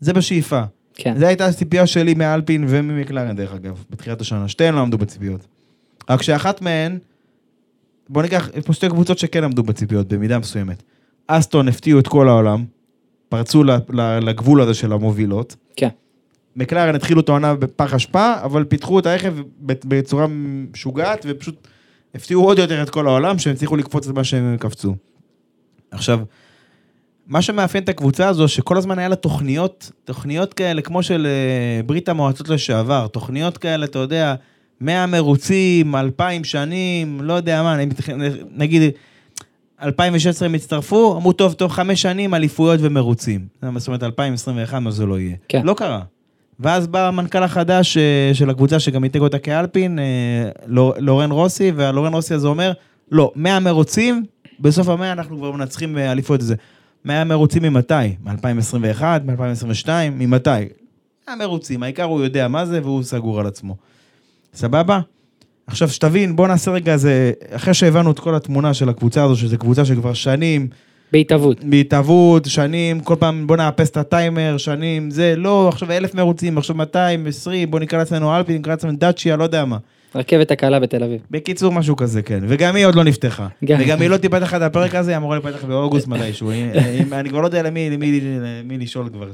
זה 0.00 0.12
בשאיפה. 0.12 0.62
כן. 0.94 1.14
זו 1.18 1.26
הייתה 1.26 1.46
הציפייה 1.46 1.86
שלי 1.86 2.14
מאלפין 2.14 2.64
וממקלרן 2.68 3.36
דרך 3.36 3.54
אגב, 3.54 3.84
בתחילת 3.90 4.20
השנה, 4.20 4.48
שתיהן 4.48 4.74
לא 4.74 4.80
עמדו 4.80 4.98
בציפיות. 4.98 5.46
רק 6.10 6.22
שאחת 6.22 6.62
מהן, 6.62 6.98
בוא 8.12 8.22
ניקח, 8.22 8.48
יש 8.54 8.64
פה 8.64 8.72
שתי 8.72 8.88
קבוצות 8.88 9.18
שכן 9.18 9.44
עמדו 9.44 9.62
בציפיות 9.62 10.08
במידה 10.08 10.38
מסוימת. 10.38 10.82
אסטון 11.26 11.68
הפתיעו 11.68 12.00
את 12.00 12.08
כל 12.08 12.28
העולם, 12.28 12.64
פרצו 13.28 13.64
לגבול 14.22 14.60
הזה 14.60 14.74
של 14.74 14.92
המובילות. 14.92 15.56
כן. 15.76 15.88
מקלרן 16.56 16.94
התחילו 16.94 17.20
את 17.20 17.28
העונה 17.28 17.54
בפח 17.54 17.94
אשפה, 17.94 18.34
אבל 18.42 18.64
פיתחו 18.64 18.98
את 18.98 19.06
הרכב 19.06 19.34
בצורה 19.60 20.26
משוגעת, 20.70 21.26
ופשוט 21.28 21.68
הפתיעו 22.14 22.44
עוד 22.44 22.58
יותר 22.58 22.82
את 22.82 22.90
כל 22.90 23.06
העולם, 23.06 23.38
שהם 23.38 23.52
הצליחו 23.52 23.76
לקפוץ 23.76 24.08
את 24.08 24.14
מה 24.14 24.24
שהם 24.24 24.56
קפצו. 24.56 24.94
עכשיו, 25.90 26.20
מה 27.26 27.42
שמאפיין 27.42 27.84
את 27.84 27.88
הקבוצה 27.88 28.28
הזו, 28.28 28.48
שכל 28.48 28.76
הזמן 28.76 28.98
היה 28.98 29.08
לה 29.08 29.16
תוכניות, 29.16 29.90
תוכניות 30.04 30.54
כאלה, 30.54 30.82
כמו 30.82 31.02
של 31.02 31.26
אה, 31.26 31.82
ברית 31.82 32.08
המועצות 32.08 32.48
לשעבר, 32.48 33.06
תוכניות 33.06 33.58
כאלה, 33.58 33.84
אתה 33.84 33.98
יודע, 33.98 34.34
100 34.80 35.06
מרוצים, 35.06 35.94
2,000 35.96 36.44
שנים, 36.44 37.20
לא 37.22 37.32
יודע 37.32 37.62
מה, 37.62 37.74
אני 37.74 37.86
מתכ- 37.86 38.12
נגיד, 38.56 38.82
2016 39.82 40.48
הם 40.48 40.54
הצטרפו, 40.54 41.16
אמרו, 41.16 41.32
טוב, 41.32 41.52
טוב, 41.52 41.70
חמש 41.70 42.02
שנים, 42.02 42.34
אליפויות 42.34 42.80
ומרוצים. 42.82 43.40
זאת 43.76 43.86
אומרת, 43.88 44.02
2021, 44.02 44.78
מה 44.78 44.90
זה 44.90 45.06
לא 45.06 45.18
יהיה. 45.20 45.36
כן. 45.48 45.62
לא 45.64 45.74
קרה. 45.74 46.00
ואז 46.60 46.86
בא 46.86 47.08
המנכ"ל 47.08 47.42
החדש 47.42 47.96
אה, 47.96 48.30
של 48.34 48.50
הקבוצה, 48.50 48.80
שגם 48.80 49.04
ייתג 49.04 49.20
אותה 49.20 49.38
כאלפין, 49.38 49.98
אה, 49.98 50.04
לור- 50.66 50.94
לורן 50.98 51.30
רוסי, 51.30 51.72
והלורן 51.76 52.12
רוסי 52.14 52.34
הזה 52.34 52.48
אומר, 52.48 52.72
לא, 53.10 53.32
100 53.36 53.60
מרוצים, 53.60 54.24
בסוף 54.60 54.88
המאה 54.88 55.12
אנחנו 55.12 55.36
כבר 55.38 55.50
מנצחים 55.52 55.98
אה, 55.98 56.12
אליפות 56.12 56.40
הזה. 56.40 56.54
100 57.04 57.24
מרוצים 57.24 57.62
ממתי? 57.62 57.94
מ-2021, 58.24 59.02
מ-2022, 59.24 59.88
ממתי? 60.12 60.50
100 61.28 61.36
מרוצים, 61.36 61.82
העיקר 61.82 62.02
הוא 62.04 62.20
יודע 62.24 62.48
מה 62.48 62.66
זה 62.66 62.80
והוא 62.82 63.02
סגור 63.02 63.40
על 63.40 63.46
עצמו. 63.46 63.76
סבבה? 64.54 65.00
עכשיו 65.66 65.88
שתבין, 65.88 66.36
בוא 66.36 66.48
נעשה 66.48 66.70
רגע 66.70 66.92
איזה, 66.92 67.32
אחרי 67.50 67.74
שהבנו 67.74 68.10
את 68.10 68.18
כל 68.18 68.34
התמונה 68.34 68.74
של 68.74 68.88
הקבוצה 68.88 69.24
הזו, 69.24 69.36
שזו 69.36 69.58
קבוצה 69.58 69.84
שכבר 69.84 70.12
שנים, 70.12 70.68
בהתהוות. 71.12 71.64
בהתהוות, 71.64 72.44
שנים, 72.44 73.00
כל 73.00 73.14
פעם 73.18 73.46
בוא 73.46 73.56
נאפס 73.56 73.90
את 73.90 73.96
הטיימר, 73.96 74.56
שנים, 74.58 75.10
זה, 75.10 75.34
לא, 75.36 75.68
עכשיו 75.68 75.92
אלף 75.92 76.14
מרוצים, 76.14 76.58
עכשיו 76.58 76.76
200, 76.76 77.26
20, 77.26 77.70
בוא 77.70 77.80
נקרא 77.80 77.98
לעצמנו 77.98 78.36
אלפי, 78.36 78.58
נקרא 78.58 78.72
לעצמנו 78.72 78.96
דאצ'יה, 78.96 79.36
לא 79.36 79.44
יודע 79.44 79.64
מה. 79.64 79.76
רכבת 80.14 80.50
הקלה 80.50 80.80
בתל 80.80 81.04
אביב. 81.04 81.20
בקיצור, 81.30 81.72
משהו 81.72 81.96
כזה, 81.96 82.22
כן. 82.22 82.40
וגם 82.48 82.76
היא 82.76 82.86
עוד 82.86 82.94
לא 82.94 83.04
נפתחה. 83.04 83.48
גם. 83.64 83.78
וגם 83.80 84.00
היא 84.00 84.10
לא 84.10 84.16
תיפתח 84.16 84.54
עד 84.54 84.62
הפרק 84.62 84.94
הזה, 84.94 85.10
היא 85.10 85.16
אמורה 85.16 85.38
להיפתח 85.38 85.64
באוגוסט 85.64 86.08
מתישהו. 86.08 86.50
אני 87.12 87.28
כבר 87.28 87.40
לא 87.40 87.46
יודע 87.46 87.62
למי 87.62 88.78
לשאול 88.78 89.08
כבר. 89.08 89.30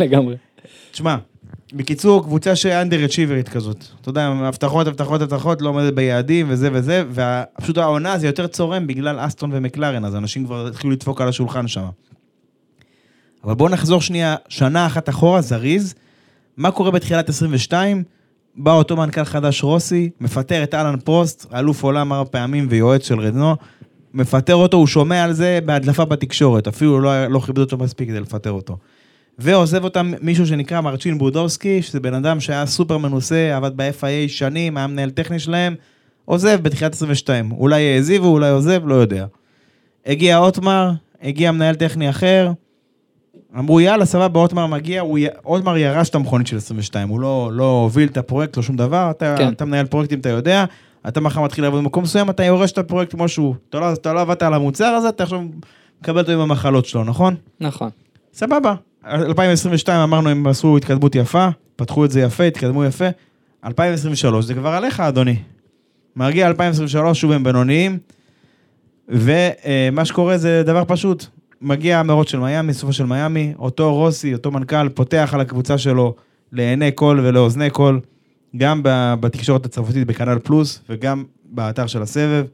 לגמרי. 0.00 0.36
תשמע, 0.92 1.16
בקיצור, 1.72 2.22
קבוצה 2.22 2.56
שאנדר 2.56 3.04
אצ'יברית 3.04 3.48
כזאת. 3.48 3.84
אתה 4.00 4.08
יודע, 4.08 4.26
הבטחות, 4.26 4.86
הבטחות, 4.86 5.22
הבטחות, 5.22 5.62
לא 5.62 5.68
עומדת 5.68 5.94
ביעדים 5.94 6.46
וזה 6.48 6.68
וזה, 6.72 7.04
ופשוט 7.10 7.78
העונה 7.78 8.18
זה 8.18 8.26
יותר 8.26 8.46
צורם 8.46 8.86
בגלל 8.86 9.16
אסטון 9.20 9.50
ומקלרן, 9.52 10.04
אז 10.04 10.16
אנשים 10.16 10.46
כבר 10.46 10.66
התחילו 10.66 10.92
לדפוק 10.92 11.20
על 11.20 11.28
השולחן 11.28 11.68
שם. 11.68 11.84
אבל 13.44 13.54
בואו 13.54 13.68
נחזור 13.68 14.00
שנייה, 14.00 14.36
שנה 14.48 14.86
אחת 14.86 15.08
אחורה, 15.08 15.40
זריז. 15.40 15.94
מה 16.56 16.70
קורה 16.70 16.90
בתחילת 16.90 17.28
22? 17.28 18.02
בא 18.56 18.72
אותו 18.72 18.96
מנכ"ל 18.96 19.24
חדש 19.24 19.62
רוסי, 19.62 20.10
מפטר 20.20 20.62
את 20.62 20.74
אהלן 20.74 21.00
פרוסט, 21.00 21.46
אלוף 21.54 21.82
עולם 21.82 22.12
ארבע 22.12 22.30
פעמים 22.30 22.66
ויועץ 22.70 23.06
של 23.06 23.20
רדנו, 23.20 23.56
מפטר 24.14 24.54
אותו, 24.54 24.76
הוא 24.76 24.86
שומע 24.86 25.24
על 25.24 25.32
זה 25.32 25.58
בהדלפה 25.64 26.04
בתקשורת, 26.04 26.68
אפילו 26.68 27.00
לא, 27.00 27.26
לא 27.26 27.40
כיבד 27.40 27.58
אותו 27.58 27.76
מספיק 27.78 28.08
כדי 28.08 28.20
לפטר 28.20 28.50
אותו. 28.50 28.76
ועוזב 29.38 29.84
אותם 29.84 30.12
מישהו 30.20 30.46
שנקרא 30.46 30.80
מרצ'ין 30.80 31.18
בודובסקי, 31.18 31.82
שזה 31.82 32.00
בן 32.00 32.14
אדם 32.14 32.40
שהיה 32.40 32.66
סופר 32.66 32.98
מנוסה, 32.98 33.56
עבד 33.56 33.76
ב-FIA 33.76 34.28
שנים, 34.28 34.76
היה 34.76 34.86
מנהל 34.86 35.10
טכני 35.10 35.38
שלהם, 35.38 35.74
עוזב 36.24 36.58
בתחילת 36.62 36.92
22. 36.92 37.52
אולי 37.52 37.94
העזיבו, 37.94 38.26
אולי 38.26 38.50
עוזב, 38.50 38.86
לא 38.86 38.94
יודע. 38.94 39.26
הגיע 40.06 40.38
אוטמר, 40.38 40.90
הגיע 41.22 41.52
מנהל 41.52 41.74
טכני 41.74 42.10
אחר, 42.10 42.52
אמרו 43.58 43.80
יאללה 43.80 44.04
סבבה 44.04 44.40
אוטמר 44.40 44.66
מגיע, 44.66 45.00
הוא. 45.00 45.18
אוטמר 45.44 45.76
ירש 45.76 46.08
את 46.08 46.14
המכונית 46.14 46.46
של 46.46 46.56
22, 46.56 47.08
הוא 47.08 47.20
לא, 47.20 47.50
לא 47.52 47.80
הוביל 47.82 48.08
את 48.08 48.16
הפרויקט, 48.16 48.56
לא 48.56 48.62
שום 48.62 48.76
דבר, 48.76 49.10
אתה, 49.10 49.34
כן. 49.38 49.52
אתה 49.52 49.64
מנהל 49.64 49.86
פרויקטים, 49.86 50.20
אתה 50.20 50.28
יודע, 50.28 50.64
אתה 51.08 51.20
מחר 51.20 51.42
מתחיל 51.42 51.64
לעבוד 51.64 51.80
במקום 51.80 52.02
מסוים, 52.02 52.30
אתה 52.30 52.44
יורש 52.44 52.72
את 52.72 52.78
הפרויקט 52.78 53.12
כמו 53.12 53.28
שהוא. 53.28 53.54
אתה 53.68 53.80
לא, 53.80 53.92
אתה 53.92 54.12
לא 54.12 54.20
עבדת 54.20 54.42
על 54.42 54.54
המוצר 54.54 54.86
הזה, 54.86 55.08
אתה 55.08 55.22
עכשיו 55.22 55.42
מקבל 56.00 56.20
אותו 56.20 56.32
עם 56.32 56.40
המחלות 56.40 56.86
שלו, 56.86 57.04
נכון? 57.04 57.34
נכון. 57.60 57.90
סבבה. 58.32 58.74
2022 59.06 60.00
אמרנו 60.00 60.30
הם 60.30 60.46
עשו 60.46 60.76
התקדמות 60.76 61.14
יפה, 61.14 61.48
פתחו 61.76 62.04
את 62.04 62.10
זה 62.10 62.20
יפה, 62.20 62.44
התקדמו 62.44 62.84
יפה. 62.84 63.04
2023 63.64 64.44
זה 64.44 64.54
כבר 64.54 64.68
עליך, 64.68 65.00
אדוני. 65.00 65.36
מגיע 66.16 66.46
2023, 66.48 67.20
שוב 67.20 67.32
הם 67.32 67.44
בינוניים, 67.44 67.98
ומה 69.08 70.04
שקורה 70.04 70.38
זה 70.38 70.62
דבר 70.66 70.82
פשוט. 70.86 71.26
מגיע 71.60 72.00
המרוץ 72.00 72.30
של 72.30 72.38
מיאמי, 72.38 72.74
סופו 72.74 72.92
של 72.92 73.06
מיאמי, 73.06 73.52
אותו 73.58 73.94
רוסי, 73.94 74.34
אותו 74.34 74.50
מנכ"ל, 74.50 74.88
פותח 74.88 75.30
על 75.32 75.40
הקבוצה 75.40 75.78
שלו 75.78 76.14
לעיני 76.52 76.90
כל 76.94 77.20
ולאוזני 77.22 77.68
כל, 77.72 77.98
גם 78.56 78.80
בתקשורת 79.20 79.66
הצרפתית 79.66 80.06
בכנל 80.06 80.38
פלוס, 80.38 80.82
וגם 80.88 81.24
באתר 81.44 81.86
של 81.86 82.02
הסבב. 82.02 82.46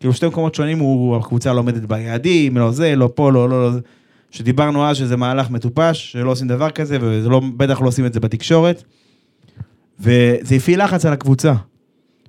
כאילו 0.00 0.12
שתי 0.12 0.26
מקומות 0.26 0.54
שונים, 0.54 0.78
הוא, 0.78 1.16
הקבוצה 1.16 1.52
לא 1.52 1.58
עומדת 1.58 1.82
ביעדים, 1.82 2.56
לא 2.56 2.70
זה, 2.70 2.96
לא 2.96 3.10
פה, 3.14 3.32
לא, 3.32 3.48
לא, 3.48 3.72
לא. 3.72 3.78
שדיברנו 4.36 4.86
אז 4.86 4.96
שזה 4.96 5.16
מהלך 5.16 5.50
מטופש, 5.50 6.12
שלא 6.12 6.30
עושים 6.30 6.48
דבר 6.48 6.70
כזה, 6.70 6.98
ובטח 7.00 7.80
לא 7.80 7.88
עושים 7.88 8.06
את 8.06 8.12
זה 8.12 8.20
בתקשורת. 8.20 8.82
וזה 10.00 10.54
הפעיל 10.54 10.84
לחץ 10.84 11.06
על 11.06 11.12
הקבוצה. 11.12 11.54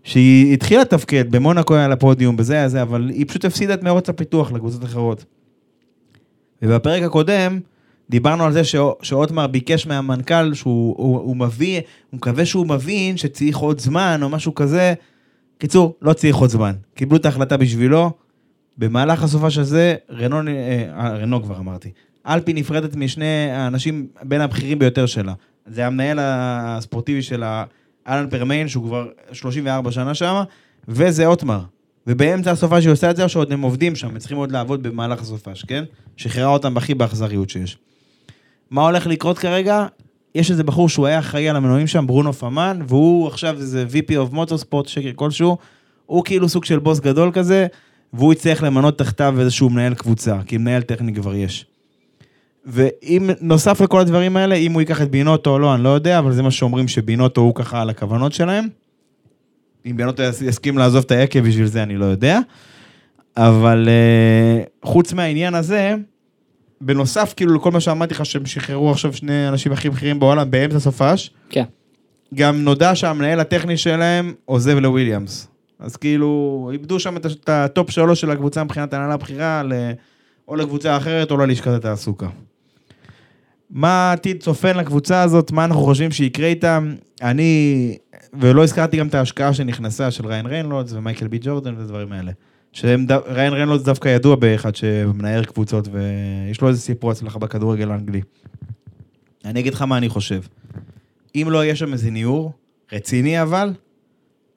שהיא 0.03 0.53
התחילה 0.53 0.81
לתפקד, 0.81 1.31
במונקו 1.31 1.75
היה 1.75 1.87
לה 1.87 1.95
פודיום, 1.95 2.37
בזה 2.37 2.53
היה 2.53 2.69
זה, 2.69 2.81
אבל 2.81 3.09
היא 3.09 3.25
פשוט 3.27 3.45
הפסידה 3.45 3.73
את 3.73 3.83
מרוץ 3.83 4.09
הפיתוח 4.09 4.51
לקבוצות 4.51 4.83
אחרות. 4.83 5.25
ובפרק 6.61 7.03
הקודם, 7.03 7.59
דיברנו 8.09 8.43
על 8.43 8.53
זה 8.53 8.63
ש- 8.63 8.75
שאוטמר 9.01 9.47
ביקש 9.47 9.87
מהמנכ"ל 9.87 10.53
שהוא 10.53 10.95
הוא, 10.97 11.17
הוא 11.17 11.37
מביא, 11.37 11.81
הוא 12.11 12.17
מקווה 12.17 12.45
שהוא 12.45 12.67
מבין 12.67 13.17
שצריך 13.17 13.57
עוד 13.57 13.79
זמן 13.79 14.19
או 14.23 14.29
משהו 14.29 14.55
כזה. 14.55 14.93
קיצור, 15.57 15.95
לא 16.01 16.13
צריך 16.13 16.35
עוד 16.35 16.49
זמן. 16.49 16.73
קיבלו 16.95 17.17
את 17.17 17.25
ההחלטה 17.25 17.57
בשבילו. 17.57 18.11
במהלך 18.77 19.23
הסופש 19.23 19.57
הזה, 19.57 19.95
רנו, 20.09 20.47
אה, 20.47 20.85
אה, 20.97 21.17
רנו 21.17 21.43
כבר 21.43 21.57
אמרתי, 21.57 21.91
אלפי 22.27 22.53
נפרדת 22.53 22.95
משני 22.95 23.51
האנשים 23.51 24.07
בין 24.23 24.41
הבכירים 24.41 24.79
ביותר 24.79 25.05
שלה. 25.05 25.33
זה 25.65 25.85
המנהל 25.85 26.19
הספורטיבי 26.21 27.21
שלה, 27.21 27.63
אלן 28.07 28.29
פרמיין, 28.29 28.67
שהוא 28.67 28.85
כבר 28.85 29.07
34 29.31 29.91
שנה 29.91 30.13
שם, 30.13 30.43
וזה 30.87 31.25
אוטמר. 31.25 31.59
ובאמצע 32.07 32.51
הסופש 32.51 32.83
שהיא 32.83 32.93
עושה 32.93 33.11
את 33.11 33.15
זה, 33.15 33.27
שעוד 33.27 33.51
הם 33.51 33.61
עובדים 33.61 33.95
שם, 33.95 34.07
הם 34.07 34.17
צריכים 34.17 34.37
עוד 34.37 34.51
לעבוד 34.51 34.83
במהלך 34.83 35.21
הסופש, 35.21 35.63
כן? 35.63 35.83
שחררה 36.17 36.47
אותם 36.47 36.77
הכי 36.77 36.93
באכזריות 36.93 37.49
שיש. 37.49 37.77
מה 38.71 38.81
הולך 38.81 39.07
לקרות 39.07 39.39
כרגע? 39.39 39.87
יש 40.35 40.51
איזה 40.51 40.63
בחור 40.63 40.89
שהוא 40.89 41.07
היה 41.07 41.19
אחראי 41.19 41.49
על 41.49 41.55
המנועים 41.55 41.87
שם, 41.87 42.07
ברונו 42.07 42.33
פאמן, 42.33 42.79
והוא 42.87 43.27
עכשיו 43.27 43.57
איזה 43.57 43.85
VP 43.89 44.11
of 44.11 44.35
Motorsport, 44.35 44.87
שקר 44.87 45.11
כלשהו, 45.15 45.57
הוא 46.05 46.25
כאילו 46.25 46.49
סוג 46.49 46.65
של 46.65 46.79
בוס 46.79 46.99
גדול 46.99 47.31
כזה, 47.33 47.67
והוא 48.17 48.33
יצטרך 48.33 48.63
למנות 48.63 48.97
תחתיו 48.97 49.35
איזשהו 49.39 49.69
מנהל 49.69 49.93
קבוצה, 49.93 50.37
כי 50.45 50.57
מנהל 50.57 50.81
טכני 50.81 51.13
כבר 51.13 51.35
יש. 51.35 51.65
ואם, 52.65 53.29
נוסף 53.41 53.81
לכל 53.81 53.99
הדברים 53.99 54.37
האלה, 54.37 54.55
אם 54.55 54.71
הוא 54.71 54.81
ייקח 54.81 55.01
את 55.01 55.11
בינוטו 55.11 55.49
או 55.49 55.59
לא, 55.59 55.75
אני 55.75 55.83
לא 55.83 55.89
יודע, 55.89 56.19
אבל 56.19 56.33
זה 56.33 56.43
מה 56.43 56.51
שאומרים 56.51 56.87
שבינוטו 56.87 57.41
הוא 57.41 57.55
ככה 57.55 57.81
על 57.81 57.89
הכוונות 57.89 58.33
שלהם. 58.33 58.67
אם 59.85 59.97
בינוטו 59.97 60.23
יס- 60.23 60.41
יסכים 60.41 60.77
לעזוב 60.77 61.03
את 61.05 61.11
היקב 61.11 61.39
בשביל 61.39 61.65
זה, 61.65 61.83
אני 61.83 61.97
לא 61.97 62.05
יודע. 62.05 62.39
אבל 63.37 63.87
אה, 63.87 64.87
חוץ 64.87 65.13
מהעניין 65.13 65.55
הזה, 65.55 65.95
בנוסף 66.81 67.33
כאילו 67.37 67.55
לכל 67.55 67.71
מה 67.71 67.79
שאמרתי 67.79 68.13
לך 68.13 68.25
שהם 68.25 68.45
שחררו 68.45 68.91
עכשיו 68.91 69.13
שני 69.13 69.45
האנשים 69.45 69.71
הכי 69.71 69.89
בכירים 69.89 70.19
בעולם 70.19 70.51
באמצע 70.51 70.79
סופש, 70.79 71.31
כן. 71.49 71.63
גם 72.35 72.63
נודע 72.63 72.95
שהמנהל 72.95 73.39
הטכני 73.39 73.77
שלהם 73.77 74.33
עוזב 74.45 74.77
לוויליאמס. 74.77 75.47
אז 75.79 75.95
כאילו, 75.95 76.69
איבדו 76.73 76.99
שם 76.99 77.17
את 77.17 77.49
ה 77.49 77.59
top 77.59 77.89
שלוש 77.91 78.21
של 78.21 78.31
הקבוצה 78.31 78.63
מבחינת 78.63 78.93
הנהלה 78.93 79.13
הבכירה, 79.13 79.63
ל- 79.63 79.91
או 80.47 80.55
לקבוצה 80.55 80.97
אחרת 80.97 81.31
או 81.31 81.37
ללשכת 81.37 81.67
התעסוקה. 81.71 82.27
מה 83.69 84.09
העתיד 84.09 84.43
צופן 84.43 84.77
לקבוצה 84.77 85.21
הזאת, 85.21 85.51
מה 85.51 85.65
אנחנו 85.65 85.81
חושבים 85.81 86.11
שיקרה 86.11 86.47
איתם? 86.47 86.95
אני, 87.21 87.97
ולא 88.39 88.63
הזכרתי 88.63 88.97
גם 88.97 89.07
את 89.07 89.15
ההשקעה 89.15 89.53
שנכנסה 89.53 90.11
של 90.11 90.27
ריאן 90.27 90.45
ריינולדס 90.45 90.93
ומייקל 90.93 91.27
בי 91.27 91.39
ג'ורדן 91.41 91.75
ודברים 91.77 92.11
האלה. 92.11 92.31
שהם, 92.71 93.05
ד- 93.05 93.11
ריאן 93.11 93.53
ריינולדס 93.53 93.83
דווקא 93.83 94.09
ידוע 94.09 94.35
באחד 94.35 94.75
שמנער 94.75 95.43
קבוצות 95.43 95.87
ויש 95.91 96.61
לו 96.61 96.67
איזה 96.67 96.81
סיפור 96.81 97.11
הצלחה 97.11 97.39
בכדורגל 97.39 97.91
האנגלי. 97.91 98.21
אני 99.45 99.59
אגיד 99.59 99.73
לך 99.73 99.81
מה 99.81 99.97
אני 99.97 100.09
חושב. 100.09 100.41
אם 101.35 101.47
לא 101.49 101.63
יהיה 101.63 101.75
שם 101.75 101.93
איזה 101.93 102.11
ניעור, 102.11 102.51
רציני 102.93 103.41
אבל, 103.41 103.73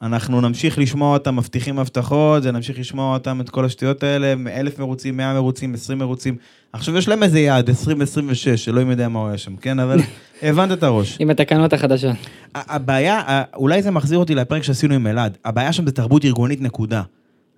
אנחנו 0.02 0.40
נמשיך 0.40 0.78
לשמוע 0.78 1.12
אותם 1.16 1.36
מבטיחים 1.36 1.78
הבטחות, 1.78 2.42
ונמשיך 2.46 2.78
לשמוע 2.78 3.14
אותם 3.14 3.40
את 3.40 3.50
כל 3.50 3.64
השטויות 3.64 4.02
האלה, 4.02 4.34
אלף 4.46 4.78
מרוצים, 4.78 5.16
מאה 5.16 5.34
מרוצים, 5.34 5.74
עשרים 5.74 5.98
מרוצים. 5.98 6.36
עכשיו 6.72 6.96
יש 6.96 7.08
להם 7.08 7.22
איזה 7.22 7.40
יעד, 7.40 7.68
2026, 7.68 8.68
אלוהים 8.68 8.90
יודע 8.90 9.08
מה 9.08 9.18
הוא 9.18 9.28
היה 9.28 9.38
שם, 9.38 9.56
כן? 9.56 9.78
אבל 9.78 10.00
הבנת 10.42 10.78
את 10.78 10.82
הראש. 10.82 11.16
עם 11.20 11.30
התקנות 11.30 11.72
החדשות. 11.72 12.16
הבעיה, 12.54 13.42
אולי 13.54 13.82
זה 13.82 13.90
מחזיר 13.90 14.18
אותי 14.18 14.34
לפרק 14.34 14.62
שעשינו 14.62 14.94
עם 14.94 15.06
אלעד, 15.06 15.38
הבעיה 15.44 15.72
שם 15.72 15.86
זה 15.86 15.92
תרבות 15.92 16.24
ארגונית 16.24 16.60
נקודה. 16.60 17.02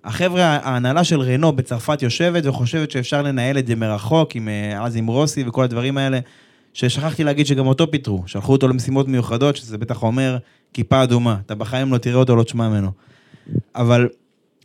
החבר'ה, 0.03 0.43
ההנהלה 0.43 1.03
של 1.03 1.21
רנו 1.21 1.51
בצרפת 1.51 2.01
יושבת 2.01 2.45
וחושבת 2.45 2.91
שאפשר 2.91 3.21
לנהל 3.21 3.57
את 3.57 3.67
זה 3.67 3.75
מרחוק, 3.75 4.35
עם, 4.35 4.47
אה, 4.47 4.85
אז 4.85 4.95
עם 4.95 5.07
רוסי 5.07 5.43
וכל 5.47 5.63
הדברים 5.63 5.97
האלה, 5.97 6.19
ששכחתי 6.73 7.23
להגיד 7.23 7.45
שגם 7.45 7.67
אותו 7.67 7.91
פיטרו, 7.91 8.23
שלחו 8.25 8.51
אותו 8.51 8.67
למשימות 8.67 9.07
מיוחדות, 9.07 9.55
שזה 9.55 9.77
בטח 9.77 10.03
אומר 10.03 10.37
כיפה 10.73 11.03
אדומה, 11.03 11.37
אתה 11.45 11.55
בחיים 11.55 11.93
לא 11.93 11.97
תראה 11.97 12.15
אותו, 12.15 12.35
לא 12.35 12.43
תשמע 12.43 12.69
ממנו. 12.69 12.91
אבל 13.75 14.09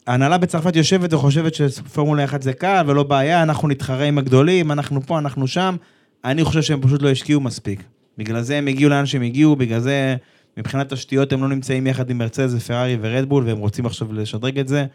ההנהלה 0.07 0.39
בצרפת 0.39 0.77
יושבת 0.77 1.13
וחושבת 1.13 1.55
שפורמולה 1.55 2.25
1 2.25 2.43
זה 2.43 2.53
קל 2.53 2.85
ולא 2.87 3.03
בעיה, 3.03 3.43
אנחנו 3.43 3.69
נתחרה 3.69 4.05
עם 4.05 4.19
הגדולים, 4.19 4.73
אנחנו 4.73 5.03
פה, 5.03 5.19
אנחנו 5.19 5.47
שם. 5.47 5.77
אני 6.25 6.45
חושב 6.45 6.63
שהם 6.63 6.81
פשוט 6.81 7.03
לא 7.03 7.11
השקיעו 7.11 7.41
מספיק. 7.41 7.83
בגלל 8.19 8.43
זה 8.43 8.57
הם 8.57 8.67
הגיעו 8.67 8.91
לאן 8.91 9.07
שהם 9.07 9.23
הגיעו, 9.23 9.57
בגלל 9.57 9.81
זה 9.81 10.17
מבחינת 10.57 10.93
תשתיות 10.93 11.33
הם 11.33 11.43
לא 11.43 11.49
נמצאים 11.49 11.87
יחד 11.87 12.11
עם 12.11 12.19
מרצז 12.19 12.55
ופרארי 12.55 12.97
ורדבול, 13.01 13.45
והם 13.47 13.59
רוצים 13.59 13.87
עכשיו 13.87 14.13
לשדרג 14.13 14.59
את 14.59 14.69
זה. 14.69 14.87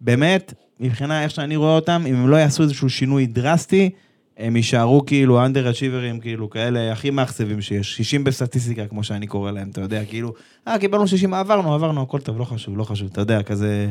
באמת, 0.00 0.54
מבחינה 0.80 1.22
איך 1.22 1.30
שאני 1.30 1.56
רואה 1.56 1.74
אותם, 1.74 2.04
אם 2.06 2.14
הם 2.14 2.28
לא 2.28 2.36
יעשו 2.36 2.62
איזשהו 2.62 2.90
שינוי 2.90 3.26
דרסטי, 3.26 3.90
הם 4.38 4.56
יישארו 4.56 5.06
כאילו 5.06 5.44
אנדר 5.44 5.70
אצ'יברים, 5.70 6.20
כאילו 6.20 6.50
כאלה 6.50 6.92
הכי 6.92 7.10
מאכזבים 7.10 7.60
שיש, 7.60 7.96
60 7.96 8.24
בסטטיסטיקה, 8.24 8.86
כמו 8.86 9.04
שאני 9.04 9.26
קורא 9.26 9.50
להם, 9.50 9.68
אתה 9.70 9.80
יודע, 9.80 10.04
כאילו, 10.04 10.32
אה, 10.68 10.78
קיבלנו 10.78 11.08
60, 11.08 11.34
עברנו, 11.34 11.74
עברנו, 11.74 12.02
הכל 12.02 12.20
טוב, 12.20 12.38
לא 12.38 12.44
חשוב, 12.44 12.78
לא 12.78 12.84
חשוב, 12.84 13.08
אתה 13.12 13.20
יודע, 13.20 13.42
כזה, 13.42 13.90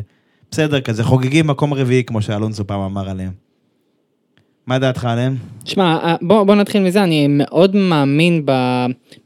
בסדר, 0.51 0.81
כזה 0.81 1.03
חוגגים 1.03 1.47
מקום 1.47 1.73
רביעי, 1.73 2.03
כמו 2.03 2.21
שאלונסו 2.21 2.67
פעם 2.67 2.81
אמר 2.81 3.09
עליהם. 3.09 3.31
מה 4.67 4.79
דעתך 4.79 5.05
עליהם? 5.05 5.35
שמע, 5.65 5.97
אה, 6.03 6.15
בוא, 6.21 6.43
בוא 6.43 6.55
נתחיל 6.55 6.83
מזה, 6.83 7.03
אני 7.03 7.27
מאוד 7.29 7.75
מאמין 7.75 8.45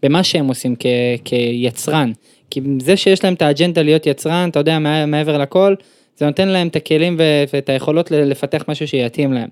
במה 0.04 0.24
שהם 0.24 0.48
עושים 0.48 0.76
כ, 0.80 0.86
כיצרן. 1.26 2.12
כי 2.50 2.62
זה 2.82 2.98
שיש 2.98 3.24
להם 3.24 3.34
את 3.34 3.42
האג'נדה 3.42 3.82
להיות 3.82 4.06
יצרן, 4.06 4.50
אתה 4.50 4.60
יודע, 4.60 4.80
מע- 4.80 5.06
מעבר 5.06 5.38
לכל, 5.38 5.76
זה 6.18 6.26
נותן 6.26 6.48
להם 6.48 6.68
את 6.68 6.76
הכלים 6.76 7.18
ואת 7.54 7.70
היכולות 7.70 8.12
לפתח 8.12 8.64
משהו 8.68 8.88
שיתאים 8.88 9.34
להם. 9.34 9.50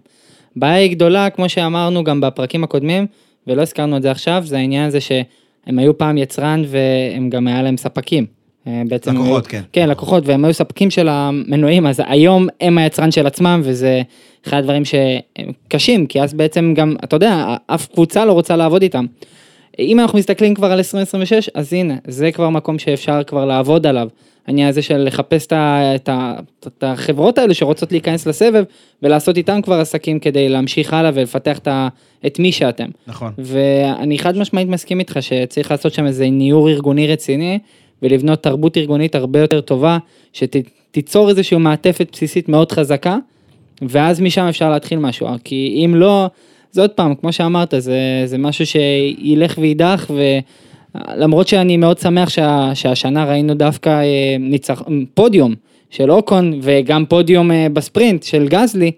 בעיה 0.59 0.73
היא 0.75 0.91
גדולה, 0.91 1.29
כמו 1.29 1.49
שאמרנו 1.49 2.03
גם 2.03 2.21
בפרקים 2.21 2.63
הקודמים, 2.63 3.05
ולא 3.47 3.61
הזכרנו 3.61 3.97
את 3.97 4.01
זה 4.01 4.11
עכשיו, 4.11 4.41
זה 4.45 4.57
העניין 4.57 4.87
הזה 4.87 4.99
שהם 5.01 5.79
היו 5.79 5.97
פעם 5.97 6.17
יצרן 6.17 6.63
והם 6.67 7.29
גם 7.29 7.47
היה 7.47 7.61
להם 7.63 7.77
ספקים. 7.77 8.25
אה, 8.67 8.81
בעצם 8.87 9.15
לקוחות, 9.15 9.43
היו- 9.45 9.51
כן. 9.51 9.61
כן, 9.73 9.89
לקוחות, 9.89 10.23
והם 10.27 10.45
היו 10.45 10.53
ספקים 10.53 10.89
של 10.89 11.07
המנועים, 11.09 11.87
אז 11.87 12.01
היום 12.07 12.47
הם 12.61 12.77
היצרן 12.77 13.11
של 13.11 13.27
עצמם, 13.27 13.61
וזה 13.63 14.01
אחד 14.47 14.57
הדברים 14.57 14.85
שהם 14.85 15.15
קשים, 15.67 16.05
כי 16.05 16.21
אז 16.21 16.33
בעצם 16.33 16.73
גם, 16.75 16.95
אתה 17.03 17.15
יודע, 17.15 17.55
אף 17.67 17.87
קבוצה 17.87 18.25
לא 18.25 18.31
רוצה 18.33 18.55
לעבוד 18.55 18.81
איתם. 18.81 19.05
אם 19.79 19.99
אנחנו 19.99 20.17
מסתכלים 20.19 20.53
כבר 20.53 20.71
על 20.71 20.77
2026, 20.77 21.49
אז 21.53 21.73
הנה, 21.73 21.95
זה 22.07 22.31
כבר 22.31 22.49
מקום 22.49 22.79
שאפשר 22.79 23.23
כבר 23.23 23.45
לעבוד 23.45 23.87
עליו. 23.87 24.07
העניין 24.47 24.67
הזה 24.67 24.81
של 24.81 24.97
לחפש 24.97 25.45
את, 25.45 25.53
ה, 25.53 25.95
את, 25.95 26.09
את 26.67 26.83
החברות 26.83 27.37
האלה 27.37 27.53
שרוצות 27.53 27.91
להיכנס 27.91 28.27
לסבב, 28.27 28.63
ולעשות 29.03 29.37
איתם 29.37 29.61
כבר 29.61 29.79
עסקים 29.79 30.19
כדי 30.19 30.49
להמשיך 30.49 30.93
הלאה 30.93 31.11
ולפתח 31.13 31.57
את, 31.57 31.67
את 32.25 32.39
מי 32.39 32.51
שאתם. 32.51 32.89
נכון. 33.07 33.31
ואני 33.37 34.19
חד 34.19 34.37
משמעית 34.37 34.67
מסכים 34.67 34.99
איתך 34.99 35.17
שצריך 35.21 35.71
לעשות 35.71 35.93
שם 35.93 36.05
איזה 36.05 36.29
ניעור 36.29 36.69
ארגוני 36.69 37.07
רציני, 37.07 37.59
ולבנות 38.01 38.43
תרבות 38.43 38.77
ארגונית 38.77 39.15
הרבה 39.15 39.39
יותר 39.39 39.61
טובה, 39.61 39.97
שתיצור 40.33 41.29
איזושהי 41.29 41.57
מעטפת 41.57 42.09
בסיסית 42.11 42.49
מאוד 42.49 42.71
חזקה, 42.71 43.17
ואז 43.81 44.21
משם 44.21 44.45
אפשר 44.49 44.71
להתחיל 44.71 44.99
משהו, 44.99 45.27
כי 45.43 45.83
אם 45.85 45.95
לא, 45.95 46.27
זה 46.71 46.81
עוד 46.81 46.89
פעם, 46.89 47.15
כמו 47.15 47.33
שאמרת, 47.33 47.73
זה, 47.77 48.23
זה 48.25 48.37
משהו 48.37 48.65
שילך 48.65 49.57
ויידח, 49.57 50.11
ולמרות 50.95 51.47
שאני 51.47 51.77
מאוד 51.77 51.97
שמח 51.97 52.29
שה, 52.29 52.71
שהשנה 52.73 53.25
ראינו 53.25 53.53
דווקא 53.53 53.89
אה, 53.89 54.35
ניצח, 54.39 54.81
פודיום 55.13 55.55
של 55.89 56.11
אוקון, 56.11 56.59
וגם 56.61 57.05
פודיום 57.05 57.51
אה, 57.51 57.67
בספרינט 57.73 58.23
של 58.23 58.47
גזלי, 58.47 58.91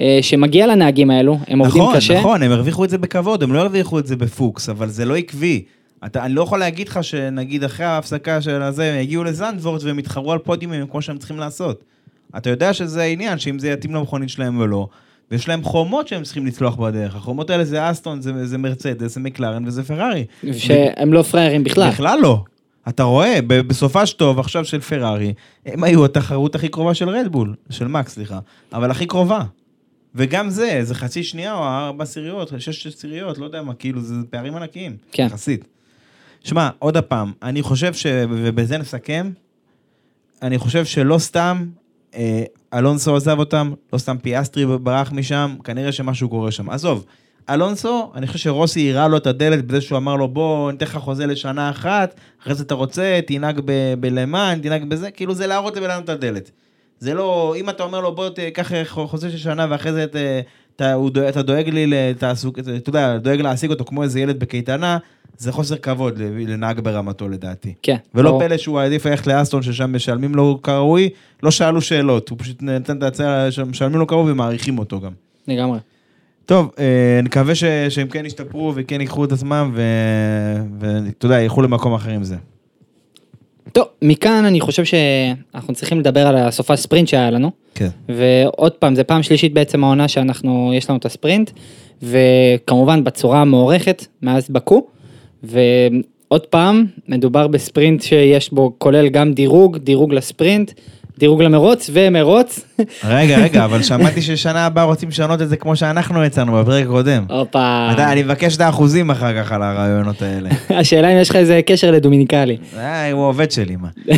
אה, 0.00 0.18
שמגיע 0.22 0.66
לנהגים 0.66 1.10
האלו, 1.10 1.38
הם 1.46 1.58
עובדים 1.58 1.82
נכון, 1.82 1.96
קשה. 1.96 2.18
נכון, 2.18 2.42
הם 2.42 2.52
הרוויחו 2.52 2.84
את 2.84 2.90
זה 2.90 2.98
בכבוד, 2.98 3.42
הם 3.42 3.52
לא 3.52 3.58
הרוויחו 3.58 3.98
את 3.98 4.06
זה 4.06 4.16
בפוקס, 4.16 4.68
אבל 4.68 4.88
זה 4.88 5.04
לא 5.04 5.16
עקבי. 5.16 5.62
אתה, 6.06 6.24
אני 6.24 6.34
לא 6.34 6.42
יכול 6.42 6.58
להגיד 6.58 6.88
לך 6.88 7.04
שנגיד 7.04 7.64
אחרי 7.64 7.86
ההפסקה 7.86 8.40
של 8.40 8.62
הזה, 8.62 8.92
הם 8.92 9.00
יגיעו 9.00 9.24
לזנדוורט 9.24 9.82
והם 9.82 9.98
יתחרו 9.98 10.32
על 10.32 10.38
פודיומים 10.38 10.86
כמו 10.86 11.02
שהם 11.02 11.18
צריכים 11.18 11.38
לעשות. 11.38 11.84
אתה 12.36 12.50
יודע 12.50 12.72
שזה 12.72 13.02
העניין, 13.02 13.38
שאם 13.38 13.58
זה 13.58 13.70
יתאים 13.70 13.94
למכונית 13.94 14.28
שלהם 14.28 14.60
ולא, 14.60 14.88
ויש 15.30 15.48
להם 15.48 15.62
חומות 15.62 16.08
שהם 16.08 16.22
צריכים 16.22 16.46
לצלוח 16.46 16.76
בדרך. 16.76 17.16
החומות 17.16 17.50
האלה 17.50 17.64
זה 17.64 17.90
אסטון, 17.90 18.20
זה, 18.22 18.46
זה 18.46 18.58
מרצדס, 18.58 19.14
זה 19.14 19.20
מקלרן 19.20 19.66
וזה 19.66 19.84
פרארי. 19.84 20.24
שהם 20.52 21.12
לא 21.12 21.22
פראיירים 21.22 21.64
בכלל. 21.64 21.90
בכלל 21.90 22.18
לא. 22.22 22.44
אתה 22.88 23.02
רואה, 23.02 23.38
ב- 23.46 23.60
בסופה 23.60 24.06
של 24.06 24.16
טוב 24.16 24.38
עכשיו 24.38 24.64
של 24.64 24.80
פרארי, 24.80 25.34
הם 25.66 25.84
היו 25.84 26.04
התחרות 26.04 26.54
הכי 26.54 26.68
קרובה 26.68 26.94
של 26.94 27.08
רדבול, 27.08 27.54
של 27.70 27.86
מקס, 27.86 28.14
סליחה, 28.14 28.38
אבל 28.72 28.90
הכי 28.90 29.06
קרובה. 29.06 29.44
וגם 30.14 30.50
זה, 30.50 30.78
זה 30.82 30.94
חצי 30.94 31.22
שנייה 31.22 31.54
או 31.54 31.64
ארבע 31.64 32.02
עשיריות, 32.02 32.52
שש 32.58 32.86
עשיריות, 32.86 33.38
לא 33.38 33.44
יודע 33.44 33.62
מה, 33.62 33.74
כאילו, 33.74 34.00
זה 34.00 34.14
פערים 34.30 34.56
ענקיים. 34.56 34.96
כן. 35.12 35.26
יחסית. 35.26 35.64
שמע, 36.40 36.70
עוד 36.78 36.98
פעם, 36.98 37.32
אני 37.42 37.62
חושב 37.62 37.94
ש... 37.94 38.06
ובזה 38.30 38.78
נסכם, 38.78 39.30
אני 40.42 40.58
חושב 40.58 40.84
שלא 40.84 41.18
סתם 41.18 41.66
אה, 42.14 42.44
אלונסו 42.74 43.16
עזב 43.16 43.38
אותם, 43.38 43.72
לא 43.92 43.98
סתם 43.98 44.16
פיאסטרי 44.18 44.66
ברח 44.78 45.12
משם, 45.12 45.56
כנראה 45.64 45.92
שמשהו 45.92 46.28
קורה 46.28 46.50
שם. 46.50 46.70
עזוב, 46.70 47.04
אלונסו, 47.50 48.12
אני 48.14 48.26
חושב 48.26 48.38
שרוסי 48.38 48.92
הראה 48.92 49.08
לו 49.08 49.16
את 49.16 49.26
הדלת 49.26 49.66
בזה 49.66 49.80
שהוא 49.80 49.98
אמר 49.98 50.16
לו, 50.16 50.28
בוא, 50.28 50.72
ניתן 50.72 50.86
לך 50.86 50.96
חוזה 50.96 51.26
לשנה 51.26 51.70
אחת, 51.70 52.14
אחרי 52.42 52.54
זה 52.54 52.62
אתה 52.62 52.74
רוצה, 52.74 53.20
תנהג 53.26 53.60
בלה 54.00 54.25
מאן, 54.25 54.58
תנהג 54.62 54.84
בזה, 54.84 55.10
כאילו 55.10 55.34
זה 55.34 55.46
להראות 55.46 55.76
לבן 55.76 55.90
אדם 55.90 56.02
את 56.02 56.08
הדלת. 56.08 56.50
זה 56.98 57.14
לא, 57.14 57.54
אם 57.56 57.70
אתה 57.70 57.82
אומר 57.82 58.00
לו, 58.00 58.14
בוא, 58.14 58.28
ת- 58.28 58.38
קח 58.54 58.70
חוזה 58.88 59.30
של 59.30 59.38
שנה 59.38 59.66
ואחרי 59.70 59.92
זה 59.92 60.06
אתה, 60.76 60.92
הוא 60.92 61.10
דואג, 61.10 61.26
אתה 61.26 61.42
דואג 61.42 61.68
לי 61.68 61.86
לתעסוק, 61.86 62.58
אתה 62.58 62.90
יודע, 62.90 63.18
דואג 63.18 63.40
להעסיק 63.40 63.70
אותו 63.70 63.84
כמו 63.84 64.02
איזה 64.02 64.20
ילד 64.20 64.38
בקייטנה, 64.38 64.98
זה 65.38 65.52
חוסר 65.52 65.76
כבוד 65.76 66.18
לנהג 66.18 66.80
ברמתו 66.80 67.28
לדעתי. 67.28 67.74
כן. 67.82 67.96
ולא 68.14 68.30
ברור. 68.30 68.42
פלא 68.42 68.56
שהוא 68.56 68.80
העדיף 68.80 69.06
ללכת 69.06 69.26
לאסטון 69.26 69.62
ששם 69.62 69.96
משלמים 69.96 70.34
לו 70.34 70.60
כראוי, 70.62 71.08
לא 71.42 71.50
שאלו 71.50 71.80
שאלות, 71.80 72.28
הוא 72.28 72.38
פשוט 72.38 72.62
נתן 72.62 72.98
את 72.98 73.02
ההצעה, 73.02 73.50
שמשלמים 73.50 73.98
לו 73.98 74.06
כראוי 74.06 74.32
ומעריכים 74.32 74.78
אותו 74.78 75.00
גם. 75.00 75.12
לגמרי. 75.48 75.78
טוב, 76.46 76.70
אה, 76.78 77.20
נקווה 77.22 77.54
ש, 77.54 77.64
שהם 77.88 78.08
כן 78.08 78.26
ישתפרו 78.26 78.72
וכן 78.76 79.00
ייקחו 79.00 79.24
את 79.24 79.32
עצמם 79.32 79.72
ואתה 80.78 81.26
יודע, 81.26 81.40
ילכו 81.40 81.62
למקום 81.62 81.94
אחר 81.94 82.10
עם 82.10 82.24
זה. 82.24 82.36
טוב, 83.72 83.84
מכאן 84.02 84.44
אני 84.44 84.60
חושב 84.60 84.84
שאנחנו 84.84 85.74
צריכים 85.74 86.00
לדבר 86.00 86.26
על 86.26 86.36
הסופה 86.36 86.76
ספרינט 86.76 87.08
שהיה 87.08 87.30
לנו. 87.30 87.50
כן. 87.74 87.88
ועוד 88.08 88.72
פעם, 88.72 88.94
זה 88.94 89.04
פעם 89.04 89.22
שלישית 89.22 89.54
בעצם 89.54 89.84
העונה 89.84 90.08
שאנחנו, 90.08 90.72
יש 90.74 90.90
לנו 90.90 90.98
את 90.98 91.04
הספרינט, 91.04 91.50
וכמובן 92.02 93.04
בצורה 93.04 93.40
המוערכת 93.40 94.06
מאז 94.22 94.50
בקו, 94.50 94.86
ועוד 95.42 96.46
פעם, 96.50 96.84
מדובר 97.08 97.46
בספרינט 97.46 98.02
שיש 98.02 98.52
בו 98.52 98.72
כולל 98.78 99.08
גם 99.08 99.32
דירוג, 99.32 99.76
דירוג 99.76 100.14
לספרינט, 100.14 100.72
דירוג 101.18 101.42
למרוץ 101.42 101.90
ומרוץ. 101.92 102.60
רגע, 103.04 103.38
רגע, 103.38 103.64
אבל 103.64 103.82
שמעתי 103.88 104.22
ששנה 104.22 104.66
הבאה 104.66 104.84
רוצים 104.84 105.08
לשנות 105.08 105.42
את 105.42 105.48
זה 105.48 105.56
כמו 105.56 105.76
שאנחנו 105.76 106.24
הצענו 106.24 106.52
בפרק 106.52 106.84
הקודם. 106.84 107.24
הופה, 107.30 107.88
אני 107.98 108.22
מבקש 108.22 108.56
את 108.56 108.60
האחוזים 108.60 109.10
אחר 109.10 109.42
כך 109.42 109.52
על 109.52 109.62
הרעיונות 109.62 110.22
האלה. 110.22 110.50
השאלה 110.80 111.08
אם 111.08 111.20
יש 111.20 111.30
לך 111.30 111.36
איזה 111.36 111.60
קשר 111.66 111.90
לדומיניקלי. 111.90 112.56
אה, 112.76 113.12
הוא 113.12 113.24
עובד 113.24 113.50
שלי, 113.50 113.76
מה. 113.76 113.88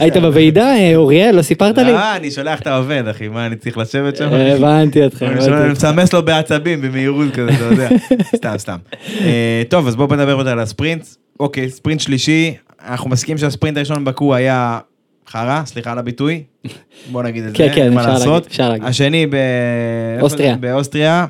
היית 0.00 0.16
בוועידה, 0.16 0.76
אה, 0.76 0.96
אוריאל, 0.96 1.34
לא 1.34 1.42
סיפרת 1.42 1.78
לי? 1.78 1.94
אה, 1.94 2.16
אני 2.16 2.30
שולח 2.30 2.60
את 2.60 2.66
העובד, 2.66 3.08
אחי, 3.10 3.28
מה, 3.28 3.46
אני 3.46 3.56
צריך 3.56 3.78
לשבת 3.78 4.16
שם? 4.16 4.28
הבנתי 4.32 5.04
אותך, 5.04 5.22
אני. 5.22 5.72
מסמס 5.72 6.12
לו 6.12 6.24
בעצבים, 6.24 6.80
במהירות 6.80 7.32
כזה, 7.34 7.50
אתה 7.54 7.64
יודע. 7.64 7.88
סתם, 8.36 8.54
סתם. 8.58 8.76
טוב, 9.68 9.86
אז 9.86 9.96
בואו 9.96 10.16
נדבר 10.16 10.34
עוד 10.34 10.48
על 10.48 10.58
הספרינט. 10.58 11.06
אוקיי, 11.40 11.70
ספרינט 11.70 12.00
שלישי, 12.00 12.54
אנחנו 12.88 13.10
מסכימים 13.10 13.38
שהספרינט 13.38 13.76
הראשון 13.76 14.04
בבקו 14.04 14.34
היה 14.34 14.78
חרא, 15.28 15.62
סליחה 15.66 15.92
על 15.92 15.98
הביטוי. 15.98 16.42
בוא 17.12 17.22
נגיד 17.22 17.44
את 17.44 17.50
זה, 17.50 17.56
כן, 17.56 17.68
כן, 17.74 17.82
אין 17.82 17.94
מה 17.94 18.00
אפשר 18.00 18.12
להגיד, 18.12 18.26
לעשות. 18.28 18.46
אפשר 18.46 18.68
להגיד. 18.68 18.86
השני 18.88 19.26
ב... 19.26 19.36
אוסטריה. 20.20 20.50
איפה 20.50 20.60
זה? 20.66 20.72
באוסטריה, 20.72 21.26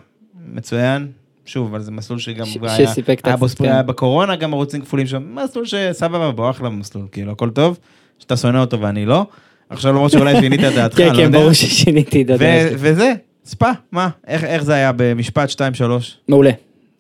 מצוין. 0.55 1.07
שוב, 1.47 1.69
אבל 1.71 1.81
זה 1.83 1.91
מסלול 1.91 2.19
שגם 2.19 2.47
ש- 2.47 2.59
היה, 2.63 2.87
שסיפק 2.89 3.21
היה 3.25 3.37
בו 3.37 3.49
ספרינט, 3.49 3.71
כן. 3.71 3.75
היה 3.75 3.83
בקורונה 3.83 4.37
גם 4.37 4.53
ערוצים 4.55 4.81
כפולים 4.81 5.07
שם, 5.07 5.23
מסלול 5.35 5.65
שסבבה, 5.67 6.31
בוא 6.31 6.51
אחלה 6.51 6.69
מסלול, 6.69 7.05
כאילו, 7.13 7.33
הכל 7.33 7.51
טוב. 7.51 7.79
שאתה 8.19 8.37
שונא 8.37 8.59
אותו 8.59 8.81
ואני 8.81 9.07
לא. 9.07 9.27
עכשיו 9.71 9.93
למרות 9.93 10.11
שאולי 10.11 10.37
שינית 10.41 10.61
את 10.65 10.73
דעתך, 10.75 10.97
כן, 10.97 11.09
לא 11.13 11.17
כן. 11.17 11.33
ברור 11.33 11.53
ששיניתי 11.53 12.23
את 12.23 12.31
הדעה. 12.31 12.67
וזה, 12.73 13.13
ספה, 13.45 13.71
מה? 13.93 14.09
איך, 14.27 14.45
איך 14.45 14.63
זה 14.65 14.75
היה 14.75 14.93
במשפט 14.97 15.51
2-3? 15.51 15.55
מעולה, 16.29 16.51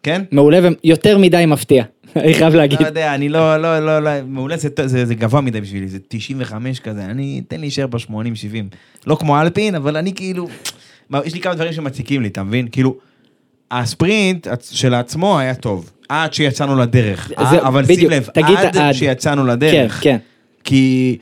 כן? 0.03 0.22
מעולה 0.32 0.59
ויותר 0.84 1.18
מדי 1.18 1.44
מפתיע, 1.47 1.84
אני 2.17 2.35
חייב 2.35 2.55
להגיד. 2.55 2.81
לא 2.81 2.87
יודע, 2.87 3.14
אני 3.14 3.29
לא, 3.29 3.57
לא, 3.57 3.79
לא, 3.81 3.99
לא, 4.01 4.11
מעולה, 4.27 4.57
זה, 4.57 4.69
זה, 4.87 5.07
זה 5.07 5.14
גבוה 5.14 5.41
מדי 5.41 5.61
בשבילי, 5.61 5.89
זה 5.89 5.99
95 6.09 6.81
כזה, 6.81 7.05
אני, 7.05 7.43
תן 7.49 7.57
לי 7.57 7.61
להישאר 7.61 7.87
ב-80-70. 7.87 8.77
לא 9.07 9.14
כמו 9.21 9.41
אלפין, 9.41 9.75
אבל 9.75 9.97
אני 9.97 10.14
כאילו, 10.14 10.49
יש 11.25 11.35
לי 11.35 11.41
כמה 11.41 11.55
דברים 11.55 11.73
שמציקים 11.73 12.23
לי, 12.23 12.29
אתה 12.29 12.43
מבין? 12.43 12.69
כאילו, 12.73 12.97
הספרינט 13.71 14.49
שלעצמו 14.71 15.39
היה 15.39 15.55
טוב, 15.55 15.91
עד 16.09 16.35
שיצאנו 16.35 16.77
לדרך. 16.77 17.33
זה- 17.51 17.62
אבל 17.67 17.87
שים 17.87 17.97
בדיוק, 17.97 18.12
לב, 18.12 18.29
תגיד 18.35 18.57
עד 18.59 18.77
עד. 18.77 18.93
שיצאנו 18.93 19.43
כן, 19.43 19.49
לדרך. 19.49 20.01
כן. 20.03 20.17
כי, 20.64 21.19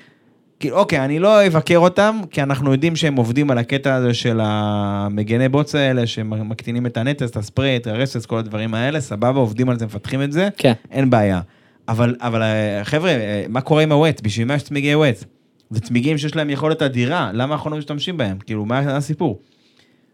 כי 0.64 0.70
אוקיי, 0.70 1.04
אני 1.04 1.18
לא 1.18 1.46
אבקר 1.46 1.78
אותם, 1.78 2.20
כי 2.30 2.42
אנחנו 2.42 2.72
יודעים 2.72 2.96
שהם 2.96 3.16
עובדים 3.16 3.50
על 3.50 3.58
הקטע 3.58 3.94
הזה 3.94 4.14
של 4.14 4.40
המגני 4.42 5.48
בוץ 5.48 5.74
האלה, 5.74 6.06
שמקטינים 6.06 6.86
את 6.86 6.96
הנטס, 6.96 7.30
את 7.30 7.36
הספרי, 7.36 7.76
את 7.76 7.86
הרסס, 7.86 8.26
כל 8.26 8.38
הדברים 8.38 8.74
האלה, 8.74 9.00
סבבה, 9.00 9.40
עובדים 9.40 9.68
על 9.68 9.78
זה, 9.78 9.86
מפתחים 9.86 10.22
את 10.22 10.32
זה, 10.32 10.48
כן. 10.56 10.72
אין 10.90 11.10
בעיה. 11.10 11.40
אבל, 11.88 12.16
אבל 12.20 12.42
אה, 12.42 12.84
חבר'ה, 12.84 13.10
אה, 13.10 13.44
מה 13.48 13.60
קורה 13.60 13.82
עם 13.82 13.92
הווט? 13.92 14.20
בשביל 14.20 14.46
מה 14.46 14.54
יש 14.54 14.62
צמיגי 14.62 14.94
ווט? 14.94 15.24
זה 15.70 15.80
צמיגים 15.80 16.18
שיש 16.18 16.36
להם 16.36 16.50
יכולת 16.50 16.82
אדירה, 16.82 17.30
למה 17.32 17.54
אנחנו 17.54 17.70
לא 17.70 17.76
משתמשים 17.76 18.16
בהם? 18.16 18.38
כאילו, 18.38 18.64
מה 18.64 18.78
הסיפור? 18.78 19.40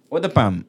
עוד 0.09 0.27
פעם, 0.27 0.61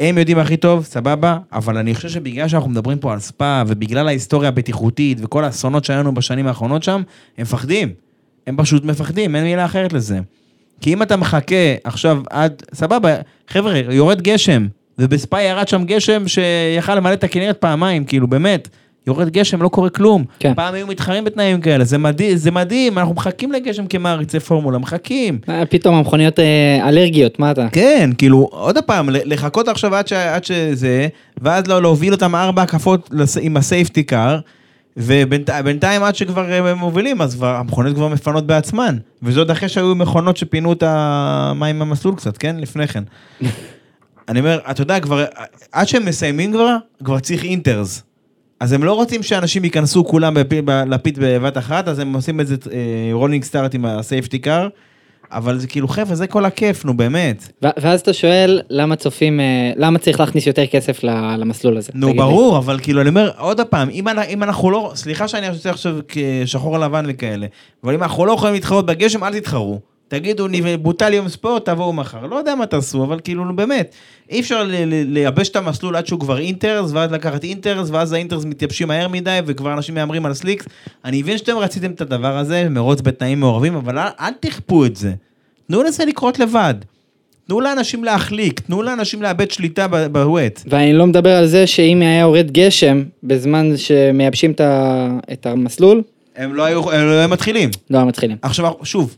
הם 0.00 0.18
יודעים 0.18 0.38
הכי 0.38 0.56
טוב, 0.56 0.84
סבבה, 0.84 1.38
אבל 1.52 1.76
אני 1.76 1.94
חושב 1.94 2.08
שבגלל 2.08 2.48
שאנחנו 2.48 2.70
מדברים 2.70 2.98
פה 2.98 3.12
על 3.12 3.18
ספא, 3.18 3.62
ובגלל 3.66 4.08
ההיסטוריה 4.08 4.48
הבטיחותית 4.48 5.18
וכל 5.20 5.44
האסונות 5.44 5.84
שהיו 5.84 6.00
לנו 6.00 6.14
בשנים 6.14 6.46
האחרונות 6.46 6.82
שם, 6.82 7.02
הם 7.38 7.42
מפחדים. 7.42 8.05
הם 8.46 8.56
פשוט 8.56 8.84
מפחדים, 8.84 9.36
אין 9.36 9.44
מילה 9.44 9.64
אחרת 9.64 9.92
לזה. 9.92 10.18
כי 10.80 10.92
אם 10.92 11.02
אתה 11.02 11.16
מחכה 11.16 11.74
עכשיו 11.84 12.22
עד, 12.30 12.62
סבבה, 12.74 13.14
חבר'ה, 13.48 13.80
יורד 13.90 14.22
גשם, 14.22 14.66
ובספא 14.98 15.36
ירד 15.36 15.68
שם 15.68 15.84
גשם 15.84 16.28
שיכל 16.28 16.94
למלא 16.94 17.12
את 17.12 17.24
הכנרת 17.24 17.56
פעמיים, 17.60 18.04
כאילו, 18.04 18.26
באמת. 18.26 18.68
יורד 19.06 19.30
גשם, 19.30 19.62
לא 19.62 19.68
קורה 19.68 19.90
כלום. 19.90 20.24
כן. 20.38 20.54
פעם 20.54 20.74
היו 20.74 20.86
מתחרים 20.86 21.24
בתנאים 21.24 21.60
כאלה, 21.60 21.84
זה 21.84 21.98
מדהים, 21.98 22.36
זה 22.36 22.50
מדהים, 22.50 22.98
אנחנו 22.98 23.14
מחכים 23.14 23.52
לגשם 23.52 23.86
כמעריצי 23.86 24.40
פורמולה, 24.40 24.78
מחכים. 24.78 25.38
אה, 25.48 25.66
פתאום 25.66 25.94
המכוניות 25.94 26.38
אה, 26.38 26.88
אלרגיות, 26.88 27.38
מה 27.38 27.50
אתה? 27.50 27.66
כן, 27.72 28.10
כאילו, 28.18 28.48
עוד 28.50 28.78
פעם, 28.78 29.08
לחכות 29.12 29.68
עכשיו 29.68 29.94
עד, 29.94 30.08
ש... 30.08 30.12
עד 30.12 30.44
שזה, 30.44 31.08
ואז 31.40 31.66
לא 31.66 31.82
להוביל 31.82 32.12
אותם 32.12 32.34
ארבע 32.34 32.62
הקפות. 32.62 33.10
עם 33.40 33.56
ה 33.56 33.63
safety 33.63 34.02
car, 34.02 34.38
ובינתיים 34.96 36.02
עד 36.02 36.16
שכבר 36.16 36.52
הם 36.52 36.78
מובילים, 36.78 37.22
אז 37.22 37.34
כבר, 37.34 37.54
המכונות 37.56 37.94
כבר 37.94 38.08
מפנות 38.08 38.46
בעצמן. 38.46 38.96
וזה 39.22 39.40
עוד 39.40 39.50
אחרי 39.50 39.68
שהיו 39.68 39.94
מכונות 39.94 40.36
שפינו 40.36 40.72
את 40.72 40.82
המים 40.86 41.78
מהמסלול 41.78 42.14
קצת, 42.14 42.36
כן? 42.38 42.56
לפני 42.58 42.86
כן. 42.88 43.04
אני 44.28 44.38
אומר, 44.40 44.58
אתה 44.70 44.82
יודע, 44.82 45.00
כבר, 45.00 45.24
עד 45.72 45.88
שהם 45.88 46.04
מסיימים 46.06 46.52
כבר, 46.52 46.76
כבר 47.04 47.18
צריך 47.18 47.44
inters. 47.44 48.02
אז 48.60 48.72
הם 48.72 48.84
לא 48.84 48.92
רוצים 48.92 49.22
שאנשים 49.22 49.64
ייכנסו 49.64 50.04
כולם 50.04 50.34
בפי- 50.34 50.62
ל 50.62 50.76
pit 50.76 51.18
בבת 51.22 51.58
אחת, 51.58 51.88
אז 51.88 51.98
הם 51.98 52.12
עושים 52.14 52.40
את 52.40 52.46
זה 52.46 52.56
rolling 53.12 53.44
start 53.44 53.74
עם 53.74 53.84
ה 53.84 53.92
safety 53.92 54.38
car, 54.38 54.68
אבל 55.32 55.58
זה 55.58 55.66
כאילו, 55.66 55.88
חבר'ה, 55.88 56.14
זה 56.14 56.26
כל 56.26 56.44
הכיף, 56.44 56.84
נו 56.84 56.96
באמת. 56.96 57.48
ואז 57.76 58.00
אתה 58.00 58.12
שואל 58.12 58.62
למה 58.70 58.96
צופים, 58.96 59.40
אה, 59.40 59.72
למה 59.76 59.98
צריך 59.98 60.20
להכניס 60.20 60.46
יותר 60.46 60.66
כסף 60.66 61.04
למסלול 61.38 61.76
הזה? 61.76 61.92
נו, 61.94 62.06
תגיד 62.06 62.20
לי. 62.20 62.26
ברור, 62.26 62.58
אבל 62.58 62.78
כאילו, 62.82 63.00
אני 63.00 63.08
אומר, 63.08 63.30
עוד 63.38 63.60
פעם, 63.60 63.90
אם, 63.90 64.08
אם 64.28 64.42
אנחנו 64.42 64.70
לא, 64.70 64.92
סליחה 64.94 65.28
שאני 65.28 65.48
עושה 65.48 65.70
עכשיו 65.70 65.98
כשחור 66.08 66.78
לבן 66.78 67.04
וכאלה, 67.08 67.46
אבל 67.84 67.94
אם 67.94 68.02
אנחנו 68.02 68.26
לא 68.26 68.32
יכולים 68.32 68.54
להתחרות 68.54 68.86
בגשם, 68.86 69.24
אל 69.24 69.38
תתחרו. 69.38 69.80
תגידו, 70.08 70.48
"ני- 70.48 70.76
בוטל 70.76 71.14
יום 71.14 71.28
ספורט, 71.28 71.64
תבואו 71.68 71.92
מחר. 71.92 72.26
לא 72.26 72.36
יודע 72.36 72.54
מה 72.54 72.66
תעשו, 72.66 73.04
אבל 73.04 73.20
כאילו, 73.24 73.44
נו, 73.44 73.56
באמת, 73.56 73.94
אי 74.30 74.40
אפשר 74.40 74.64
לייבש 75.06 75.48
את 75.48 75.56
המסלול 75.56 75.96
עד 75.96 76.06
שהוא 76.06 76.20
כבר 76.20 76.38
inters, 76.38 76.90
ואז 76.92 77.12
לקחת 77.12 77.44
inters, 77.44 77.88
ואז 77.90 78.12
ה 78.12 78.17
inters 78.17 78.44
מתייבשים 78.44 78.88
מהר 78.88 79.08
מדי, 79.08 79.38
וכבר 79.46 79.72
אנשים 79.72 79.94
מהמרים 79.94 80.26
על 80.26 80.34
slicks. 80.34 80.66
אני 81.04 81.22
מבין 81.22 81.38
שאתם 81.38 81.56
רציתם 81.56 81.90
את 81.90 82.00
הדבר 82.00 82.38
הזה, 82.38 82.68
מרוץ 82.70 83.00
בתנאים 83.00 83.40
מעורבים, 83.40 83.74
אבל 83.74 83.98
אל, 83.98 84.08
אל 84.20 84.32
תכפו 84.40 84.84
את 84.84 84.96
זה. 84.96 85.12
תנו 85.68 85.82
לזה 85.82 86.04
לקרות 86.04 86.38
לבד. 86.38 86.74
תנו 87.48 87.60
לאנשים 87.60 88.04
להחליק, 88.04 88.60
תנו 88.60 88.82
לאנשים 88.82 89.22
לאבד 89.22 89.50
שליטה 89.50 89.88
ב- 89.88 90.06
בווט. 90.06 90.60
ואני 90.66 90.92
לא 90.92 91.06
מדבר 91.06 91.36
על 91.36 91.46
זה 91.46 91.66
שאם 91.66 92.00
היה 92.00 92.20
יורד 92.20 92.50
גשם 92.50 93.02
בזמן 93.22 93.76
שמייבשים 93.76 94.52
את 95.32 95.46
המסלול, 95.46 96.02
הם 96.36 96.54
לא 96.54 96.64
היו, 96.64 96.92
הם 96.92 97.06
לא 97.06 97.12
היו 97.12 97.28
מתחילים. 97.28 97.70
לא 97.90 97.98
היה 97.98 98.04
מתחילים. 98.06 98.36
עכשיו, 98.42 98.72
שוב, 98.82 99.16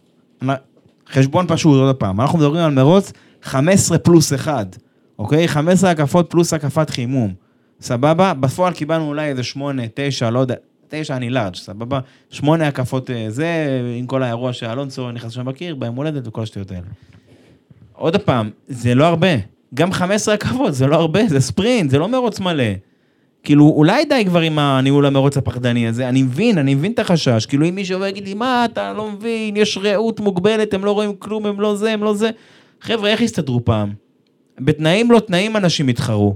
חשבון 1.13 1.47
פשוט 1.49 1.81
עוד 1.81 1.97
פעם, 1.97 2.21
אנחנו 2.21 2.39
מדברים 2.39 2.65
על 2.65 2.71
מרוץ 2.71 3.13
15 3.43 3.99
פלוס 3.99 4.33
1, 4.33 4.77
אוקיי? 5.19 5.49
15 5.49 5.91
הקפות 5.91 6.31
פלוס 6.31 6.53
הקפת 6.53 6.91
חימום, 6.91 7.35
סבבה? 7.81 8.35
בפועל 8.35 8.73
קיבלנו 8.73 9.09
אולי 9.09 9.29
איזה 9.29 9.43
8, 9.43 9.83
9, 9.95 10.31
לא 10.31 10.39
יודע, 10.39 10.55
9 10.89 11.17
אני 11.17 11.31
לארג', 11.31 11.55
סבבה? 11.55 12.01
8 12.31 12.69
הקפות 12.69 13.11
אה, 13.11 13.27
זה, 13.29 13.47
עם 13.99 14.07
כל 14.07 14.23
האירוע 14.23 14.53
שאלונסו 14.53 15.11
נכנס 15.13 15.33
שם 15.33 15.45
בקיר, 15.45 15.75
ביום 15.75 15.97
הולדת 15.97 16.27
וכל 16.27 16.43
השטויות 16.43 16.71
האלה. 16.71 16.87
עוד 17.93 18.17
פעם, 18.17 18.51
זה 18.69 18.95
לא 18.95 19.05
הרבה. 19.05 19.29
גם 19.75 19.93
15 19.93 20.35
רכבות 20.35 20.75
זה 20.75 20.87
לא 20.87 20.97
הרבה, 20.97 21.27
זה 21.27 21.41
ספרינט, 21.41 21.91
זה 21.91 21.99
לא 21.99 22.09
מרוץ 22.09 22.41
מלא. 22.41 22.65
כאילו, 23.49 23.73
אולי 23.77 24.05
די 24.05 24.25
כבר 24.27 24.41
עם 24.41 24.59
הניהול 24.59 25.07
המרוץ 25.07 25.37
הפחדני 25.37 25.89
הזה, 25.89 26.09
אני 26.09 26.23
מבין, 26.23 26.59
אני 26.59 26.75
מבין 26.75 26.93
את 26.93 26.99
החשש. 26.99 27.47
כאילו, 27.47 27.69
אם 27.69 27.75
מישהו 27.75 28.01
ויגיד 28.01 28.25
לי, 28.29 28.35
מה, 28.35 28.65
אתה 28.65 28.93
לא 28.93 29.11
מבין, 29.11 29.57
יש 29.57 29.79
ראות 29.83 30.21
מוגבלת, 30.21 30.75
הם 30.75 30.85
לא 30.85 30.91
רואים 30.91 31.13
כלום, 31.19 31.47
הם 31.47 31.61
לא 31.61 31.77
זה, 31.77 31.93
הם 31.93 32.03
לא 32.03 32.15
זה. 32.15 32.31
חבר'ה, 32.81 33.11
איך 33.11 33.23
הסתדרו 33.23 33.65
פעם? 33.65 33.93
בתנאים 34.61 35.11
לא 35.11 35.21
תנאים 35.21 35.57
אנשים 35.57 35.89
יתחרו. 35.89 36.35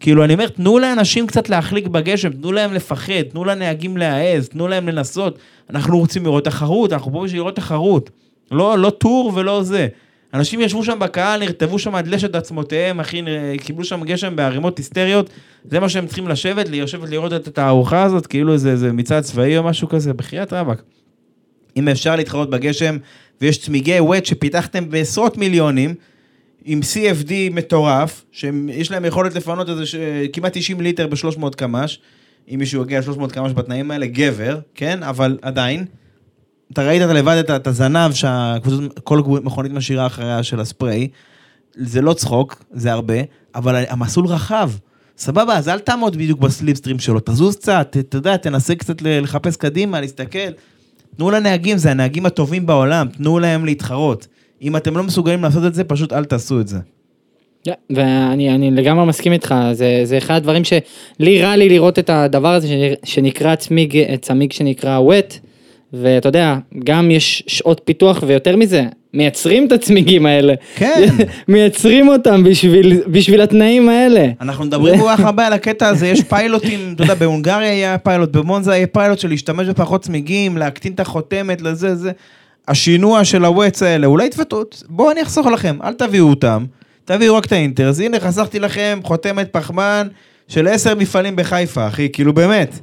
כאילו, 0.00 0.24
אני 0.24 0.34
אומר, 0.34 0.48
תנו 0.48 0.78
לאנשים 0.78 1.26
קצת 1.26 1.48
להחליק 1.48 1.86
בגשם, 1.86 2.32
תנו 2.32 2.52
להם 2.52 2.72
לפחד, 2.72 3.22
תנו 3.22 3.44
לנהגים 3.44 3.96
להעז, 3.96 4.48
תנו 4.48 4.68
להם 4.68 4.88
לנסות. 4.88 5.38
אנחנו 5.70 5.98
רוצים 5.98 6.24
לראות 6.24 6.44
תחרות, 6.44 6.92
אנחנו 6.92 7.12
פה 7.12 7.24
בשביל 7.24 7.40
לראות 7.40 7.56
תחרות. 7.56 8.10
לא, 8.50 8.78
לא 8.78 8.90
טור 8.90 9.32
ולא 9.34 9.62
זה. 9.62 9.88
אנשים 10.34 10.60
ישבו 10.60 10.84
שם 10.84 10.98
בקהל, 10.98 11.40
נרטבו 11.40 11.78
שם 11.78 11.94
עד 11.94 12.06
לשת 12.06 12.34
עצמותיהם, 12.34 13.00
אחי, 13.00 13.22
קיבלו 13.58 13.84
שם 13.84 14.04
גשם 14.04 14.36
בערימות 14.36 14.78
היסטריות, 14.78 15.30
זה 15.70 15.80
מה 15.80 15.88
שהם 15.88 16.06
צריכים 16.06 16.28
לשבת, 16.28 16.68
לשבת 16.68 17.08
לראות 17.08 17.32
את 17.32 17.46
התערוכה 17.48 18.02
הזאת, 18.02 18.26
כאילו 18.26 18.52
איזה, 18.52 18.70
איזה 18.70 18.92
מצעד 18.92 19.22
צבאי 19.22 19.58
או 19.58 19.62
משהו 19.62 19.88
כזה, 19.88 20.12
בחייאת 20.12 20.52
רבאק. 20.52 20.82
אם 21.76 21.88
אפשר 21.88 22.16
להתחרות 22.16 22.50
בגשם, 22.50 22.96
ויש 23.40 23.58
צמיגי 23.58 24.00
ווט 24.00 24.24
שפיתחתם 24.24 24.90
בעשרות 24.90 25.36
מיליונים, 25.36 25.94
עם 26.64 26.80
CFD 26.80 27.32
מטורף, 27.50 28.24
שיש 28.32 28.90
להם 28.90 29.04
יכולת 29.04 29.34
לפנות 29.34 29.68
איזה 29.68 29.86
ש... 29.86 29.94
כמעט 30.32 30.56
90 30.56 30.80
ליטר 30.80 31.06
ב-300 31.06 31.50
קמ"ש, 31.56 31.98
אם 32.54 32.58
מישהו 32.58 32.82
יגיע 32.82 33.00
ל-300 33.00 33.32
קמ"ש 33.32 33.52
בתנאים 33.52 33.90
האלה, 33.90 34.06
גבר, 34.06 34.58
כן? 34.74 35.02
אבל 35.02 35.38
עדיין. 35.42 35.84
אתה 36.72 36.88
ראית 36.88 37.02
לבד 37.02 37.36
את, 37.36 37.50
את 37.50 37.66
הזנב 37.66 38.12
שכל 38.12 39.18
מכונית 39.42 39.72
משאירה 39.72 40.06
אחריה 40.06 40.42
של 40.42 40.60
הספרי, 40.60 41.08
זה 41.74 42.00
לא 42.00 42.12
צחוק, 42.12 42.64
זה 42.70 42.92
הרבה, 42.92 43.14
אבל 43.54 43.84
המסלול 43.88 44.26
רחב. 44.26 44.70
סבבה, 45.18 45.56
אז 45.56 45.68
אל 45.68 45.78
תעמוד 45.78 46.16
בדיוק 46.16 46.40
בסליפסטרים 46.40 46.98
שלו, 46.98 47.20
תזוז 47.20 47.56
קצת, 47.56 47.96
אתה 48.00 48.16
יודע, 48.16 48.36
תנסה 48.36 48.74
קצת 48.74 49.02
לחפש 49.02 49.56
קדימה, 49.56 50.00
להסתכל. 50.00 50.48
תנו 51.16 51.30
לנהגים, 51.30 51.78
זה 51.78 51.90
הנהגים 51.90 52.26
הטובים 52.26 52.66
בעולם, 52.66 53.08
תנו 53.08 53.38
להם 53.38 53.64
להתחרות. 53.64 54.26
אם 54.62 54.76
אתם 54.76 54.96
לא 54.96 55.02
מסוגלים 55.02 55.42
לעשות 55.42 55.64
את 55.64 55.74
זה, 55.74 55.84
פשוט 55.84 56.12
אל 56.12 56.24
תעשו 56.24 56.60
את 56.60 56.68
זה. 56.68 56.78
Yeah, 57.68 57.72
ואני 57.90 58.54
אני 58.54 58.70
לגמרי 58.70 59.06
מסכים 59.06 59.32
איתך, 59.32 59.54
זה, 59.72 60.00
זה 60.04 60.18
אחד 60.18 60.34
הדברים 60.34 60.62
שלי 60.64 61.42
רע 61.42 61.56
לי 61.56 61.68
לראות 61.68 61.98
את 61.98 62.10
הדבר 62.10 62.54
הזה 62.54 62.68
שנקרא 63.04 63.54
צמיג, 63.54 64.14
צמיג 64.20 64.52
שנקרא 64.52 64.98
wet, 64.98 65.47
ואתה 65.92 66.28
יודע, 66.28 66.56
גם 66.84 67.10
יש 67.10 67.42
שעות 67.46 67.80
פיתוח 67.84 68.22
ויותר 68.26 68.56
מזה, 68.56 68.84
מייצרים 69.14 69.66
את 69.66 69.72
הצמיגים 69.72 70.26
האלה. 70.26 70.54
כן. 70.76 71.08
מייצרים 71.48 72.08
אותם 72.08 72.44
בשביל, 72.44 73.02
בשביל 73.06 73.40
התנאים 73.40 73.88
האלה. 73.88 74.26
אנחנו 74.40 74.64
מדברים 74.64 75.00
כל 75.00 75.08
כך 75.08 75.20
הרבה 75.20 75.46
על 75.46 75.52
הקטע 75.58 75.88
הזה, 75.88 76.08
יש 76.08 76.22
פיילוטים, 76.22 76.92
אתה 76.94 77.02
יודע, 77.02 77.14
בהונגריה 77.14 77.70
היה 77.70 77.98
פיילוט, 77.98 78.32
במונזה 78.32 78.72
היה 78.72 78.86
פיילוט 78.86 79.18
של 79.18 79.28
להשתמש 79.28 79.68
בפחות 79.68 80.02
צמיגים, 80.02 80.56
להקטין 80.56 80.92
את 80.92 81.00
החותמת 81.00 81.62
לזה, 81.62 81.94
זה. 81.94 82.12
השינוע 82.68 83.24
של 83.24 83.44
הוואטס 83.44 83.82
האלה, 83.82 84.06
אולי 84.06 84.28
תפתות, 84.28 84.82
בואו 84.88 85.10
אני 85.10 85.22
אחסוך 85.22 85.46
לכם, 85.46 85.78
אל 85.84 85.92
תביאו 85.92 86.28
אותם, 86.28 86.64
תביאו 87.04 87.36
רק 87.36 87.44
את 87.44 87.52
האינטרס, 87.52 88.00
הנה 88.00 88.20
חסכתי 88.20 88.58
לכם 88.58 89.00
חותמת 89.04 89.48
פחמן 89.52 90.08
של 90.48 90.68
עשר 90.68 90.94
מפעלים 90.94 91.36
בחיפה, 91.36 91.88
אחי, 91.88 92.08
כאילו 92.12 92.32
באמת, 92.32 92.78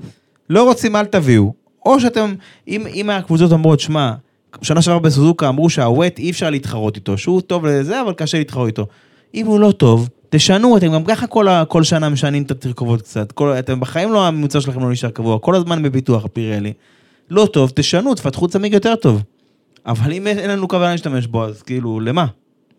לא 0.50 0.64
רוצים 0.64 0.96
אל 0.96 1.06
תביאו, 1.06 1.65
או 1.86 2.00
שאתם, 2.00 2.34
אם, 2.68 2.88
אם 2.94 3.10
הקבוצות 3.10 3.52
אומרות, 3.52 3.80
שמע, 3.80 4.14
שנה 4.62 4.82
שעברה 4.82 5.00
בסוזוקה 5.00 5.50
אמרו 5.50 5.70
שהווט 5.70 6.20
אי 6.20 6.32
אפשר 6.32 6.50
להתחרות 6.50 6.96
איתו, 6.96 7.18
שהוא 7.18 7.42
טוב 7.42 7.66
לזה, 7.66 8.02
אבל 8.02 8.14
קשה 8.14 8.38
להתחרות 8.38 8.68
איתו. 8.68 8.86
אם 9.34 9.46
הוא 9.46 9.60
לא 9.60 9.72
טוב, 9.72 10.10
תשנו, 10.30 10.78
אתם 10.78 10.94
גם 10.94 11.04
ככה 11.04 11.28
כל, 11.28 11.48
כל 11.68 11.84
שנה 11.84 12.10
משנים 12.10 12.44
את 12.44 12.52
התרכובות 12.52 13.02
קצת, 13.02 13.32
כל, 13.32 13.50
אתם 13.60 13.80
בחיים 13.80 14.12
לא, 14.12 14.28
הממוצע 14.28 14.62
שלכם 14.62 14.80
לא 14.80 14.92
נשאר 14.92 15.10
קבוע, 15.10 15.40
כל 15.40 15.56
הזמן 15.56 15.84
בביטוח, 15.84 16.26
פירלי. 16.34 16.74
לא 17.30 17.48
טוב, 17.54 17.72
תשנו, 17.76 18.16
תפתחו 18.16 18.48
צמיג 18.48 18.74
יותר 18.74 18.96
טוב. 18.96 19.24
אבל 19.86 20.14
אם 20.14 20.28
אין 20.28 20.50
לנו 20.50 20.68
כוונה 20.68 20.92
להשתמש 20.92 21.28
בו, 21.28 21.44
אז 21.44 21.62
כאילו, 21.62 22.00
למה? 22.00 22.26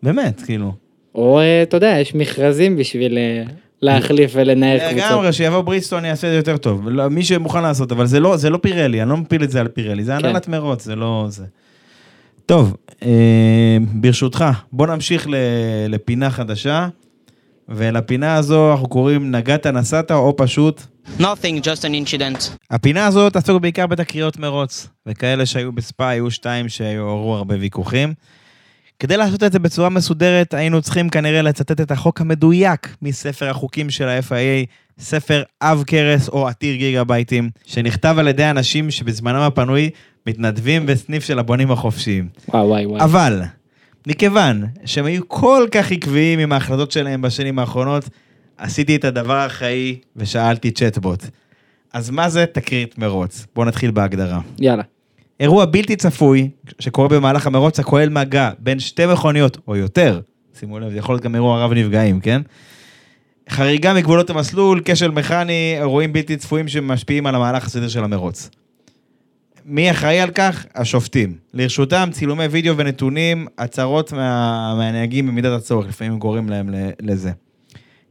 באמת, 0.03 0.41
כאילו. 0.41 0.73
או, 1.15 1.39
אה, 1.39 1.63
אתה 1.63 1.77
יודע, 1.77 1.97
יש 2.01 2.15
מכרזים 2.15 2.77
בשביל 2.77 3.17
אה, 3.17 3.43
להחליף 3.81 4.31
ולנהל 4.35 4.79
קבוצות. 4.79 4.97
לגמרי, 4.97 5.33
שיבוא 5.33 5.61
בריסטון 5.61 6.05
יעשה 6.05 6.27
את 6.27 6.31
זה 6.31 6.37
יותר 6.37 6.57
טוב. 6.57 6.89
לא, 6.89 7.07
מי 7.07 7.23
שמוכן 7.23 7.61
לעשות, 7.63 7.91
אבל 7.91 8.05
זה 8.05 8.19
לא, 8.19 8.37
זה 8.37 8.49
לא 8.49 8.57
פירלי, 8.57 9.01
אני 9.01 9.09
לא 9.09 9.17
מפיל 9.17 9.43
את 9.43 9.51
זה 9.51 9.59
על 9.59 9.67
פירלי, 9.67 10.03
זה 10.03 10.11
כן. 10.11 10.25
הנהלת 10.25 10.47
מרוץ, 10.47 10.83
זה 10.83 10.95
לא 10.95 11.25
זה. 11.29 11.45
טוב, 12.45 12.75
אה, 13.03 13.77
ברשותך, 13.93 14.45
בוא 14.71 14.87
נמשיך 14.87 15.27
ל, 15.27 15.35
לפינה 15.89 16.29
חדשה, 16.29 16.87
ולפינה 17.69 18.35
הזו 18.35 18.71
אנחנו 18.71 18.87
קוראים 18.89 19.31
נגעת 19.31 19.67
נסעת 19.67 20.11
או 20.11 20.35
פשוט 20.37 20.81
Nothing, 21.19 21.61
just 21.63 21.81
an 21.81 21.93
incident. 22.05 22.49
הפינה 22.71 23.07
הזאת 23.07 23.33
תעסוק 23.33 23.61
בעיקר 23.61 23.87
בתקריות 23.87 24.39
מרוץ, 24.39 24.87
וכאלה 25.05 25.45
שהיו 25.45 25.71
בספא 25.71 26.03
היו 26.03 26.31
שתיים 26.31 26.69
שעוררו 26.69 27.35
הרבה 27.35 27.55
ויכוחים. 27.59 28.13
כדי 28.99 29.17
לעשות 29.17 29.43
את 29.43 29.51
זה 29.51 29.59
בצורה 29.59 29.89
מסודרת, 29.89 30.53
היינו 30.53 30.81
צריכים 30.81 31.09
כנראה 31.09 31.41
לצטט 31.41 31.81
את 31.81 31.91
החוק 31.91 32.21
המדויק 32.21 32.95
מספר 33.01 33.49
החוקים 33.49 33.89
של 33.89 34.07
ה-FIA, 34.07 34.65
ספר 34.99 35.43
עב 35.59 35.83
כרס 35.87 36.29
או 36.29 36.47
עתיר 36.47 36.75
גיגה 36.75 37.03
בייטים, 37.03 37.49
שנכתב 37.65 38.15
על 38.19 38.27
ידי 38.27 38.49
אנשים 38.49 38.91
שבזמנם 38.91 39.41
הפנוי 39.41 39.89
מתנדבים 40.27 40.85
בסניף 40.85 41.23
של 41.23 41.39
הבונים 41.39 41.71
החופשיים. 41.71 42.27
וואי 42.49 42.65
וואי 42.65 42.85
וואי. 42.85 43.01
אבל, 43.03 43.41
מכיוון 44.07 44.63
שהם 44.85 45.05
היו 45.05 45.27
כל 45.27 45.67
כך 45.71 45.91
עקביים 45.91 46.39
עם 46.39 46.51
ההחלטות 46.51 46.91
שלהם 46.91 47.21
בשנים 47.21 47.59
האחרונות, 47.59 48.09
עשיתי 48.57 48.95
את 48.95 49.05
הדבר 49.05 49.33
האחראי 49.33 49.97
ושאלתי 50.15 50.71
צ'טבוט. 50.71 51.23
אז 51.93 52.09
מה 52.09 52.29
זה 52.29 52.45
תקרית 52.45 52.97
מרוץ? 52.97 53.45
בואו 53.55 53.67
נתחיל 53.67 53.91
בהגדרה. 53.91 54.39
יאללה. 54.59 54.83
אירוע 55.39 55.65
בלתי 55.65 55.95
צפוי 55.95 56.49
שקורה 56.79 57.07
במהלך 57.07 57.47
המרוץ 57.47 57.79
הכולל 57.79 58.09
מגע 58.09 58.51
בין 58.59 58.79
שתי 58.79 59.05
מכוניות 59.05 59.57
או 59.67 59.75
יותר, 59.75 60.21
שימו 60.59 60.79
לב, 60.79 60.91
זה 60.91 60.97
יכול 60.97 61.15
להיות 61.15 61.23
גם 61.23 61.35
אירוע 61.35 61.63
רב 61.63 61.73
נפגעים, 61.73 62.19
כן? 62.19 62.41
חריגה 63.49 63.93
מגבולות 63.93 64.29
המסלול, 64.29 64.81
כשל 64.85 65.11
מכני, 65.11 65.75
אירועים 65.77 66.13
בלתי 66.13 66.37
צפויים 66.37 66.67
שמשפיעים 66.67 67.25
על 67.25 67.35
המהלך 67.35 67.65
הסדר 67.65 67.87
של 67.87 68.03
המרוץ. 68.03 68.49
מי 69.65 69.91
אחראי 69.91 70.19
על 70.19 70.29
כך? 70.29 70.65
השופטים. 70.75 71.35
לרשותם 71.53 72.09
צילומי 72.11 72.45
וידאו 72.45 72.77
ונתונים, 72.77 73.47
הצהרות 73.57 74.13
מה, 74.13 74.75
מהנהגים 74.77 75.27
במידת 75.27 75.51
הצורך, 75.61 75.87
לפעמים 75.87 76.19
גורם 76.19 76.49
להם 76.49 76.69
לזה. 77.01 77.31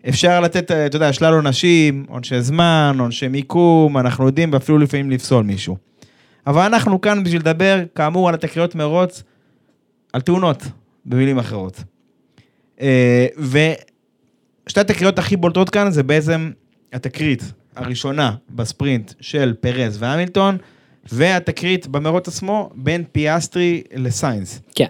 אפשר 0.08 0.40
לתת, 0.40 0.70
אתה 0.70 0.96
יודע, 0.96 1.12
שלל 1.12 1.34
עונשים, 1.34 2.04
עונשי 2.08 2.40
זמן, 2.40 2.96
עונשי 2.98 3.28
מיקום, 3.28 3.98
אנחנו 3.98 4.26
יודעים 4.26 4.52
ואפילו 4.52 4.78
לפעמים 4.78 5.10
לפסול 5.10 5.44
מישהו. 5.44 5.76
אבל 6.46 6.62
אנחנו 6.62 7.00
כאן 7.00 7.24
בשביל 7.24 7.40
לדבר, 7.40 7.82
כאמור, 7.94 8.28
על 8.28 8.34
התקריות 8.34 8.74
מרוץ, 8.74 9.22
על 10.12 10.20
תאונות, 10.20 10.62
במילים 11.04 11.38
אחרות. 11.38 11.82
אה, 12.80 13.26
ושתי 13.38 14.80
התקריות 14.80 15.18
הכי 15.18 15.36
בולטות 15.36 15.70
כאן 15.70 15.90
זה 15.90 16.02
בעצם 16.02 16.50
התקרית 16.92 17.42
הראשונה 17.76 18.34
בספרינט 18.50 19.12
של 19.20 19.54
פרז 19.60 19.96
והמילטון, 20.02 20.58
והתקרית 21.12 21.86
במרוץ 21.86 22.28
עצמו 22.28 22.70
בין 22.74 23.04
פיאסטרי 23.12 23.82
לסיינס. 23.94 24.60
כן. 24.74 24.86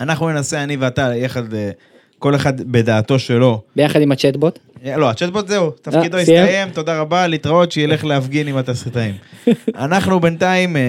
אנחנו 0.00 0.28
ננסה, 0.28 0.62
אני 0.62 0.76
ואתה, 0.76 1.16
יחד, 1.16 1.54
אה, 1.54 1.70
כל 2.20 2.34
אחד 2.34 2.60
בדעתו 2.60 3.18
שלו. 3.18 3.62
ביחד 3.76 4.00
עם 4.00 4.12
הצ'טבוט. 4.12 4.58
אה, 4.84 4.96
לא, 4.96 5.10
הצ'טבוט 5.10 5.48
זהו, 5.48 5.70
תפקידו 5.70 6.18
סיים? 6.24 6.42
הסתיים, 6.44 6.68
תודה 6.70 7.00
רבה, 7.00 7.26
להתראות, 7.26 7.72
שילך 7.72 8.04
להפגין 8.04 8.46
עם 8.48 8.56
התסריטאים. 8.56 9.14
אנחנו 9.74 10.20
בינתיים 10.20 10.76
אה, 10.76 10.82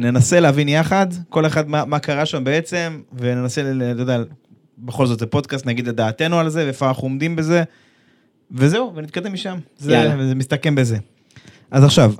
ננסה 0.00 0.40
להבין 0.40 0.68
יחד, 0.68 1.06
כל 1.28 1.46
אחד 1.46 1.68
מה, 1.68 1.84
מה 1.84 1.98
קרה 1.98 2.26
שם 2.26 2.44
בעצם, 2.44 3.00
וננסה, 3.18 3.60
אתה 3.92 4.02
יודע, 4.02 4.18
בכל 4.78 5.06
זאת 5.06 5.18
זה 5.18 5.26
פודקאסט, 5.26 5.66
נגיד 5.66 5.88
את 5.88 5.94
דעתנו 5.94 6.38
על 6.38 6.48
זה, 6.48 6.64
ואיפה 6.64 6.88
אנחנו 6.88 7.02
עומדים 7.02 7.36
בזה, 7.36 7.62
וזהו, 8.52 8.92
ונתקדם 8.94 9.32
משם. 9.32 9.58
זה, 9.78 10.02
מסתכם 10.36 10.74
בזה. 10.74 10.96
אז 11.70 11.84
עכשיו, 11.84 12.12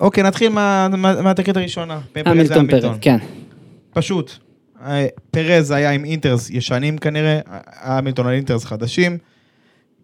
אוקיי, 0.00 0.22
נתחיל 0.24 0.48
מה- 0.48 0.88
מה- 0.88 1.22
מהתקרית 1.22 1.56
הראשונה. 1.56 2.00
המילטון. 2.16 2.66
פרז, 2.70 2.84
כן. 3.00 3.16
פשוט. 3.92 4.38
פרז 5.30 5.70
היה 5.70 5.90
עם 5.90 6.04
אינטרס 6.04 6.50
ישנים 6.50 6.98
כנראה, 6.98 7.40
המילטון 7.80 8.26
על 8.26 8.32
אינטרס 8.34 8.64
חדשים. 8.64 9.18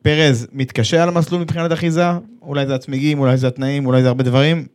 פרז 0.02 0.46
מתקשה 0.52 1.02
על 1.02 1.08
המסלול 1.08 1.40
מבחינת 1.40 1.72
אחיזה, 1.72 2.04
אולי 2.42 2.66
זה 2.66 2.74
הצמיגים, 2.74 3.18
אולי 3.18 3.36
זה 3.36 3.48
התנאים, 3.48 3.86
אולי 3.86 4.02
זה 4.02 4.08
הרבה 4.08 4.24
דברים. 4.24 4.66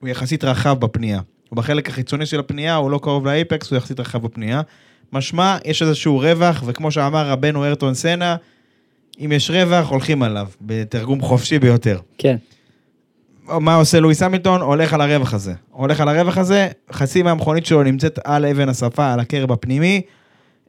הוא 0.00 0.08
יחסית 0.08 0.44
רחב 0.44 0.80
בפנייה. 0.80 1.20
הוא 1.48 1.56
בחלק 1.56 1.88
החיצוני 1.88 2.26
של 2.26 2.40
הפנייה, 2.40 2.74
הוא 2.74 2.90
לא 2.90 2.98
קרוב 3.02 3.26
לאייפקס, 3.26 3.70
הוא 3.70 3.76
יחסית 3.76 4.00
רחב 4.00 4.22
בפנייה. 4.22 4.60
משמע, 5.12 5.56
יש 5.64 5.82
איזשהו 5.82 6.18
רווח, 6.18 6.62
וכמו 6.66 6.90
שאמר 6.90 7.28
רבנו 7.28 7.64
ארטון 7.64 7.94
סנה, 7.94 8.36
אם 9.24 9.32
יש 9.32 9.50
רווח, 9.50 9.88
הולכים 9.90 10.22
עליו, 10.22 10.46
בתרגום 10.60 11.20
חופשי 11.20 11.58
ביותר. 11.58 11.98
כן. 12.18 12.36
מה 13.60 13.74
עושה 13.74 14.00
לואיס 14.00 14.22
המילטון? 14.22 14.60
הולך 14.60 14.92
על 14.92 15.00
הרווח 15.00 15.34
הזה. 15.34 15.52
הולך 15.70 16.00
על 16.00 16.08
הרווח 16.08 16.38
הזה, 16.38 16.68
חצי 16.92 17.22
מהמכונית 17.22 17.66
שלו 17.66 17.82
נמצאת 17.82 18.18
על 18.24 18.46
אבן 18.46 18.68
השפה, 18.68 19.12
על 19.12 19.20
הקרב 19.20 19.52
הפנימי. 19.52 20.00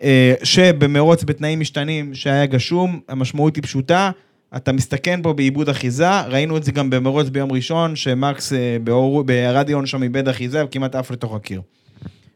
אה, 0.04 0.34
שבמרוץ 0.44 1.24
בתנאים 1.24 1.60
משתנים 1.60 2.14
שהיה 2.14 2.46
גשום, 2.46 3.00
המשמעות 3.10 3.56
היא 3.56 3.64
פשוטה, 3.64 4.12
אתה 4.56 4.72
מסתכן 4.72 5.20
פה 5.24 5.34
באיבוד 5.34 5.70
אחיזה, 5.70 6.22
ראינו 6.22 6.58
את 6.58 6.64
זה 6.64 6.72
גם 6.72 6.90
במרוץ 6.90 7.30
ביום 7.30 7.52
ראשון, 7.52 7.96
שמקס 7.96 8.54
אה, 8.54 8.78
באו 8.84 8.99
רוז'- 8.99 9.24
ברדיון 9.24 9.86
שם 9.86 10.04
איבד 10.04 10.28
אחיזה 10.28 10.66
וכמעט 10.66 10.96
עף 10.96 11.12
לתוך 11.12 11.36
הקיר. 11.36 11.62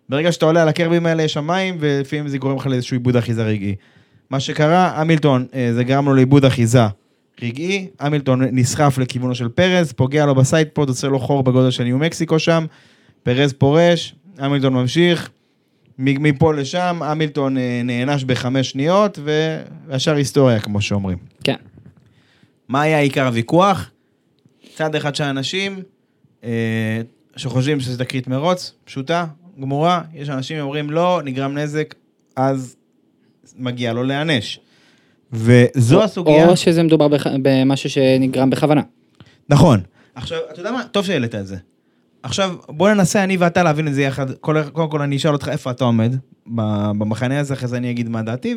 ברגע 0.09 0.31
שאתה 0.31 0.45
עולה 0.45 0.61
על 0.61 0.67
ה 0.69 0.75
kerbs 0.75 1.05
האלה 1.05 1.23
יש 1.23 1.33
שם 1.33 1.47
מים, 1.47 1.77
ולפעמים 1.79 2.27
זה 2.27 2.37
גורם 2.37 2.55
לך 2.57 2.67
לאיזשהו 2.67 2.95
איבוד 2.95 3.15
אחיזה 3.15 3.43
רגעי. 3.43 3.75
מה 4.29 4.39
שקרה, 4.39 4.91
המילטון, 4.95 5.45
אה, 5.55 5.69
זה 5.73 5.83
גרם 5.83 6.05
לו 6.05 6.13
לאיבוד 6.15 6.45
אחיזה 6.45 6.81
רגעי, 7.43 7.87
המילטון 7.99 8.41
נסחף 8.41 8.97
לכיוונו 8.97 9.35
של 9.35 9.49
פרז, 9.49 9.91
פוגע 9.91 10.25
לו 10.25 10.35
ב 10.35 10.41
sidepod, 10.41 10.89
עושה 10.89 11.07
לו 11.07 11.19
חור 11.19 11.43
בגודל 11.43 11.71
של 11.71 11.83
ניו 11.83 11.97
מקסיקו 11.97 12.39
שם, 12.39 12.65
פרז 13.23 13.53
פורש, 13.53 14.15
המילטון 14.37 14.73
ממשיך, 14.73 15.29
מפה 15.97 16.53
לשם, 16.53 16.99
המילטון 17.03 17.57
אה, 17.57 17.81
נענש 17.83 18.23
בחמש 18.23 18.69
שניות, 18.69 19.19
והשאר 19.23 20.15
היסטוריה, 20.15 20.59
כמו 20.59 20.81
שאומרים. 20.81 21.17
כן. 21.43 21.55
מה 22.67 22.81
היה 22.81 22.99
עיקר 22.99 23.25
הוויכוח? 23.25 23.91
צד 24.75 24.95
אחד 24.95 25.15
של 25.15 25.23
האנשים 25.23 25.79
אה, 26.43 27.01
שחושבים 27.35 27.79
שזה 27.79 27.99
תקרית 27.99 28.27
מרוץ, 28.27 28.73
פשוטה, 28.85 29.25
גמורה, 29.61 30.01
יש 30.13 30.29
אנשים 30.29 30.57
שאומרים 30.57 30.89
לא, 30.89 31.21
נגרם 31.25 31.57
נזק, 31.57 31.95
אז 32.35 32.75
מגיע 33.57 33.93
לו 33.93 34.03
להיענש. 34.03 34.59
וזו 35.33 35.97
או- 35.99 36.03
הסוגיה... 36.03 36.49
או 36.49 36.57
שזה 36.57 36.83
מדובר 36.83 37.07
בח- 37.07 37.27
במשהו 37.41 37.89
שנגרם 37.89 38.49
בכוונה. 38.49 38.81
נכון. 39.49 39.79
עכשיו, 40.15 40.37
אתה 40.51 40.59
יודע 40.59 40.71
מה? 40.71 40.83
טוב 40.91 41.05
שהעלית 41.05 41.35
את 41.35 41.47
זה. 41.47 41.55
עכשיו, 42.23 42.55
בוא 42.69 42.89
ננסה 42.89 43.23
אני 43.23 43.37
ואתה 43.37 43.63
להבין 43.63 43.87
את 43.87 43.93
זה 43.93 44.01
יחד. 44.01 44.31
כל- 44.31 44.63
קודם 44.73 44.89
כל 44.89 45.01
אני 45.01 45.15
אשאל 45.15 45.33
אותך 45.33 45.49
איפה 45.49 45.71
אתה 45.71 45.83
עומד 45.83 46.15
במחנה 46.47 47.39
הזה, 47.39 47.53
אחרי 47.53 47.67
זה 47.67 47.77
אני 47.77 47.91
אגיד 47.91 48.09
מה 48.09 48.21
דעתי, 48.21 48.55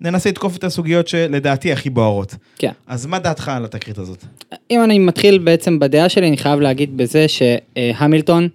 וננסה 0.00 0.28
לתקוף 0.28 0.56
את 0.56 0.64
הסוגיות 0.64 1.08
שלדעתי 1.08 1.72
הכי 1.72 1.90
בוערות. 1.90 2.34
כן. 2.58 2.70
אז 2.86 3.06
מה 3.06 3.18
דעתך 3.18 3.48
על 3.48 3.64
התקרית 3.64 3.98
הזאת? 3.98 4.24
אם 4.70 4.84
אני 4.84 4.98
מתחיל 4.98 5.38
בעצם 5.38 5.78
בדעה 5.78 6.08
שלי, 6.08 6.28
אני 6.28 6.36
חייב 6.36 6.60
להגיד 6.60 6.96
בזה 6.96 7.26
שהמילטון 7.28 8.48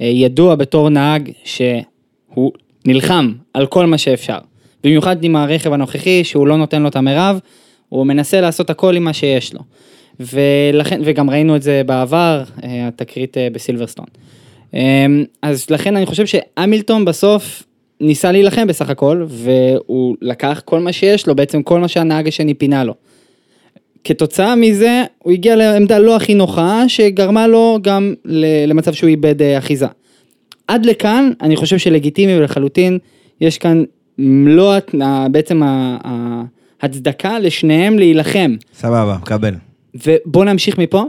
אה, 0.00 0.06
ידוע 0.06 0.54
בתור 0.54 0.88
נהג 0.88 1.30
שהוא 1.44 2.52
נלחם 2.86 3.32
על 3.54 3.66
כל 3.66 3.86
מה 3.86 3.98
שאפשר. 3.98 4.38
במיוחד 4.84 5.24
עם 5.24 5.36
הרכב 5.36 5.72
הנוכחי, 5.72 6.24
שהוא 6.24 6.46
לא 6.46 6.56
נותן 6.56 6.82
לו 6.82 6.88
את 6.88 6.96
המרב, 6.96 7.38
הוא 7.88 8.06
מנסה 8.06 8.40
לעשות 8.40 8.70
הכל 8.70 8.96
עם 8.96 9.04
מה 9.04 9.12
שיש 9.12 9.54
לו. 9.54 9.60
ולכן, 10.20 11.00
וגם 11.04 11.30
ראינו 11.30 11.56
את 11.56 11.62
זה 11.62 11.82
בעבר, 11.86 12.42
אה, 12.64 12.88
התקרית 12.88 13.38
אה, 13.38 13.48
בסילברסטון. 13.52 14.06
אה, 14.74 15.06
אז 15.42 15.70
לכן 15.70 15.96
אני 15.96 16.06
חושב 16.06 16.26
שהמילטון 16.26 17.04
בסוף 17.04 17.62
ניסה 18.00 18.32
להילחם 18.32 18.66
בסך 18.66 18.90
הכל, 18.90 19.24
והוא 19.28 20.16
לקח 20.22 20.62
כל 20.64 20.80
מה 20.80 20.92
שיש 20.92 21.26
לו, 21.26 21.36
בעצם 21.36 21.62
כל 21.62 21.80
מה 21.80 21.88
שהנהג 21.88 22.28
השני 22.28 22.54
פינה 22.54 22.84
לו. 22.84 22.94
כתוצאה 24.04 24.54
מזה, 24.56 25.04
הוא 25.18 25.32
הגיע 25.32 25.56
לעמדה 25.56 25.98
לא 25.98 26.16
הכי 26.16 26.34
נוחה, 26.34 26.88
שגרמה 26.88 27.46
לו 27.46 27.78
גם 27.82 28.14
למצב 28.24 28.92
שהוא 28.92 29.08
איבד 29.08 29.42
אה, 29.42 29.58
אחיזה. 29.58 29.86
עד 30.66 30.86
לכאן, 30.86 31.30
אני 31.40 31.56
חושב 31.56 31.78
שלגיטימי 31.78 32.40
לחלוטין, 32.40 32.98
יש 33.40 33.58
כאן 33.58 33.84
מלוא, 34.18 34.74
בעצם 35.30 35.62
ה- 35.62 35.98
ה- 36.04 36.42
הצדקה 36.80 37.38
לשניהם 37.38 37.98
להילחם. 37.98 38.56
סבבה, 38.74 39.18
מקבל. 39.22 39.54
ובואו 40.06 40.44
נמשיך 40.44 40.78
מפה, 40.78 41.04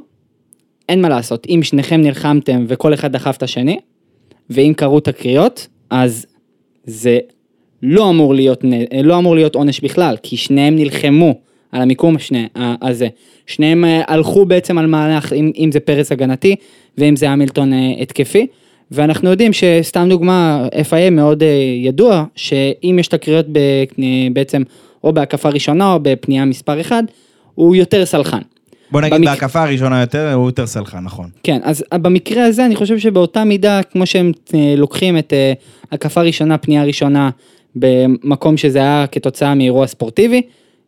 אין 0.90 1.02
מה 1.02 1.10
לעשות, 1.10 1.48
אם 1.50 1.60
שניכם 1.64 2.02
נלחמתם 2.02 2.66
וכל 2.68 2.94
אחד 2.94 3.12
דחף 3.12 3.38
את 3.38 3.44
השני, 3.44 3.80
ואם 4.50 4.74
קרו 4.78 5.00
תקריות, 5.00 5.68
אז 5.90 6.26
זה 6.84 7.20
לא 7.84 8.10
אמור 8.10 8.34
להיות, 8.34 8.64
לא 9.04 9.18
אמור 9.18 9.36
להיות 9.36 9.56
עונש 9.56 9.80
בכלל, 9.80 10.16
כי 10.24 10.38
שניהם 10.38 10.76
נלחמו 10.76 11.34
על 11.72 11.82
המיקום 11.82 12.16
השני, 12.16 12.48
הזה. 12.56 13.08
שניהם 13.48 13.86
אה, 13.86 14.02
הלכו 14.08 14.46
בעצם 14.46 14.78
על 14.78 14.88
מהלך, 14.88 15.34
אם, 15.34 15.52
אם 15.58 15.70
זה 15.72 15.80
פרס 15.80 16.12
הגנתי, 16.12 16.56
ואם 16.98 17.16
זה 17.16 17.30
המילטון 17.30 17.74
אה, 17.74 17.92
התקפי. 18.02 18.48
ואנחנו 18.92 19.30
יודעים 19.30 19.52
שסתם 19.54 20.08
דוגמה, 20.10 20.68
FIA 20.90 21.10
מאוד 21.12 21.44
אה, 21.44 21.48
ידוע, 21.84 22.24
שאם 22.36 22.98
יש 23.00 23.08
תקריות 23.08 23.46
ב, 23.52 23.58
אה, 23.58 24.04
בעצם 24.34 24.62
או 25.04 25.14
בהקפה 25.14 25.50
ראשונה 25.50 25.94
או 25.94 26.00
בפנייה 26.02 26.46
מספר 26.46 26.82
1, 26.82 26.96
הוא 27.56 27.76
יותר 27.76 28.06
סלחן. 28.06 28.40
בוא 28.92 29.02
נגיד 29.02 29.14
במק- 29.14 29.26
בהקפה 29.26 29.64
הראשונה 29.64 30.02
יותר, 30.02 30.34
הוא 30.34 30.46
יותר 30.48 30.66
סלחן, 30.68 31.00
נכון. 31.04 31.30
כן, 31.44 31.60
אז 31.64 31.84
במקרה 31.94 32.46
הזה 32.46 32.66
אני 32.66 32.76
חושב 32.76 33.00
שבאותה 33.00 33.44
מידה, 33.44 33.84
כמו 33.84 34.06
שהם 34.06 34.32
אה, 34.54 34.74
לוקחים 34.78 35.18
את 35.18 35.34
הקפה 35.92 36.22
ראשונה, 36.22 36.58
פנייה 36.58 36.84
ראשונה, 36.84 37.30
במקום 37.76 38.58
שזה 38.58 38.80
היה 38.80 39.06
כתוצאה 39.12 39.56
מאירוע 39.56 39.88
ספורטיבי, 39.88 40.42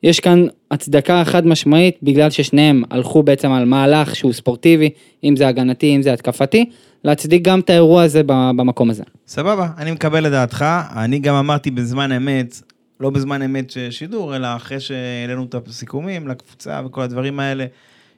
יש 0.03 0.19
כאן 0.19 0.45
הצדקה 0.71 1.23
חד 1.25 1.47
משמעית, 1.47 1.97
בגלל 2.03 2.29
ששניהם 2.29 2.83
הלכו 2.91 3.23
בעצם 3.23 3.51
על 3.51 3.65
מהלך 3.65 4.15
שהוא 4.15 4.33
ספורטיבי, 4.33 4.89
אם 5.23 5.35
זה 5.35 5.47
הגנתי, 5.47 5.95
אם 5.95 6.01
זה 6.01 6.13
התקפתי, 6.13 6.69
להצדיק 7.03 7.41
גם 7.41 7.59
את 7.59 7.69
האירוע 7.69 8.03
הזה 8.03 8.23
במקום 8.25 8.89
הזה. 8.89 9.03
סבבה, 9.27 9.67
אני 9.77 9.91
מקבל 9.91 10.27
את 10.27 10.31
דעתך. 10.31 10.65
אני 10.95 11.19
גם 11.19 11.35
אמרתי 11.35 11.71
בזמן 11.71 12.11
אמת, 12.11 12.61
לא 12.99 13.09
בזמן 13.09 13.41
אמת 13.41 13.73
שידור, 13.89 14.35
אלא 14.35 14.55
אחרי 14.55 14.79
שהעלינו 14.79 15.43
את 15.43 15.55
הסיכומים 15.67 16.27
לקבוצה 16.27 16.81
וכל 16.85 17.01
הדברים 17.01 17.39
האלה, 17.39 17.65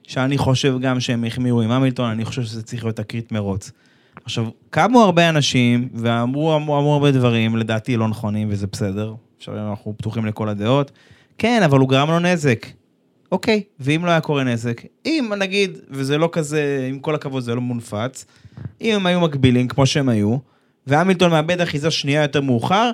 שאני 0.08 0.38
חושב 0.38 0.76
גם 0.82 1.00
שהם 1.00 1.24
החמירו 1.24 1.62
עם 1.62 1.72
המילטון, 1.72 2.10
אני 2.10 2.26
חושב 2.26 2.44
שזה 2.44 2.64
צריך 2.64 2.84
להיות 2.84 2.96
תקרית 2.96 3.32
מרוץ. 3.32 3.72
עכשיו, 4.26 4.46
קמו 4.70 5.02
הרבה 5.02 5.30
אנשים 5.30 5.90
ואמרו 5.94 6.56
אמרו, 6.56 6.78
אמרו 6.78 6.94
הרבה 6.94 7.12
דברים, 7.12 7.56
לדעתי 7.58 7.98
לא 7.98 8.08
נכונים, 8.08 8.48
וזה 8.52 8.68
בסדר. 8.68 9.14
עכשיו 9.38 9.70
אנחנו 9.70 9.94
פתוחים 9.98 10.26
לכל 10.26 10.50
הדעות. 10.50 10.92
כן, 11.38 11.64
אבל 11.64 11.80
הוא 11.80 11.90
גרם 11.90 12.10
לו 12.10 12.20
נזק. 12.20 12.66
אוקיי, 13.32 13.64
ואם 13.80 14.06
לא 14.06 14.12
היה 14.12 14.22
קורה 14.22 14.44
נזק, 14.44 14.82
אם 15.06 15.32
נגיד, 15.38 15.78
וזה 15.90 16.18
לא 16.18 16.30
כזה, 16.32 16.88
עם 16.90 17.00
כל 17.00 17.16
הכבוד 17.16 17.44
זה 17.44 17.56
לא 17.56 17.62
מונפץ, 17.62 18.26
אם 18.82 18.96
הם 18.96 19.06
היו 19.06 19.22
מקבילים 19.22 19.68
כמו 19.68 19.86
שהם 19.86 20.10
היו, 20.10 20.38
והמילטון 20.88 21.32
מאבד 21.32 21.62
אחיזה 21.62 21.92
שנייה 21.92 22.22
יותר 22.22 22.42
מאוחר, 22.42 22.92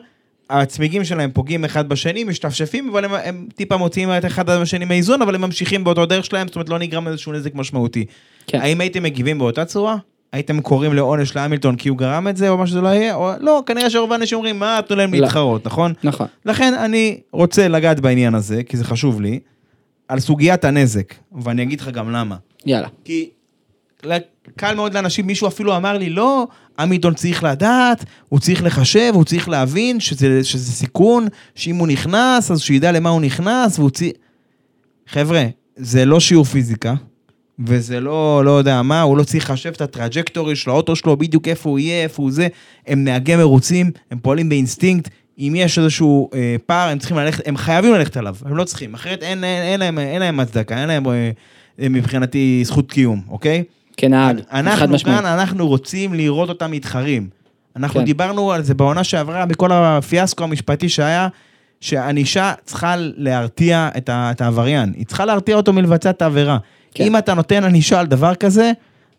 הצמיגים 0.50 1.04
שלהם 1.04 1.32
פוגעים 1.34 1.66
אחד 1.66 1.90
בשני, 1.90 2.24
משתפשפים, 2.24 2.90
אבל 2.90 3.06
הם, 3.06 3.14
הם 3.14 3.48
טיפה 3.56 3.78
מוציאים 3.78 4.10
את 4.10 4.26
אחד 4.26 4.60
מהשני 4.60 4.86
מאיזון, 4.86 5.22
אבל 5.22 5.36
הם 5.36 5.42
ממשיכים 5.42 5.84
באותו 5.84 6.06
דרך 6.06 6.26
שלהם, 6.26 6.48
זאת 6.48 6.56
אומרת 6.56 6.70
לא 6.70 6.80
נגרם 6.80 7.08
איזשהו 7.08 7.34
נזק 7.34 7.56
משמעותי. 7.56 8.06
כן. 8.48 8.62
האם 8.62 8.82
הייתם 8.82 9.04
מגיבים 9.04 9.38
באותה 9.40 9.66
צורה? 9.66 9.98
הייתם 10.34 10.62
קוראים 10.62 10.94
לעונש 10.94 11.36
להמילטון 11.36 11.76
כי 11.76 11.90
הוא 11.90 11.98
גרם 11.98 12.28
את 12.28 12.38
זה, 12.38 12.50
או 12.50 12.58
מה 12.58 12.68
שזה 12.68 12.82
לא 12.82 12.88
יהיה? 12.88 13.16
או 13.16 13.32
לא, 13.40 13.64
כנראה 13.66 13.90
שרוב 13.90 14.12
האנשים 14.12 14.38
אומרים, 14.38 14.60
מה, 14.60 14.80
תנו 14.88 14.96
להם 14.96 15.14
לא. 15.14 15.20
להתחרות, 15.20 15.66
נכון? 15.66 15.94
נכון. 16.04 16.28
לכן 16.46 16.74
אני 16.74 17.20
רוצה 17.32 17.68
לגעת 17.68 18.00
בעניין 18.00 18.36
הזה, 18.36 18.64
כי 18.64 18.78
זה 18.78 18.84
חשוב 18.84 19.22
לי, 19.22 19.40
על 20.08 20.20
סוגיית 20.20 20.66
הנזק, 20.66 21.14
ואני 21.32 21.64
אגיד 21.64 21.82
לך 21.82 21.90
גם 21.90 22.12
למה. 22.12 22.36
יאללה. 22.66 22.88
כי 23.04 23.30
קל 24.56 24.76
מאוד 24.76 24.94
לאנשים, 24.94 25.28
מישהו 25.28 25.48
אפילו 25.48 25.78
אמר 25.78 25.98
לי, 25.98 26.10
לא, 26.10 26.48
המילטון 26.80 27.14
צריך 27.14 27.44
לדעת, 27.44 28.06
הוא 28.30 28.40
צריך 28.40 28.64
לחשב, 28.64 29.12
הוא 29.14 29.24
צריך 29.24 29.50
להבין 29.50 30.00
שזה, 30.00 30.44
שזה 30.44 30.72
סיכון, 30.72 31.28
שאם 31.56 31.76
הוא 31.76 31.88
נכנס, 31.88 32.52
אז 32.52 32.62
שידע 32.62 32.92
למה 32.92 33.10
הוא 33.10 33.22
נכנס, 33.22 33.80
והוא 33.80 33.90
צריך... 33.90 34.12
חבר'ה, 35.08 35.46
זה 35.76 36.06
לא 36.06 36.20
שיעור 36.20 36.46
פיזיקה, 36.46 36.94
וזה 37.66 38.00
לא, 38.00 38.42
לא 38.46 38.52
יודע 38.52 38.82
מה, 38.82 39.02
הוא 39.02 39.18
לא 39.18 39.24
צריך 39.24 39.50
לחשב 39.50 39.72
את 39.76 39.82
ה 39.82 39.88
trajectory 39.88 40.56
של 40.56 40.70
האוטו 40.70 40.96
שלו, 40.96 41.18
בדיוק 41.18 41.48
איפה 41.48 41.70
הוא 41.70 41.80
יהיה, 41.80 42.04
איפה 42.04 42.24
הוא 42.24 42.32
זה. 42.32 42.48
הם 42.88 43.04
נהגי 43.04 43.36
מרוצים, 43.36 43.92
הם 44.12 44.20
פועלים 44.20 44.50
באינסטינקט, 44.50 45.10
אם 45.40 45.54
יש 45.56 45.80
איזשהו 45.80 46.30
אה, 46.34 46.56
פער, 46.66 46.90
הם 46.90 47.00
צריכים 47.00 47.18
ללכת, 47.18 47.48
הם 47.48 47.58
חייבים 47.58 47.94
ללכת 47.94 48.18
עליו, 48.18 48.36
הם 48.46 48.58
לא 48.58 48.64
צריכים, 48.64 48.94
אחרת 48.94 49.24
אין, 49.24 49.44
אין, 49.44 49.64
אין, 49.64 49.80
להם, 49.80 50.00
אין 50.00 50.20
להם 50.22 50.40
הצדקה, 50.40 50.78
אין 50.82 50.88
להם 50.88 51.08
אה, 51.08 51.32
מבחינתי 51.80 52.62
זכות 52.66 52.92
קיום, 52.92 53.22
אוקיי? 53.30 53.64
כנהג, 53.98 54.38
חד 54.38 54.44
אנחנו 54.52 54.88
משמעית. 54.88 55.18
כאן, 55.18 55.26
אנחנו 55.26 55.68
רוצים 55.68 56.14
לראות 56.14 56.50
אותם 56.50 56.72
מתחרים. 56.72 57.30
אנחנו 57.76 58.00
כן. 58.00 58.06
דיברנו 58.06 58.52
על 58.52 58.64
זה 58.64 58.74
בעונה 58.74 59.04
שעברה, 59.04 59.46
בכל 59.46 59.72
הפיאסקו 59.72 60.44
המשפטי 60.44 60.90
שהיה, 60.90 61.28
שענישה 61.82 62.54
צריכה 62.66 62.96
להרתיע 62.98 63.90
את 63.98 64.42
העבריין. 64.42 64.94
היא 64.96 65.06
צריכה 65.06 65.26
להרתיע 65.26 65.56
אותו 65.56 65.74
מלבצע 65.74 66.10
את 66.10 66.22
העבירה. 66.22 66.58
כן. 66.94 67.04
אם 67.04 67.18
אתה 67.18 67.34
נותן 67.34 67.64
ענישה 67.64 68.00
על 68.00 68.08
דבר 68.08 68.36
כזה, 68.36 68.72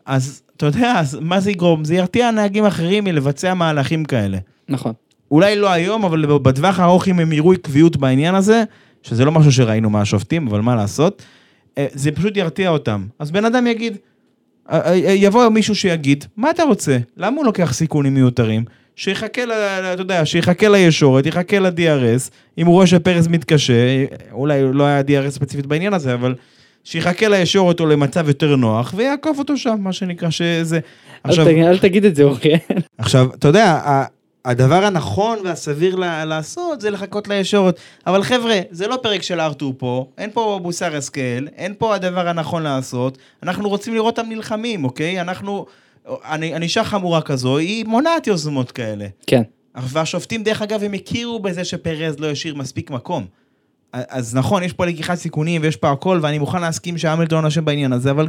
אז 0.05 0.41
אתה 0.57 0.65
יודע, 0.65 0.93
אז 0.99 1.17
מה 1.21 1.39
זה 1.39 1.51
יגרום? 1.51 1.85
זה 1.85 1.95
ירתיע 1.95 2.31
נהגים 2.31 2.65
אחרים 2.65 3.03
מלבצע 3.03 3.53
מהלכים 3.53 4.05
כאלה. 4.05 4.37
נכון. 4.69 4.93
אולי 5.31 5.55
לא 5.55 5.71
היום, 5.71 6.05
אבל 6.05 6.25
בטווח 6.25 6.79
הארוך 6.79 7.07
אם 7.07 7.19
הם 7.19 7.31
יראו 7.31 7.53
עקביות 7.53 7.97
בעניין 7.97 8.35
הזה, 8.35 8.63
שזה 9.03 9.25
לא 9.25 9.31
משהו 9.31 9.51
שראינו 9.51 9.89
מהשופטים, 9.89 10.47
אבל 10.47 10.61
מה 10.61 10.75
לעשות, 10.75 11.21
אה, 11.77 11.87
זה 11.93 12.11
פשוט 12.11 12.37
ירתיע 12.37 12.69
אותם. 12.69 13.05
אז 13.19 13.31
בן 13.31 13.45
אדם 13.45 13.67
יגיד, 13.67 13.97
אה, 14.71 14.93
אה, 14.93 14.95
יבוא 14.95 15.49
מישהו 15.49 15.75
שיגיד, 15.75 16.25
מה 16.37 16.49
אתה 16.49 16.63
רוצה? 16.63 16.97
למה 17.17 17.37
הוא 17.37 17.45
לוקח 17.45 17.73
סיכונים 17.73 18.13
מיותרים? 18.13 18.65
שיחכה, 18.95 19.45
ל, 19.45 19.51
ל- 19.51 19.93
אתה 19.93 20.01
יודע, 20.01 20.25
שיחכה 20.25 20.69
לישורת, 20.69 21.25
יחכה 21.25 21.59
ל-DRS, 21.59 22.29
אם 22.57 22.65
הוא 22.65 22.73
רואה 22.73 22.87
שפרס 22.87 23.27
מתקשה, 23.27 24.05
אולי 24.31 24.73
לא 24.73 24.83
היה 24.83 25.01
DRS 25.01 25.29
ספציפית 25.29 25.65
בעניין 25.65 25.93
הזה, 25.93 26.13
אבל 26.13 26.35
שיחכה 26.83 27.27
לישורת 27.27 27.79
או 27.79 27.85
למצב 27.85 28.27
יותר 28.27 28.55
נוח, 28.55 28.93
ויעקוף 28.97 29.39
אותו 29.39 29.57
שם, 29.57 29.75
מה 29.79 29.93
שנקרא 29.93 30.29
שזה... 30.29 30.79
אל 31.25 31.35
תגיד- 31.45 31.65
אל 31.65 31.77
תגיד 31.77 32.05
את 32.05 32.15
זה, 32.15 32.23
אוקיי. 32.23 32.59
עכשיו, 32.97 33.27
אתה 33.35 33.47
יודע, 33.47 33.79
הדבר 34.45 34.85
הנכון 34.85 35.37
והסביר 35.43 35.95
לעשות 36.25 36.81
זה 36.81 36.89
לחכות 36.89 37.27
לישורת. 37.27 37.75
אבל 38.07 38.23
חבר'ה, 38.23 38.59
זה 38.71 38.87
לא 38.87 38.97
פרק 39.03 39.21
של 39.21 39.39
ארתור 39.39 39.73
פה, 39.77 40.05
אין 40.17 40.29
פה 40.33 40.59
מוסר 40.63 40.95
השכל, 40.95 41.47
אין 41.57 41.73
פה 41.77 41.95
הדבר 41.95 42.27
הנכון 42.27 42.63
לעשות. 42.63 43.17
אנחנו 43.43 43.69
רוצים 43.69 43.93
לראות 43.93 44.19
אותם 44.19 44.29
נלחמים, 44.29 44.83
אוקיי? 44.83 45.21
אנחנו... 45.21 45.65
ענישה 46.31 46.83
חמורה 46.83 47.21
כזו, 47.21 47.57
היא 47.57 47.85
מונעת 47.85 48.27
יוזמות 48.27 48.71
כאלה. 48.71 49.05
כן. 49.27 49.41
והשופטים, 49.75 50.43
דרך 50.43 50.61
אגב, 50.61 50.83
הם 50.83 50.93
הכירו 50.93 51.39
בזה 51.39 51.63
שפרז 51.65 52.19
לא 52.19 52.31
השאיר 52.31 52.55
מספיק 52.55 52.91
מקום. 52.91 53.25
אז 53.93 54.35
נכון, 54.35 54.63
יש 54.63 54.73
פה 54.73 54.85
לקיחת 54.85 55.15
סיכונים 55.15 55.61
ויש 55.63 55.75
פה 55.75 55.91
הכל, 55.91 56.19
ואני 56.21 56.39
מוכן 56.39 56.61
להסכים 56.61 56.97
שהמילטון 56.97 57.45
אשם 57.45 57.65
בעניין 57.65 57.93
הזה, 57.93 58.11
אבל 58.11 58.27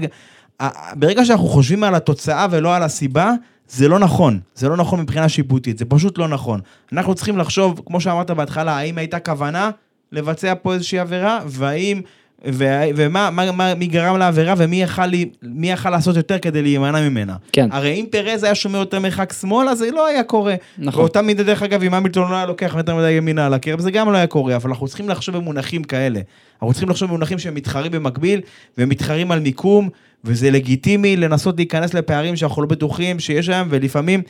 ברגע 0.95 1.25
שאנחנו 1.25 1.47
חושבים 1.47 1.85
על 1.85 1.95
התוצאה 1.95 2.47
ולא 2.51 2.77
על 2.77 2.83
הסיבה, 2.83 3.33
זה 3.69 3.89
לא 3.89 3.99
נכון. 3.99 4.41
זה 4.55 4.69
לא 4.69 4.77
נכון 4.77 5.01
מבחינה 5.01 5.29
שיפוטית, 5.29 5.79
זה 5.79 5.85
פשוט 5.85 6.19
לא 6.19 6.29
נכון. 6.29 6.61
אנחנו 6.93 7.15
צריכים 7.15 7.39
לחשוב, 7.39 7.81
כמו 7.87 8.01
שאמרת 8.01 8.31
בהתחלה, 8.31 8.77
האם 8.77 8.99
הייתה 8.99 9.19
כוונה 9.19 9.71
לבצע 10.13 10.55
פה 10.63 10.75
איזושהי 10.75 10.99
עבירה, 10.99 11.41
והאם... 11.47 12.01
ומה 12.45 13.31
מה, 13.31 13.53
מה, 13.53 13.75
מי 13.75 13.87
גרם 13.87 14.17
לעבירה 14.17 14.55
ומי 14.57 14.83
יכל, 14.83 15.03
מי 15.43 15.71
יכל 15.71 15.91
לעשות 15.91 16.17
יותר 16.17 16.39
כדי 16.39 16.63
להימנע 16.63 17.09
ממנה. 17.09 17.37
כן. 17.53 17.69
הרי 17.73 17.95
אם 17.95 18.05
פרז 18.11 18.45
היה 18.45 18.55
שומר 18.55 18.79
יותר 18.79 19.01
מרחק 19.01 19.33
שמאלה, 19.41 19.75
זה 19.75 19.91
לא 19.91 20.07
היה 20.07 20.23
קורה. 20.23 20.55
נכון. 20.79 21.01
באותה 21.01 21.23
מידה, 21.23 21.43
דרך 21.43 21.63
אגב, 21.63 21.83
אם 21.83 21.95
המילטון 21.95 22.31
לא 22.31 22.37
היה 22.37 22.47
לוקח 22.47 22.75
יותר 22.77 22.97
מדי 22.97 23.11
ימינה 23.11 23.47
על 23.47 23.55
הקרב, 23.55 23.81
זה 23.81 23.91
גם 23.91 24.13
לא 24.13 24.17
היה 24.17 24.27
קורה, 24.27 24.57
אבל 24.57 24.71
אנחנו 24.71 24.89
צריכים 24.89 25.09
לחשוב 25.09 25.37
במונחים 25.37 25.85
כאלה. 25.85 26.21
אנחנו 26.55 26.73
צריכים 26.73 26.89
לחשוב 26.89 27.09
במונחים 27.09 27.39
שהם 27.39 27.55
מתחרים 27.55 27.93
במקביל, 27.93 28.41
והם 28.79 28.89
מתחרים 28.89 29.31
על 29.31 29.41
מיקום, 29.41 29.89
וזה 30.25 30.51
לגיטימי 30.51 31.17
לנסות 31.17 31.57
להיכנס 31.57 31.95
לפערים 31.95 32.37
שאנחנו 32.37 32.63
לא 32.63 32.69
בטוחים 32.69 33.21
שיש 33.21 33.47
שם, 33.47 33.67
ולפעמים, 33.71 34.23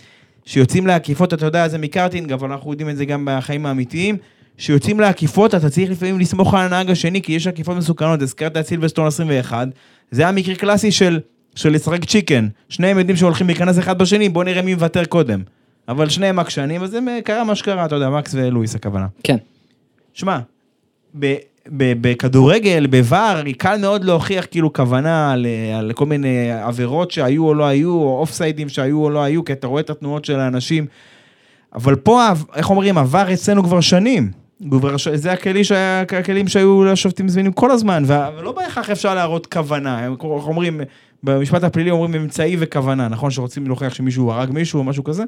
שיוצאים 0.44 0.86
לעקיפות, 0.86 1.34
אתה 1.34 1.46
יודע, 1.46 1.68
זה 1.68 1.78
מקארטינג, 1.78 2.32
אבל 2.32 2.52
אנחנו 2.52 2.70
יודעים 2.70 2.88
את 2.88 2.96
זה 2.96 3.04
גם 3.04 3.28
בחיים 3.30 3.66
האמיתיים. 3.66 4.16
שיוצאים 4.56 5.00
לעקיפות, 5.00 5.54
אתה 5.54 5.70
צריך 5.70 5.90
לפעמים 5.90 6.20
לסמוך 6.20 6.54
על 6.54 6.60
הנהג 6.60 6.90
השני, 6.90 7.22
כי 7.22 7.32
יש 7.32 7.46
עקיפות 7.46 7.76
מסוכנות, 7.76 8.22
הזכרת 8.22 8.56
את 8.56 8.66
סילבסטון 8.66 9.06
21, 9.06 9.68
זה 10.10 10.22
היה 10.22 10.32
מקרה 10.32 10.54
קלאסי 10.54 10.92
של, 10.92 11.20
של 11.54 11.72
לשחק 11.72 12.04
צ'יקן, 12.04 12.48
שניהם 12.68 12.98
יודעים 12.98 13.16
שהולכים 13.16 13.46
להיכנס 13.46 13.78
אחד 13.78 13.98
בשני, 13.98 14.28
בוא 14.28 14.44
נראה 14.44 14.62
מי 14.62 14.74
מוותר 14.74 15.04
קודם. 15.04 15.42
אבל 15.88 16.08
שניהם 16.08 16.38
עקשנים, 16.38 16.82
אז 16.82 16.90
זה 16.90 16.98
קרה 17.24 17.44
מה 17.44 17.54
שקרה, 17.54 17.84
אתה 17.84 17.94
יודע, 17.94 18.10
מקס 18.10 18.34
ולואיס 18.34 18.74
הכוונה. 18.74 19.06
כן. 19.24 19.36
שמע, 20.14 20.38
בכדורגל, 21.66 22.86
בVAR, 22.86 23.52
קל 23.58 23.78
מאוד 23.80 24.04
להוכיח 24.04 24.46
כאילו 24.50 24.72
כוונה 24.72 25.32
על, 25.32 25.46
על 25.78 25.92
כל 25.92 26.06
מיני 26.06 26.52
עבירות 26.52 27.10
שהיו 27.10 27.46
או 27.46 27.54
לא 27.54 27.64
היו, 27.64 27.90
או 27.90 28.18
אוף 28.18 28.32
סיידים 28.32 28.68
שהיו 28.68 29.04
או 29.04 29.10
לא 29.10 29.22
היו, 29.22 29.44
כי 29.44 29.52
אתה 29.52 29.66
רואה 29.66 29.80
את 29.80 29.90
התנועות 29.90 30.24
של 30.24 30.40
האנשים. 30.40 30.86
אבל 31.74 31.96
פה, 31.96 32.28
איך 32.54 32.70
אומרים, 32.70 32.98
עבר 32.98 33.32
אצלנו 33.32 33.62
כבר 33.62 33.80
שנים. 33.80 34.41
זה 35.14 35.32
הכלי 35.32 35.64
שהיה, 35.64 36.00
הכלים 36.00 36.48
שהיו 36.48 36.84
לשופטים 36.84 37.28
זמינים 37.28 37.52
כל 37.52 37.70
הזמן, 37.70 38.04
ולא 38.38 38.52
בהכרח 38.52 38.90
אפשר 38.90 39.14
להראות 39.14 39.46
כוונה. 39.46 39.98
הם 39.98 40.16
אומרים, 40.20 40.80
במשפט 41.22 41.64
הפלילי 41.64 41.90
אומרים 41.90 42.14
אמצעי 42.14 42.56
וכוונה, 42.58 43.08
נכון? 43.08 43.30
שרוצים 43.30 43.66
להוכיח 43.66 43.94
שמישהו 43.94 44.32
הרג 44.32 44.50
מישהו 44.50 44.78
או 44.78 44.84
משהו 44.84 45.04
כזה? 45.04 45.24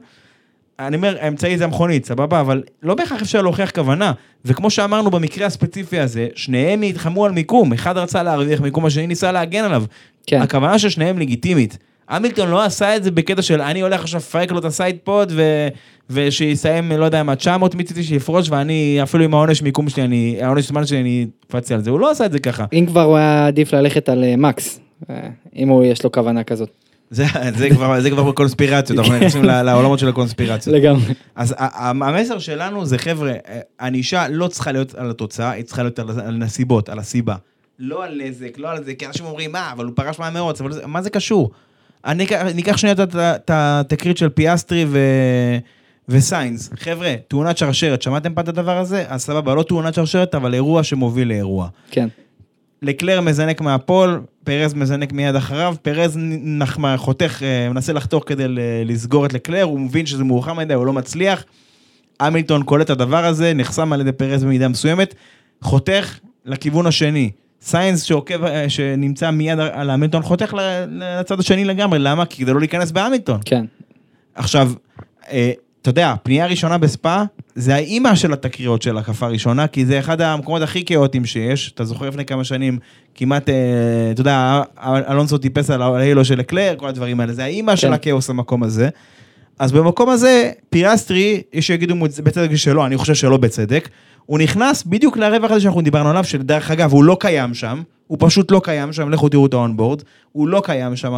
אני 0.78 0.96
אומר, 0.96 1.16
האמצעי 1.20 1.58
זה 1.58 1.64
המכונית, 1.64 2.06
סבבה, 2.06 2.40
אבל 2.40 2.62
לא 2.82 2.94
בהכרח 2.94 3.22
אפשר 3.22 3.42
להוכיח 3.42 3.70
כוונה. 3.70 4.12
וכמו 4.44 4.70
שאמרנו 4.70 5.10
במקרה 5.10 5.46
הספציפי 5.46 5.98
הזה, 5.98 6.26
שניהם 6.34 6.80
נלחמו 6.80 7.24
על 7.24 7.32
מיקום, 7.32 7.72
אחד 7.72 7.98
רצה 7.98 8.22
להרוויח 8.22 8.60
מיקום, 8.60 8.86
השני 8.86 9.06
ניסה 9.06 9.32
להגן 9.32 9.64
עליו. 9.64 9.84
כן. 10.26 10.42
הכוונה 10.42 10.78
של 10.78 10.88
שניהם 10.88 11.18
לגיטימית. 11.18 11.78
המילטון 12.08 12.48
לא 12.48 12.64
עשה 12.64 12.96
את 12.96 13.04
זה 13.04 13.10
בקטע 13.10 13.42
של 13.42 13.60
אני 13.60 13.80
הולך 13.80 14.00
עכשיו 14.00 14.20
לפרק 14.20 14.50
לו 14.50 14.58
את 14.58 14.64
ה 14.64 14.96
sidepod 15.04 15.32
ו... 15.36 15.68
ושיסיים, 16.10 16.92
לא 16.92 17.04
יודע 17.04 17.22
מה, 17.22 17.36
900 17.36 17.74
מציתי 17.74 18.02
שיפרוש 18.02 18.50
ואני, 18.50 18.98
אפילו 19.02 19.24
עם 19.24 19.34
העונש 19.34 19.62
מיקום 19.62 19.88
שלי, 19.88 20.04
אני, 20.04 20.38
העונש 20.40 20.68
זמן 20.68 20.86
שלי, 20.86 21.00
אני 21.00 21.26
קפצתי 21.48 21.74
על 21.74 21.82
זה, 21.82 21.90
הוא 21.90 22.00
לא 22.00 22.10
עשה 22.10 22.26
את 22.26 22.32
זה 22.32 22.38
ככה. 22.38 22.64
אם 22.72 22.86
כבר 22.86 23.02
הוא 23.02 23.16
היה 23.16 23.46
עדיף 23.46 23.74
ללכת 23.74 24.08
על 24.08 24.24
אה, 24.24 24.36
מקס, 24.36 24.80
אה, 25.10 25.28
אם 25.56 25.68
הוא 25.68 25.84
יש 25.84 26.04
לו 26.04 26.12
כוונה 26.12 26.44
כזאת. 26.44 26.70
זה, 27.10 27.24
זה 27.56 27.70
כבר, 27.70 28.00
זה 28.00 28.10
כבר 28.10 28.32
קונספירציות, 28.32 28.98
אנחנו 28.98 29.16
נכנסים 29.16 29.44
לעולמות 29.44 29.98
של 29.98 30.08
הקונספירציות. 30.08 30.76
לגמרי. 30.76 31.14
אז 31.34 31.54
המסר 31.58 32.38
שלנו 32.38 32.86
זה 32.86 32.98
חבר'ה, 32.98 33.30
אה, 33.30 33.60
ענישה 33.80 34.28
לא 34.28 34.48
צריכה 34.48 34.72
להיות 34.72 34.94
על 34.94 35.10
התוצאה, 35.10 35.50
היא 35.50 35.64
צריכה 35.64 35.82
להיות 35.82 35.98
על, 35.98 36.06
על 36.20 36.36
נסיבות, 36.36 36.88
על 36.88 36.98
הסיבה. 36.98 37.34
לא 37.78 38.04
על 38.04 38.20
נזק, 38.24 38.58
לא 38.58 38.70
על 38.70 38.84
זה, 38.84 38.94
כי 38.94 39.06
אנשים 39.06 39.26
אומרים, 39.26 39.52
מה, 39.52 39.72
אבל 39.72 39.84
הוא 39.84 39.92
פרש 39.96 40.18
מהמרוץ, 40.18 40.60
אבל 40.60 40.72
זה, 40.72 40.86
מה 40.86 41.02
זה 41.02 41.10
קשור? 41.10 41.50
אני 42.04 42.26
אני 42.40 42.62
אקח 42.62 42.76
שנייה 42.76 42.94
את 43.14 43.50
התקרית 43.50 44.16
של 44.16 44.28
פיאסטרי 44.28 44.84
ו... 44.88 44.98
וסיינס. 46.08 46.70
חבר'ה, 46.76 47.14
תאונת 47.28 47.58
שרשרת, 47.58 48.02
שמעתם 48.02 48.34
פעם 48.34 48.44
את 48.44 48.48
הדבר 48.48 48.78
הזה? 48.78 49.04
אז 49.08 49.22
סבבה, 49.22 49.54
לא 49.54 49.62
תאונת 49.62 49.94
שרשרת, 49.94 50.34
אבל 50.34 50.54
אירוע 50.54 50.82
שמוביל 50.82 51.28
לאירוע. 51.28 51.68
כן. 51.90 52.08
לקלר 52.82 53.20
מזנק 53.20 53.60
מה 53.60 53.77
pole, 53.77 54.20
פרז 54.44 54.74
מזנק 54.74 55.12
מיד 55.12 55.34
אחריו, 55.34 55.74
פרז 55.82 56.18
נחמה, 56.42 56.96
חותך, 56.96 57.42
אה, 57.42 57.68
מנסה 57.70 57.92
לחתוך 57.92 58.24
כדי 58.26 58.44
לסגור 58.84 59.26
את 59.26 59.32
לקלר, 59.32 59.62
הוא 59.62 59.80
מבין 59.80 60.06
שזה 60.06 60.24
מאוחר 60.24 60.52
מדי, 60.52 60.74
הוא 60.74 60.86
לא 60.86 60.92
מצליח. 60.92 61.44
המילטון 62.20 62.62
קולט 62.62 62.84
את 62.84 62.90
הדבר 62.90 63.24
הזה, 63.24 63.54
נחסם 63.54 63.92
על 63.92 64.00
ידי 64.00 64.12
פרז 64.12 64.44
במידה 64.44 64.68
מסוימת, 64.68 65.14
חותך 65.62 66.18
לכיוון 66.44 66.86
השני. 66.86 67.30
סיינס 67.64 68.02
שעוקב, 68.02 68.44
אה, 68.44 68.68
שנמצא 68.68 69.30
מיד 69.30 69.58
על 69.58 69.90
המילטון, 69.90 70.22
חותך 70.22 70.54
לצד 70.90 71.40
השני 71.40 71.64
לגמרי, 71.64 71.98
למה? 71.98 72.26
כי 72.26 72.42
כדי 72.42 72.52
לא 72.52 72.60
להיכנס 72.60 72.90
בהמילטון. 72.90 73.40
כן. 73.44 73.64
עכשיו, 74.34 74.72
אה, 75.30 75.52
אתה 75.82 75.90
יודע, 75.90 76.14
פנייה 76.22 76.46
ראשונה 76.46 76.78
בספא, 76.78 77.24
זה 77.54 77.74
האימא 77.74 78.14
של 78.14 78.32
התקריות 78.32 78.82
של 78.82 78.98
הקפה 78.98 79.26
ראשונה, 79.26 79.66
כי 79.66 79.86
זה 79.86 79.98
אחד 79.98 80.20
המקומות 80.20 80.62
הכי 80.62 80.84
כאוטיים 80.84 81.24
שיש. 81.24 81.72
אתה 81.74 81.84
זוכר 81.84 82.08
לפני 82.08 82.24
כמה 82.24 82.44
שנים, 82.44 82.78
כמעט, 83.14 83.48
אה, 83.48 83.54
אתה 84.10 84.20
יודע, 84.20 84.62
אלונסו 84.84 85.38
טיפס 85.38 85.70
על 85.70 85.82
ה 85.82 85.91
halo 85.91 86.24
של 86.24 86.40
לקלר, 86.40 86.74
כל 86.76 86.88
הדברים 86.88 87.20
האלה, 87.20 87.32
זה 87.32 87.44
האימא 87.44 87.76
של 87.76 87.92
הכאוס 87.92 88.30
המקום 88.30 88.62
הזה. 88.62 88.88
אז 89.58 89.72
במקום 89.72 90.08
הזה, 90.08 90.50
פיאסטרי, 90.70 91.42
יש 91.52 91.66
שיגידו 91.66 91.94
בצדק 92.00 92.54
שלא, 92.54 92.86
אני 92.86 92.96
חושב 92.96 93.14
שלא 93.14 93.36
בצדק, 93.36 93.88
הוא 94.26 94.38
נכנס 94.38 94.82
בדיוק 94.84 95.16
לרווח 95.16 95.50
הזה 95.50 95.60
שאנחנו 95.60 95.80
דיברנו 95.80 96.10
עליו, 96.10 96.24
שדרך 96.24 96.70
אגב, 96.70 96.92
הוא 96.92 97.04
לא 97.04 97.16
קיים 97.20 97.54
שם, 97.54 97.82
הוא 98.06 98.18
פשוט 98.20 98.50
לא 98.50 98.60
קיים 98.64 98.92
שם, 98.92 99.10
לכו 99.10 99.28
תראו 99.28 99.46
את 99.46 99.54
ה 99.54 99.60
onboard, 99.60 100.02
הוא 100.32 100.48
לא 100.48 100.62
קיים 100.64 100.96
שם, 100.96 101.14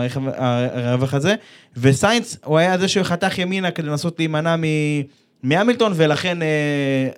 הרווח 0.74 1.14
הזה, 1.14 1.34
וסיינס, 1.76 2.38
הוא 2.44 2.58
היה 2.58 2.78
זה 2.78 2.88
שחתך 2.88 3.38
ימינה 3.38 3.70
כדי 3.70 3.86
לנסות 3.86 4.18
להימנע 4.18 4.56
מהמילטון, 5.42 5.92
ולכן, 5.96 6.42
אה, 6.42 7.08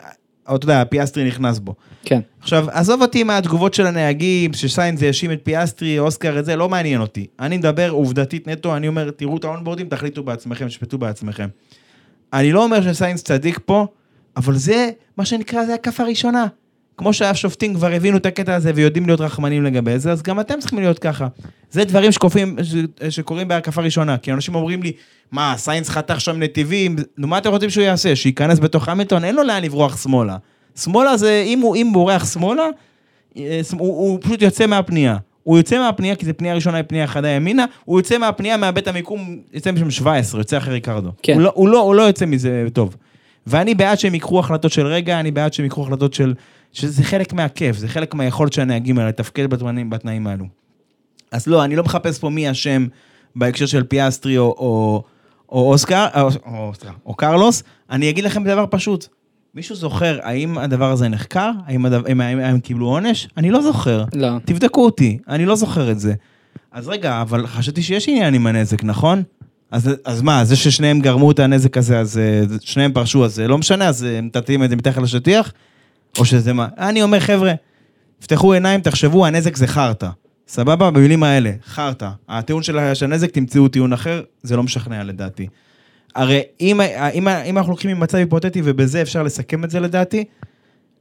אתה 0.54 0.64
יודע, 0.64 0.84
פיאסטרי 0.84 1.24
נכנס 1.24 1.58
בו. 1.58 1.74
כן. 2.04 2.20
עכשיו, 2.40 2.66
עזוב 2.70 3.02
אותי 3.02 3.22
מהתגובות 3.22 3.74
של 3.74 3.86
הנהגים, 3.86 4.52
שסיינס 4.52 5.02
יאשים 5.02 5.32
את 5.32 5.40
פיאסטרי, 5.42 5.98
אוסקר, 5.98 6.38
את 6.38 6.44
זה, 6.44 6.56
לא 6.56 6.68
מעניין 6.68 7.00
אותי. 7.00 7.26
אני 7.40 7.56
מדבר 7.56 7.90
עובדתית 7.90 8.48
נטו, 8.48 8.76
אני 8.76 8.88
אומר, 8.88 9.10
תראו 9.10 9.36
את 9.36 9.44
האונבורדים, 9.44 9.88
תחליטו 9.88 10.22
בעצמכם, 10.22 10.68
תשפטו 10.68 10.98
בעצמכם. 10.98 11.48
אני 12.32 12.52
לא 12.52 12.64
אומר 12.64 12.92
שסיינס 12.92 13.22
צדיק 13.22 13.60
פה, 13.64 13.86
אבל 14.36 14.56
זה, 14.56 14.90
מה 15.16 15.24
שנקרא, 15.24 15.64
זה 15.64 15.74
הקפה 15.74 16.02
הראשונה. 16.02 16.46
כמו 16.98 17.12
שהשופטים 17.12 17.74
כבר 17.74 17.92
הבינו 17.92 18.16
את 18.16 18.26
הקטע 18.26 18.54
הזה 18.54 18.72
ויודעים 18.74 19.06
להיות 19.06 19.20
רחמנים 19.20 19.64
לגבי 19.64 19.98
זה, 19.98 20.12
אז 20.12 20.22
גם 20.22 20.40
אתם 20.40 20.60
צריכים 20.60 20.78
להיות 20.78 20.98
ככה. 20.98 21.26
זה 21.70 21.84
דברים 21.84 22.12
שקופים, 22.12 22.56
ש, 22.62 22.74
שקורים 23.08 23.48
בהקפה 23.48 23.82
ראשונה, 23.82 24.16
כי 24.16 24.32
אנשים 24.32 24.54
אומרים 24.54 24.82
לי, 24.82 24.92
מה, 25.32 25.54
סיינס 25.56 25.88
חתך 25.88 26.20
שם 26.20 26.42
נתיבים, 26.42 26.96
נו, 27.18 27.28
מה 27.28 27.38
אתם 27.38 27.50
רוצים 27.50 27.70
שהוא 27.70 27.84
יעשה? 27.84 28.16
שייכנס 28.16 28.58
בתוך 28.58 28.88
המילטון? 28.88 29.24
אין 29.24 29.34
לו 29.34 29.42
לאן 29.42 29.62
לברוח 29.62 30.02
שמאלה. 30.02 30.36
שמאלה 30.76 31.16
זה, 31.16 31.42
אם 31.46 31.58
הוא, 31.58 31.76
אם 31.76 31.90
בורח 31.92 32.32
שמאלה, 32.32 32.66
אה, 33.36 33.60
הוא, 33.72 33.88
הוא 33.88 34.18
פשוט 34.22 34.42
יוצא 34.42 34.66
מהפנייה. 34.66 35.16
הוא 35.42 35.58
יוצא 35.58 35.78
מהפנייה, 35.78 36.14
כי 36.14 36.26
זו 36.26 36.32
פנייה 36.36 36.54
ראשונה, 36.54 36.76
היא 36.76 36.84
פנייה 36.88 37.06
חדה 37.06 37.28
ימינה, 37.28 37.64
הוא 37.84 37.98
יוצא 37.98 38.18
מהפנייה, 38.18 38.56
מאבד 38.56 38.78
את 38.78 38.88
המיקום, 38.88 39.38
יוצא 39.52 39.72
משם 39.72 39.90
17, 39.90 40.40
יוצא 40.40 40.56
אחרי 40.56 40.74
ריקרדו. 40.74 41.10
כן. 41.22 41.32
הוא, 41.32 41.42
לא, 41.42 41.52
הוא, 41.54 41.68
לא, 41.68 41.80
הוא 41.80 41.94
לא 41.94 42.02
יוצא 42.02 42.26
מזה 42.26 42.66
טוב. 42.72 42.96
ואני 43.46 43.74
בעד 43.74 43.98
שהם 43.98 44.14
ייקחו 44.14 44.40
החלטות 44.40 44.72
של 44.72 44.86
רגע, 44.86 45.20
אני 45.20 45.30
בעד 45.30 45.52
שהם 45.52 45.64
ייקחו 45.64 45.82
החלטות 45.82 46.14
של... 46.14 46.34
שזה 46.78 47.04
חלק 47.04 47.32
מהכיף, 47.32 47.76
זה 47.76 47.88
חלק 47.88 48.14
מהיכולת 48.14 48.52
של 48.52 48.62
הנהגים 48.62 48.98
האלה 48.98 49.08
לתפקד 49.08 49.50
בתנאים, 49.50 49.90
בתנאים 49.90 50.26
האלו. 50.26 50.44
אז 51.32 51.46
לא, 51.46 51.64
אני 51.64 51.76
לא 51.76 51.82
מחפש 51.82 52.18
פה 52.18 52.30
מי 52.30 52.50
אשם 52.50 52.86
בהקשר 53.36 53.66
של 53.66 53.82
פיאסטרי 53.82 54.38
או, 54.38 54.44
או, 54.44 55.02
או 55.48 55.72
אוסקר, 55.72 56.06
או, 56.20 56.28
או, 56.46 56.72
סליחה, 56.74 56.94
או 57.06 57.14
קרלוס, 57.14 57.62
אני 57.90 58.10
אגיד 58.10 58.24
לכם 58.24 58.44
דבר 58.44 58.64
פשוט. 58.70 59.06
מישהו 59.54 59.74
זוכר 59.74 60.18
האם 60.22 60.58
הדבר 60.58 60.90
הזה 60.90 61.08
נחקר? 61.08 61.50
האם, 61.66 61.86
הדבר, 61.86 62.08
האם, 62.08 62.20
האם 62.20 62.38
הם 62.38 62.60
קיבלו 62.60 62.86
עונש? 62.86 63.28
אני 63.36 63.50
לא 63.50 63.62
זוכר. 63.62 64.04
לא. 64.12 64.28
תבדקו 64.44 64.84
אותי, 64.84 65.18
אני 65.28 65.46
לא 65.46 65.56
זוכר 65.56 65.90
את 65.90 66.00
זה. 66.00 66.14
אז 66.72 66.88
רגע, 66.88 67.22
אבל 67.22 67.46
חשבתי 67.46 67.82
שיש 67.82 68.08
עניין 68.08 68.34
עם 68.34 68.46
הנזק, 68.46 68.84
נכון? 68.84 69.22
אז, 69.70 69.90
אז 70.04 70.22
מה, 70.22 70.44
זה 70.44 70.56
ששניהם 70.56 71.00
גרמו 71.00 71.30
את 71.30 71.38
הנזק 71.38 71.76
הזה, 71.76 71.98
אז 71.98 72.18
אה, 72.18 72.42
שניהם 72.60 72.92
פרשו, 72.92 73.24
אז 73.24 73.34
זה 73.34 73.48
לא 73.48 73.58
משנה, 73.58 73.88
אז 73.88 74.04
אה, 74.04 74.20
מטאטאים 74.20 74.64
את 74.64 74.70
זה 74.70 74.76
מתחת 74.76 75.02
לשטיח? 75.02 75.52
או 76.18 76.24
שזה 76.24 76.52
מה? 76.52 76.68
אני 76.78 77.02
אומר, 77.02 77.20
חבר'ה, 77.20 77.52
תפתחו 78.18 78.52
עיניים, 78.52 78.80
תחשבו, 78.80 79.26
הנזק 79.26 79.56
זה 79.56 79.66
חרטא. 79.66 80.08
סבבה? 80.48 80.90
במילים 80.90 81.22
האלה, 81.22 81.50
חרטא. 81.64 82.08
הטיעון 82.28 82.62
של 82.62 83.04
הנזק, 83.04 83.30
תמצאו 83.30 83.68
טיעון 83.68 83.92
אחר, 83.92 84.22
זה 84.42 84.56
לא 84.56 84.62
משכנע 84.62 85.04
לדעתי. 85.04 85.46
הרי 86.14 86.42
אם, 86.60 86.80
אם, 87.14 87.28
אם 87.28 87.58
אנחנו 87.58 87.72
לוקחים 87.72 87.96
ממצב 87.96 88.18
היפותטי 88.18 88.62
ובזה 88.64 89.02
אפשר 89.02 89.22
לסכם 89.22 89.64
את 89.64 89.70
זה 89.70 89.80
לדעתי, 89.80 90.24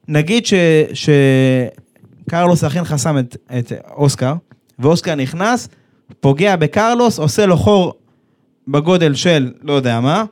נגיד 0.08 0.46
ש, 0.46 0.54
שקרלוס 0.94 2.64
אכן 2.64 2.84
חסם 2.84 3.18
את, 3.18 3.38
את 3.60 3.72
אוסקר, 3.92 4.34
ואוסקר 4.80 5.16
נכנס, 5.16 5.70
פוגע 6.20 6.56
בקרלוס, 6.56 7.20
עושה 7.20 7.46
לו 7.46 7.58
חור 7.58 7.94
בגודל 8.68 9.16
של 9.16 9.52
לא 9.62 9.74
יודע 9.74 10.00
מה, 10.00 10.24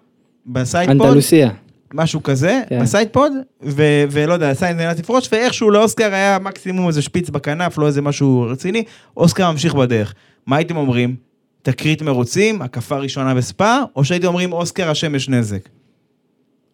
ב 0.45 0.52
sidepod, 0.52 1.07
אנדלוסיה. 1.07 1.49
משהו 1.95 2.23
כזה, 2.23 2.61
כן. 2.69 2.81
ב 2.81 2.87
sidepod, 2.87 3.31
ו- 3.63 4.03
ולא 4.11 4.33
יודע, 4.33 4.53
זה 4.53 4.73
נאלץ 4.73 4.99
לפרוש, 4.99 5.29
ואיכשהו 5.31 5.71
לאוסקר 5.71 6.13
היה 6.13 6.37
מקסימום 6.41 6.87
איזה 6.87 7.01
שפיץ 7.01 7.29
בכנף, 7.29 7.77
לא 7.77 7.87
איזה 7.87 8.01
משהו 8.01 8.47
רציני, 8.49 8.83
אוסקר 9.17 9.51
ממשיך 9.51 9.75
בדרך. 9.75 10.13
מה 10.45 10.55
הייתם 10.55 10.77
אומרים? 10.77 11.15
תקרית 11.61 12.01
מרוצים, 12.01 12.61
הקפה 12.61 12.97
ראשונה 12.97 13.35
בספא, 13.35 13.79
או 13.95 14.05
שהייתם 14.05 14.27
אומרים 14.27 14.53
אוסקר 14.53 14.89
השמש 14.89 15.29
נזק? 15.29 15.69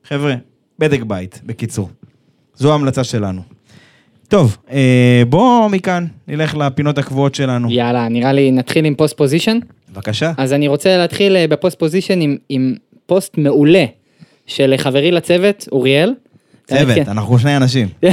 חבר'ה, 0.03 0.35
בדק 0.79 1.01
בית, 1.03 1.41
בקיצור. 1.45 1.89
זו 2.55 2.71
ההמלצה 2.71 3.03
שלנו. 3.03 3.41
טוב, 4.27 4.57
אה, 4.71 5.23
בואו 5.29 5.69
מכאן 5.69 6.05
נלך 6.27 6.55
לפינות 6.57 6.97
הקבועות 6.97 7.35
שלנו. 7.35 7.71
יאללה, 7.71 8.09
נראה 8.09 8.33
לי 8.33 8.51
נתחיל 8.51 8.85
עם 8.85 8.95
post 8.95 9.17
position. 9.17 9.59
בבקשה. 9.93 10.31
אז 10.37 10.53
אני 10.53 10.67
רוצה 10.67 10.97
להתחיל 10.97 11.35
אה, 11.35 11.47
ב 11.47 11.53
post 11.53 11.79
position 11.79 12.21
עם, 12.21 12.37
עם 12.49 12.75
פוסט 13.05 13.37
מעולה 13.37 13.85
של 14.47 14.73
חברי 14.77 15.11
לצוות, 15.11 15.67
אוריאל. 15.71 16.13
צוות, 16.67 16.95
כן. 16.95 17.03
אנחנו 17.07 17.39
שני 17.39 17.57
אנשים. 17.57 17.87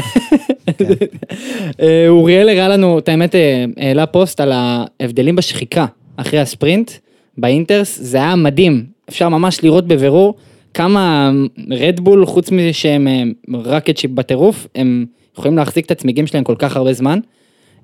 אה, 1.83 2.09
אוריאל 2.09 2.49
הראה 2.49 2.69
לנו, 2.69 2.99
את 2.99 3.09
האמת, 3.09 3.35
אה, 3.35 3.65
העלה 3.77 4.07
פוסט 4.07 4.41
על 4.41 4.53
ההבדלים 4.53 5.37
בשחיקה 5.37 5.87
אחרי 6.17 6.41
הספרינט 6.41 6.91
באינטרס, 7.39 7.99
זה 8.03 8.17
היה 8.17 8.37
מדהים, 8.37 8.85
אפשר 9.09 9.29
ממש 9.29 9.65
לראות 9.65 9.87
בבירור 9.87 10.35
כמה 10.75 11.31
רדבול, 11.71 12.27
חוץ 12.27 12.51
מזה 12.51 12.73
שהם 12.73 13.09
אה, 13.09 13.23
רקט 13.65 14.05
בטירוף, 14.15 14.67
הם 14.75 15.07
יכולים 15.39 15.57
להחזיק 15.57 15.87
את 15.87 15.91
הצמיגים 15.91 16.27
שלהם 16.27 16.45
כל 16.45 16.55
כך 16.59 16.77
הרבה 16.77 16.93
זמן. 16.93 17.19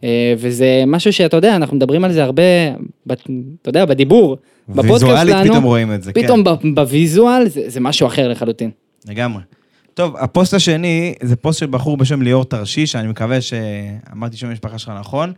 אה, 0.04 0.34
וזה 0.38 0.84
משהו 0.86 1.12
שאתה 1.12 1.36
יודע, 1.36 1.56
אנחנו 1.56 1.76
מדברים 1.76 2.04
על 2.04 2.12
זה 2.12 2.24
הרבה, 2.24 2.42
אתה 3.06 3.22
יודע, 3.66 3.84
בדיבור, 3.84 4.36
בפודקאסט 4.68 5.02
ויזואלית 5.02 5.34
שלנו, 5.34 5.50
פתאום 5.50 5.64
רואים 5.64 5.92
את 5.92 6.02
זה, 6.02 6.12
כן. 6.12 6.22
פתאום 6.22 6.44
בוויזואל 6.74 7.48
זה, 7.48 7.62
זה 7.66 7.80
משהו 7.80 8.06
אחר 8.06 8.28
לחלוטין. 8.28 8.70
לגמרי. 9.08 9.42
טוב, 9.94 10.16
הפוסט 10.16 10.54
השני 10.54 11.14
זה 11.22 11.36
פוסט 11.36 11.60
של 11.60 11.66
בחור 11.66 11.96
בשם 11.96 12.22
ליאור 12.22 12.44
תרשיש, 12.44 12.96
אני 12.96 13.08
מקווה 13.08 13.40
שאמרתי 13.40 14.36
שם 14.36 14.46
המשפחה 14.46 14.78
שלך 14.78 14.92
נכון. 15.00 15.32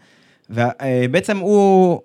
ובעצם 0.50 1.38
הוא, 1.38 2.00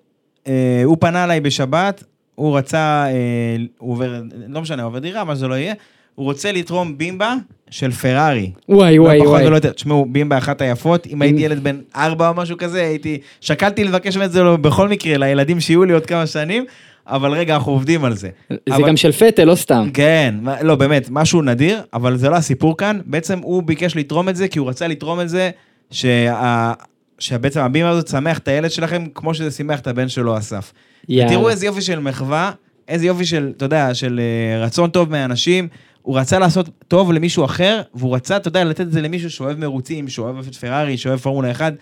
אה, 0.46 0.82
הוא 0.84 0.96
פנה 1.00 1.24
אליי 1.24 1.40
בשבת, 1.40 2.04
הוא 2.34 2.58
רצה, 2.58 3.04
אה, 3.06 3.56
הוא 3.78 3.92
עובר, 3.92 4.22
לא 4.48 4.60
משנה, 4.60 4.82
עובר 4.82 4.98
דירה, 4.98 5.24
מה 5.24 5.34
שזה 5.34 5.48
לא 5.48 5.54
יהיה, 5.54 5.74
הוא 6.14 6.24
רוצה 6.24 6.52
לתרום 6.52 6.98
בימבה 6.98 7.34
של 7.70 7.90
פרארי. 7.90 8.50
וואי 8.68 8.98
וואי 8.98 9.18
לא 9.18 9.24
וואי. 9.24 9.46
ולא 9.46 9.54
יותר. 9.54 9.72
תשמעו, 9.72 10.06
בימבה 10.08 10.38
אחת 10.38 10.60
היפות, 10.60 11.06
אם 11.06 11.22
הייתי 11.22 11.40
ילד 11.40 11.64
בן 11.64 11.78
ארבע 11.96 12.28
או 12.28 12.34
משהו 12.34 12.56
כזה, 12.58 12.82
הייתי, 12.82 13.18
שקלתי 13.40 13.84
לבקש 13.84 14.16
את 14.16 14.32
זה 14.32 14.42
בכל 14.60 14.88
מקרה, 14.88 15.16
לילדים 15.16 15.60
שיהיו 15.60 15.84
לי 15.84 15.92
עוד 15.92 16.06
כמה 16.06 16.26
שנים, 16.26 16.64
אבל 17.06 17.32
רגע, 17.32 17.54
אנחנו 17.54 17.72
עובדים 17.72 18.04
על 18.04 18.14
זה. 18.16 18.28
זה 18.50 18.56
אבל- 18.74 18.88
גם 18.88 18.96
של 18.96 19.12
פטל, 19.12 19.44
לא 19.44 19.54
סתם. 19.54 19.88
כן, 19.94 20.34
לא, 20.62 20.74
באמת, 20.74 21.06
משהו 21.10 21.42
נדיר, 21.42 21.80
אבל 21.94 22.16
זה 22.16 22.28
לא 22.28 22.36
הסיפור 22.36 22.76
כאן. 22.76 22.98
בעצם 23.06 23.38
הוא 23.42 23.62
ביקש 23.62 23.96
לתרום 23.96 24.28
את 24.28 24.36
זה, 24.36 24.48
כי 24.48 24.58
הוא 24.58 24.68
רצה 24.68 24.86
לתרום 24.88 25.20
את 25.20 25.28
זה, 25.28 25.50
שה... 25.90 26.72
שבעצם 27.18 27.60
הבימה 27.60 27.88
הזאת 27.90 28.08
שמח 28.08 28.38
את 28.38 28.48
הילד 28.48 28.70
שלכם, 28.70 29.04
כמו 29.14 29.34
שזה 29.34 29.50
שימח 29.50 29.80
את 29.80 29.86
הבן 29.86 30.08
שלו, 30.08 30.38
אסף. 30.38 30.72
יאללה. 31.08 31.30
תראו 31.30 31.48
איזה 31.48 31.66
יופי 31.66 31.80
של 31.80 31.98
מחווה, 31.98 32.50
איזה 32.88 33.06
יופי 33.06 33.24
של, 33.24 33.52
אתה 33.56 33.64
יודע, 33.64 33.94
של 33.94 34.20
אה, 34.20 34.64
רצון 34.64 34.90
טוב 34.90 35.10
מהאנשים. 35.10 35.68
הוא 36.02 36.18
רצה 36.18 36.38
לעשות 36.38 36.68
טוב 36.88 37.12
למישהו 37.12 37.44
אחר, 37.44 37.82
והוא 37.94 38.14
רצה, 38.16 38.36
אתה 38.36 38.48
יודע, 38.48 38.64
לתת 38.64 38.80
את 38.80 38.92
זה 38.92 39.02
למישהו 39.02 39.30
שאוהב 39.30 39.58
מרוצים, 39.58 40.08
שאוהב 40.08 40.46
את 40.46 40.54
פרארי, 40.54 40.96
שאוהב 40.96 41.18
פורמולה 41.18 41.50
1. 41.50 41.74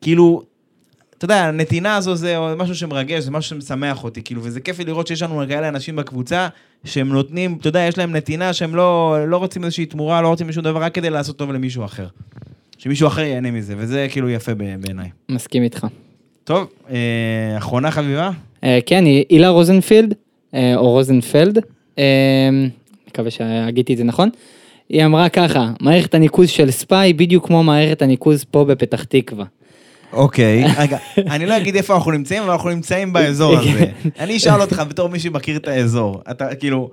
כאילו, 0.00 0.42
אתה 1.18 1.24
יודע, 1.24 1.44
הנתינה 1.44 1.96
הזו 1.96 2.16
זה 2.16 2.36
משהו 2.56 2.74
שמרגש, 2.74 3.24
זה 3.24 3.30
משהו 3.30 3.50
שמשמח 3.50 4.04
אותי, 4.04 4.22
כאילו, 4.22 4.40
וזה 4.44 4.60
כיף 4.60 4.80
לראות 4.80 5.06
שיש 5.06 5.22
לנו 5.22 5.42
כאלה 5.48 5.68
אנשים 5.68 5.96
בקבוצה, 5.96 6.48
שהם 6.84 7.08
נותנים, 7.08 7.56
אתה 7.60 7.68
יודע, 7.68 7.80
יש 7.80 7.98
להם 7.98 8.12
נתינה 8.12 8.52
שהם 8.52 8.74
לא, 8.74 9.16
לא 9.28 9.36
רוצים 9.36 9.64
איזושהי 9.64 9.86
תמורה, 9.86 10.22
לא 10.22 10.28
רוצים 10.28 10.52
שום 10.52 10.64
דבר, 10.64 10.82
רק 10.82 10.94
כדי 10.94 11.10
לעשות 11.10 11.36
טוב 11.36 11.52
למישהו 11.52 11.84
אחר. 11.84 12.06
שמישהו 12.78 13.08
אחר 13.08 13.20
ייהנה 13.20 13.50
מזה, 13.50 13.74
וזה 13.78 14.06
כאילו 14.10 14.30
יפה 14.30 14.54
בעיניי. 14.54 15.08
מסכים 15.28 15.62
איתך. 15.62 15.86
טוב, 16.44 16.68
אה, 16.90 17.54
אחרונה 17.58 17.90
חביבה? 17.90 18.30
אה, 18.64 18.78
כן, 18.86 19.04
הילה 19.28 19.48
רוזנפילד, 19.48 20.14
אה, 20.54 20.76
או 20.76 20.90
רוזנפלד, 20.90 21.58
אה, 21.98 22.04
מקווה 23.14 23.30
שהגיתי 23.30 23.92
את 23.92 23.98
זה 23.98 24.04
נכון. 24.04 24.28
היא 24.88 25.04
אמרה 25.04 25.28
ככה, 25.28 25.70
מערכת 25.80 26.14
הניקוז 26.14 26.48
של 26.48 26.70
ספאי 26.70 27.12
בדיוק 27.12 27.46
כמו 27.46 27.62
מערכת 27.62 28.02
הניקוז 28.02 28.44
פה 28.44 28.64
בפתח 28.64 29.04
תקווה. 29.04 29.44
אוקיי, 30.12 30.64
רגע, 30.78 30.98
אני 31.18 31.46
לא 31.46 31.56
אגיד 31.56 31.76
איפה 31.76 31.94
אנחנו 31.94 32.10
נמצאים, 32.10 32.42
אבל 32.42 32.52
אנחנו 32.52 32.70
נמצאים 32.70 33.12
באזור 33.12 33.56
הזה. 33.58 33.86
אני 34.18 34.36
אשאל 34.36 34.60
אותך 34.60 34.82
בתור 34.88 35.08
מי 35.08 35.20
שמכיר 35.20 35.56
את 35.56 35.68
האזור, 35.68 36.22
אתה 36.30 36.54
כאילו, 36.54 36.90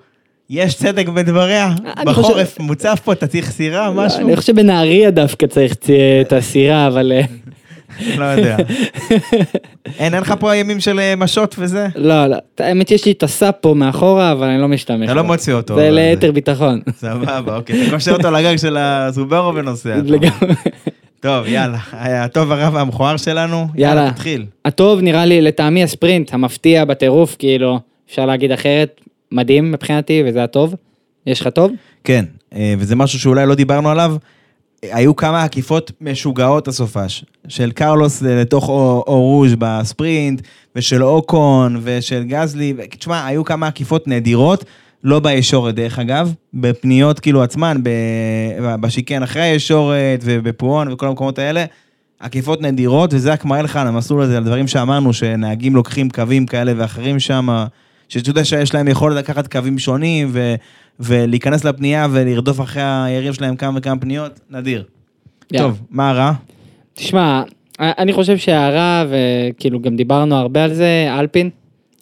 יש 0.50 0.76
צדק 0.76 1.08
בדבריה? 1.08 1.76
בחורף 2.06 2.60
מוצף 2.60 3.00
פה, 3.04 3.14
אתה 3.14 3.28
צריך 3.28 3.52
סירה, 3.52 3.92
משהו? 3.92 4.20
אני 4.20 4.36
חושב 4.36 4.54
שבנהריה 4.54 5.12
דווקא 5.12 5.48
צריך 5.48 5.76
את 6.22 6.34
הסירה, 6.34 6.88
אבל 6.88 7.12
אה, 7.12 7.22
לא 8.18 8.26
יודע. 8.26 8.58
אין, 10.00 10.14
אין 10.14 10.22
לך 10.22 10.34
פה 10.40 10.56
ימים 10.56 10.80
של 10.80 11.00
אה, 11.00 11.16
משות 11.16 11.56
וזה? 11.60 11.88
לא, 11.96 12.28
לא, 12.28 12.38
האמת 12.60 12.92
יש 12.92 13.06
לי 13.06 13.12
את 13.12 13.24
הסאפ 13.24 13.56
פה 13.62 13.74
מאחורה, 13.74 14.32
אבל 14.32 14.48
אני 14.48 14.62
לא 14.62 14.68
משתמש. 14.68 15.06
אתה 15.06 15.14
לא. 15.14 15.24
מוציא 15.24 15.54
אותו. 15.54 15.76
זה 15.76 15.92
ליתר 15.92 16.32
ביטחון. 16.32 16.82
סבבה, 16.96 17.56
אוקיי. 17.56 17.82
אתה 17.82 17.92
קושר 17.92 18.12
אותו 18.12 18.32
לגג 18.32 18.56
של 18.56 18.78
הסוברו 18.80 19.56
ונוסע. 19.56 19.96
לגמרי. 20.06 20.54
טוב, 21.20 21.48
יאללה. 21.48 21.78
הטוב 21.92 22.52
הרע 22.52 22.70
והמכוער 22.74 23.18
שלנו. 23.18 23.68
יאללה. 23.76 24.12
תתחיל. 24.12 24.46
הטוב 24.66 25.02
נראה 25.02 25.26
לי 25.26 25.42
לטעמי 25.42 25.84
הספרינט, 25.84 26.34
המפתיע 26.34 26.86
בטירוף, 26.86 27.36
כאילו, 27.40 27.80
אפשר 28.10 28.26
להגיד 28.26 28.52
אחרת, 28.52 29.02
מדהים 29.32 29.72
מבחינתי, 29.72 30.24
וזה 30.26 30.44
הטוב. 30.44 30.76
יש 31.28 31.42
לך 31.42 31.48
טוב? 31.48 31.72
כן, 32.04 32.26
אה, 32.56 32.74
וזה 32.78 32.96
משהו 32.96 33.20
שאולי 33.20 33.46
לא 33.46 33.56
דיברנו 33.56 33.90
עליו. 33.90 34.16
היו 34.84 35.16
כמה 35.16 35.44
עקיפות 35.44 35.92
משוגעות 36.02 36.68
הסופש, 36.68 37.26
של 37.48 37.72
קרלוס 37.72 38.22
לתוך 38.22 38.70
אור 38.70 39.04
אור 39.08 39.32
רוז' 39.32 39.56
בספרינט, 39.60 40.42
ושל 40.76 41.04
אוקון, 41.04 41.80
ושל 41.84 42.24
גזלי, 42.24 42.74
תשמע, 43.00 43.26
היו 43.26 43.44
כמה 43.46 43.68
עקיפות 43.68 44.08
נדירות, 44.08 44.66
לא 45.04 45.20
בישורת 45.20 45.76
דרך 45.76 46.00
אגב, 46.00 46.34
בפניות 46.54 47.20
כאילו 47.20 47.44
עצמן, 47.44 47.78
בשיקן 48.62 49.24
אחרי 49.24 49.42
הישורת, 49.42 50.20
ובפואון 50.24 50.92
וכל 50.94 51.08
המקומות 51.08 51.40
האלה, 51.40 51.66
עקיפות 52.20 52.62
נדירות, 52.62 53.14
וזה 53.14 53.32
רק 53.32 53.46
מראה 53.46 53.62
לך 53.62 53.76
על 53.76 53.88
המסלול 53.88 54.22
הזה, 54.22 54.38
על 54.38 54.44
דברים 54.44 54.68
שאמרנו, 54.68 55.14
שנהגים 55.14 55.76
לוקחים 55.76 56.10
קווים 56.10 56.46
כאלה 56.46 56.74
ואחרים 56.78 57.20
שם, 57.20 57.66
שאתה 58.12 58.30
יודע 58.30 58.46
שיש 58.46 58.74
להם 58.74 58.88
יכולת 58.88 59.18
לקחת 59.18 59.48
קווים 59.48 59.80
שונים, 59.80 60.30
ו... 60.32 60.56
ולהיכנס 61.00 61.64
לפנייה 61.64 62.08
ולרדוף 62.12 62.62
אחרי 62.62 62.84
היריב 62.84 63.34
שלהם 63.34 63.56
כמה 63.56 63.80
וכמה 63.80 64.00
פניות, 64.00 64.40
נדיר. 64.50 64.84
יאללה. 65.52 65.68
טוב, 65.68 65.82
מה 65.90 66.10
הרע? 66.10 66.32
תשמע, 66.94 67.44
אני 67.80 68.14
חושב 68.14 68.38
שהרע, 68.38 69.06
וכאילו 69.10 69.80
גם 69.80 69.96
דיברנו 69.96 70.36
הרבה 70.36 70.64
על 70.64 70.74
זה, 70.74 71.08
אלפין. 71.20 71.50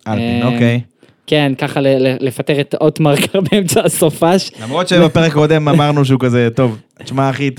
אלפין, 0.08 0.42
אה, 0.42 0.48
אוקיי. 0.48 0.82
כן, 1.28 1.52
ככה 1.58 1.80
לפטר 2.20 2.62
את 2.62 2.76
אוטמרקר 2.82 3.42
באמצע 3.52 3.82
הסופש. 3.86 4.52
למרות 4.64 4.88
שבפרק 4.88 5.32
הקודם 5.32 5.68
אמרנו 5.68 6.06
שהוא 6.06 6.20
כזה, 6.20 6.48
טוב, 6.56 6.80
תשמע 7.04 7.30
אחי, 7.30 7.50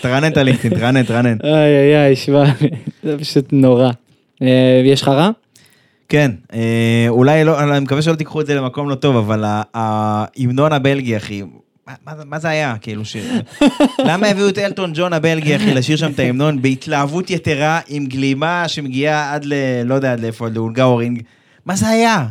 תרענן 0.00 0.32
את 0.32 0.36
הלינקדאין, 0.36 0.74
תרענן, 0.78 1.02
תרענן. 1.02 1.36
איי 1.44 1.52
איי 1.52 2.04
איי, 2.04 2.16
שמע, 2.16 2.44
זה 3.04 3.18
פשוט 3.18 3.52
נורא. 3.52 3.90
אה, 4.42 4.82
יש 4.84 5.02
לך 5.02 5.08
רע? 5.08 5.30
כן, 6.08 6.30
אה, 6.52 6.58
אולי 7.08 7.44
לא, 7.44 7.60
אני 7.76 7.80
מקווה 7.80 8.02
שלא 8.02 8.14
תיקחו 8.14 8.40
את 8.40 8.46
זה 8.46 8.54
למקום 8.54 8.88
לא 8.90 8.94
טוב, 8.94 9.16
אבל 9.16 9.44
ההמנון 9.74 10.72
הבלגי, 10.72 11.16
אחי, 11.16 11.42
מה- 11.86 11.92
מה 12.06 12.16
זה- 12.16 12.24
מה 12.24 12.38
זה 12.38 12.48
היה, 12.48 12.74
כאילו, 12.80 13.04
שיר? 13.04 13.24
למה 14.08 14.26
הביאו 14.26 14.48
את 14.48 14.58
אלטון 14.58 14.92
ג'ון 14.94 15.12
הבלגי, 15.12 15.56
אחי, 15.56 15.74
לשיר 15.74 15.96
שם 15.96 16.10
את 16.10 16.18
ההמנון 16.18 16.62
בהתלהבות 16.62 17.30
יתרה, 17.30 17.80
עם 17.88 18.06
גלימה 18.06 18.68
שמגיעה 18.68 19.34
עד 19.34 19.44
ל... 19.44 19.52
לא 19.84 19.94
יודע 19.94 20.12
עד 20.12 20.20
לאיפה, 20.20 20.48
לאונגאורינג? 20.48 21.22
מה 21.66 21.76
זה 21.76 21.88
היה? 21.88 22.26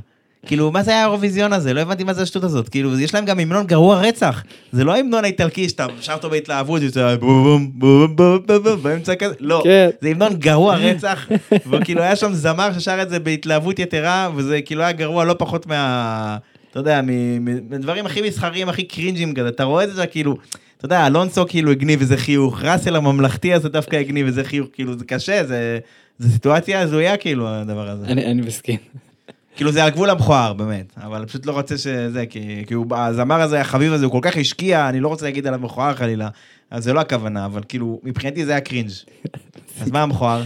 כאילו, 0.46 0.72
מה 0.72 0.84
זה 0.84 0.92
היה 0.92 1.00
האירוויזיון 1.00 1.54
הזה? 1.54 1.74
לא 1.74 1.82
הבנתי 1.82 2.04
מה 2.04 2.14
זה 2.14 2.22
השטות 2.22 2.44
הזאת. 2.44 2.70
כאילו, 2.70 3.00
יש 3.00 3.14
להם 3.14 3.26
גם 3.26 3.40
המנון 3.40 3.66
גרוע 3.66 4.00
רצח. 4.02 4.44
זה 4.72 4.84
לא 4.84 4.96
ההמנון 4.96 5.24
האיטלקי 5.24 5.70
שאתה 5.70 5.86
שר 6.02 6.14
אותו 6.14 6.30
בהתלהבות, 6.30 6.82
זה 6.88 7.18
בום 7.18 7.72
בום 7.80 8.16
בום 8.16 8.40
בום 8.46 8.64
בום 8.64 8.84
באמצע 8.84 9.16
כזה, 9.16 9.34
לא. 9.40 9.62
כן. 9.64 9.90
זה 10.02 10.10
המנון 10.10 10.34
גרוע 10.34 10.76
רצח, 10.76 11.28
וכאילו 11.72 12.02
היה 12.02 12.16
שם 12.16 12.34
זמר 12.34 12.80
ששר 12.80 13.02
את 13.02 13.10
זה 13.10 13.20
בהתלהבות 13.20 13.80
יתרה, 13.80 14.30
וזה 14.36 14.62
כאילו 14.62 14.82
היה 14.82 14.92
גרוע 14.92 15.26
לא 15.26 15.36
פחות 15.38 15.68
מה... 15.68 16.38
אתה 16.72 16.80
יודע, 16.80 17.02
מדברים 17.70 18.06
הכי 18.06 18.22
מסחריים, 18.22 18.70
הכי 18.70 18.84
קרינג'ים 18.84 19.34
כזה, 19.34 19.50
אתה 19.50 19.64
רואה 19.64 19.84
את 19.84 19.94
זה 19.94 20.08
כאילו, 20.08 20.38
אתה 20.78 20.86
יודע, 20.86 21.08
אלונסו 21.08 21.46
כאילו 21.48 21.72
הגניב 21.72 22.00
איזה 22.00 22.18
חיוך, 22.18 22.64
ראסל 22.64 22.96
הממלכתי 22.96 23.54
הזה 23.54 23.70
דווקא 23.70 23.96
הגניב 23.96 24.26
איזה 24.26 24.44
חיוך, 24.44 24.68
כאילו 24.74 24.98
זה 24.98 25.06
קשה, 25.06 25.44
זה, 25.44 25.80
זה 26.20 26.32
סיטואציה 26.32 26.82
הזויה 26.82 27.18
כאילו 27.18 27.48
הדבר 27.48 27.90
הזה. 27.90 28.06
אני 28.06 28.26
אני 28.26 28.42
מסכים. 28.42 28.78
כאילו 29.56 29.72
זה 29.72 29.84
על 29.84 29.90
גבול 29.90 30.10
המכוער, 30.10 30.54
באמת. 30.54 30.94
אבל 30.98 31.26
פשוט 31.26 31.46
לא 31.46 31.52
רוצה 31.52 31.78
שזה, 31.78 32.26
כי, 32.26 32.64
כי 32.68 32.74
הוא, 32.74 32.86
הזמר 32.96 33.42
הזה, 33.42 33.62
החביב 33.62 33.94
הזה, 33.94 34.06
הוא 34.06 34.12
כל 34.12 34.20
כך 34.22 34.38
השקיע, 34.38 34.90
אני 34.90 35.00
לא 35.00 35.08
רוצה 35.08 35.26
להגיד 35.26 35.48
עליו 35.48 35.60
מכוער 35.60 35.94
חלילה. 35.94 36.30
אז 36.72 36.84
זה 36.84 36.94
לא 36.94 37.00
הכוונה, 37.00 37.46
אבל 37.46 37.62
כאילו, 37.68 38.00
מבחינתי 38.04 38.46
זה 38.46 38.52
היה 38.52 38.62
קרינג'. 38.62 38.90
אז 39.82 39.92
מה 39.92 40.02
המכוער? 40.02 40.42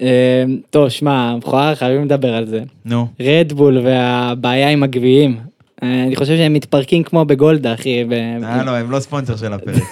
אה, 0.00 0.44
טוב, 0.70 0.88
שמע, 0.88 1.36
מכוער, 1.36 1.74
חייבים 1.74 2.04
לדבר 2.04 2.34
על 2.34 2.46
זה. 2.46 2.62
נו. 2.84 3.08
רדבול 3.20 3.78
והבעיה 3.78 4.70
עם 4.70 4.82
הגביעים. 4.82 5.40
אני 5.82 6.16
חושב 6.16 6.36
שהם 6.36 6.52
מתפרקים 6.52 7.02
כמו 7.02 7.24
בגולדה, 7.24 7.74
אחי. 7.74 8.04
אה, 8.44 8.64
לא, 8.64 8.70
הם 8.70 8.90
לא 8.90 9.00
ספונסר 9.00 9.36
של 9.36 9.52
הפרק. 9.52 9.82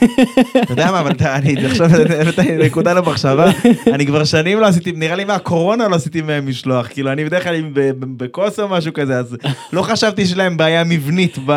אתה 0.63 0.73
יודע 0.73 0.91
מה, 0.91 1.01
אבל 1.01 1.13
אני 1.25 1.67
עכשיו 1.67 1.87
הבאת 2.21 2.39
לי 2.39 2.67
נקודה 2.67 2.93
למחשבה, 2.93 3.51
אני 3.93 4.07
כבר 4.07 4.25
שנים 4.25 4.61
לא 4.61 4.67
עשיתי, 4.67 4.93
נראה 4.93 5.17
לי 5.17 5.25
מהקורונה 5.25 5.89
לא 5.89 5.97
עשיתי 5.97 6.23
מהם 6.23 6.49
משלוח, 6.49 6.89
כאילו 6.89 7.13
אני 7.13 7.25
בדרך 7.25 7.45
כלל 7.45 7.63
בכוס 8.01 8.61
או 8.61 8.69
משהו 8.69 8.93
כזה, 8.93 9.19
אז 9.19 9.37
לא 9.73 9.83
חשבתי 9.83 10.27
שיש 10.27 10.37
להם 10.37 10.57
בעיה 10.57 10.85
מבנית 10.85 11.39
ב... 11.47 11.53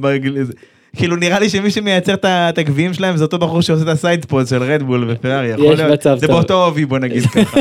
ב- 0.00 0.42
זה. 0.42 0.52
כאילו 0.96 1.16
נראה 1.16 1.38
לי 1.38 1.50
שמי 1.50 1.70
שמייצר 1.70 2.14
את 2.24 2.58
הגביעים 2.58 2.94
שלהם 2.94 3.16
זה 3.16 3.24
אותו 3.24 3.38
בחור 3.38 3.60
שעושה 3.60 3.82
את 3.82 3.88
הסייד 3.88 4.24
פוז 4.24 4.50
של 4.50 4.62
רדבול 4.62 5.04
ופרארי, 5.08 5.48
יכול 5.48 5.74
יש 5.74 5.80
להיות, 5.80 6.02
זה. 6.20 6.26
באותו 6.26 6.64
עובי 6.64 6.84
בוא 6.84 6.98
נגיד 6.98 7.26
ככה. 7.26 7.60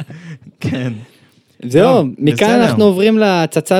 כן. 0.60 0.92
זהו, 1.64 1.94
טוב, 1.94 2.08
מכאן. 2.18 2.60
אנחנו 2.60 2.84
עוברים 2.84 3.18
להצצה 3.18 3.78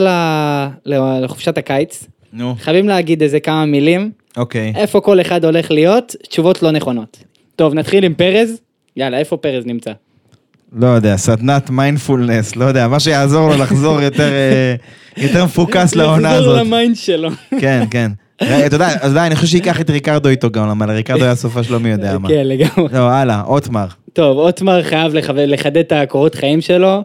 לחופשת 1.23 1.59
הקיץ. 1.59 2.05
נו, 2.33 2.55
חייבים 2.61 2.89
להגיד 2.89 3.23
איזה 3.23 3.41
כמה 3.41 3.67
מילים, 3.67 4.11
אוקיי. 4.37 4.73
איפה 4.77 5.01
כל 5.01 5.21
אחד 5.21 5.45
הולך 5.45 5.71
להיות, 5.71 6.15
תשובות 6.29 6.63
לא 6.63 6.71
נכונות. 6.71 7.19
טוב, 7.57 7.75
נתחיל 7.75 8.05
עם 8.05 8.15
פרז. 8.15 8.61
יאללה, 8.97 9.19
איפה 9.19 9.37
פרז 9.37 9.67
נמצא? 9.67 9.91
לא 10.73 10.87
יודע, 10.87 11.17
סדנת 11.17 11.71
מיינדפולנס, 11.71 12.57
לא 12.57 12.65
יודע, 12.65 12.89
מה 12.89 13.01
שיעזור 13.01 13.49
לו 13.49 13.57
לחזור 13.59 14.01
יותר, 14.01 14.33
אה, 14.33 14.75
יותר 15.17 15.45
מפוקס 15.45 15.95
לעונה 15.97 16.33
לחזור 16.35 16.53
הזאת. 16.53 16.67
ל 16.67 16.73
mind 16.73 16.97
שלו. 16.97 17.29
כן, 17.61 17.85
כן. 17.91 18.11
אה, 18.43 18.67
אתה 18.67 18.77
יודע, 18.77 18.89
אז 19.01 19.13
די, 19.13 19.21
אני 19.21 19.37
חושב 19.37 19.47
שייקח 19.47 19.81
את 19.81 19.91
ריקרדו 19.91 20.29
איתו 20.29 20.51
גם, 20.51 20.69
למה 20.69 20.87
לריקרדו 20.87 21.25
היה 21.25 21.35
סופה 21.35 21.63
שלו 21.63 21.81
מי 21.81 21.91
יודע 21.91 22.19
מה. 22.19 22.29
כן, 22.29 22.47
לגמרי. 22.47 22.89
לא, 22.93 23.11
הלאה, 23.11 23.43
אוטמר. 23.47 23.87
טוב, 24.13 24.39
אוטמר 24.39 24.83
חייב 24.83 25.13
לחדד 25.37 25.77
את 25.79 25.93
הקורות 25.93 26.35
חיים 26.35 26.61
שלו. 26.61 27.03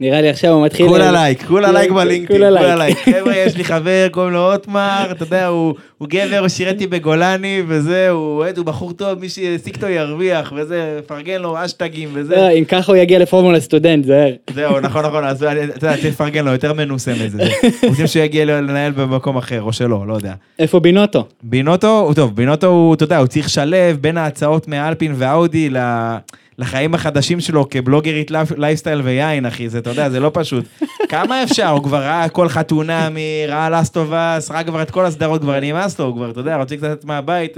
נראה 0.00 0.20
לי 0.20 0.28
עכשיו 0.28 0.52
הוא 0.52 0.64
מתחיל... 0.64 0.88
כולה 0.88 1.12
לייק, 1.12 1.42
כולה 1.42 1.72
לייק 1.72 1.92
בלינקדאין, 1.92 2.40
כולה 2.58 2.76
לייק. 2.76 2.98
חבר'ה, 3.20 3.36
יש 3.36 3.56
לי 3.56 3.64
חבר, 3.64 4.06
קוראים 4.10 4.32
לו 4.32 4.52
אוטמר, 4.52 5.06
אתה 5.10 5.22
יודע, 5.22 5.46
הוא 5.46 5.74
הוא 5.98 6.08
גבר, 6.08 6.38
הוא 6.38 6.48
שירת 6.48 6.74
איתי 6.74 6.86
בגולני, 6.86 7.62
וזה, 7.68 8.10
הוא 8.10 8.44
הוא 8.56 8.64
בחור 8.64 8.92
טוב, 8.92 9.18
מי 9.18 9.28
שיעסיק 9.28 9.74
אותו 9.76 9.88
ירוויח, 9.88 10.52
וזה, 10.56 11.00
פרגן 11.06 11.40
לו, 11.42 11.64
אשטגים, 11.64 12.08
וזה. 12.12 12.36
לא, 12.36 12.50
אם 12.50 12.64
ככה 12.64 12.92
הוא 12.92 12.96
יגיע 12.96 13.18
ל 13.18 13.23
Formula 13.23 13.60
Student, 13.60 14.04
זהר. 14.04 14.32
זהו, 14.54 14.80
נכון, 14.80 15.06
נכון, 15.06 15.24
אז 15.24 15.42
אתה 15.42 15.52
יודע, 15.86 15.96
צריך 15.96 16.04
לפרגן 16.14 16.44
לו, 16.44 16.52
יותר 16.52 16.72
מנוסה 16.72 17.12
מזה. 17.24 17.42
רוצים 17.88 18.06
שהוא 18.06 18.22
יגיע 18.22 18.44
לנהל 18.44 18.92
במקום 18.92 19.36
אחר, 19.36 19.62
או 19.62 19.72
שלא, 19.72 20.06
לא 20.06 20.14
יודע. 20.14 20.32
איפה 20.58 20.80
בינוטו? 20.80 21.24
בינוטו, 21.42 22.00
הוא 22.00 22.14
טוב, 22.14 22.36
בינוטו 22.36 22.66
הוא, 22.66 22.94
אתה 22.94 23.04
יודע, 23.04 23.18
הוא 23.18 23.26
צריך 23.26 23.46
לשלב 23.46 23.96
בין 24.00 24.16
ההצעות 24.16 24.68
מאלפין 24.68 25.14
ואאודי 25.16 25.70
ל- 25.70 26.16
לחיים 26.60 26.94
החדשים 26.94 27.40
שלו 27.40 27.68
כבלוגרית 27.70 28.30
לייפסטייל 28.56 29.00
ויין, 29.00 29.46
אחי, 29.46 29.68
זה, 29.68 29.78
אתה 29.78 29.90
יודע, 29.90 30.10
זה 30.10 30.20
לא 30.20 30.30
פשוט. 30.34 30.64
כמה 31.08 31.42
אפשר? 31.42 31.68
הוא 31.68 31.84
כבר 31.84 31.98
ראה 31.98 32.28
כל 32.28 32.48
חתונה 32.48 33.08
מראה 33.10 33.70
לאסטובס, 33.70 34.50
ראה 34.50 34.64
כבר 34.64 34.82
את 34.82 34.90
כל 34.90 35.06
הסדרות, 35.06 35.40
כבר 35.40 35.60
נמאס 35.60 35.98
לו, 35.98 36.06
הוא 36.06 36.14
כבר, 36.14 36.30
אתה 36.30 36.40
יודע, 36.40 36.56
רוצה 36.56 36.76
קצת 36.76 37.04
מהבית, 37.04 37.56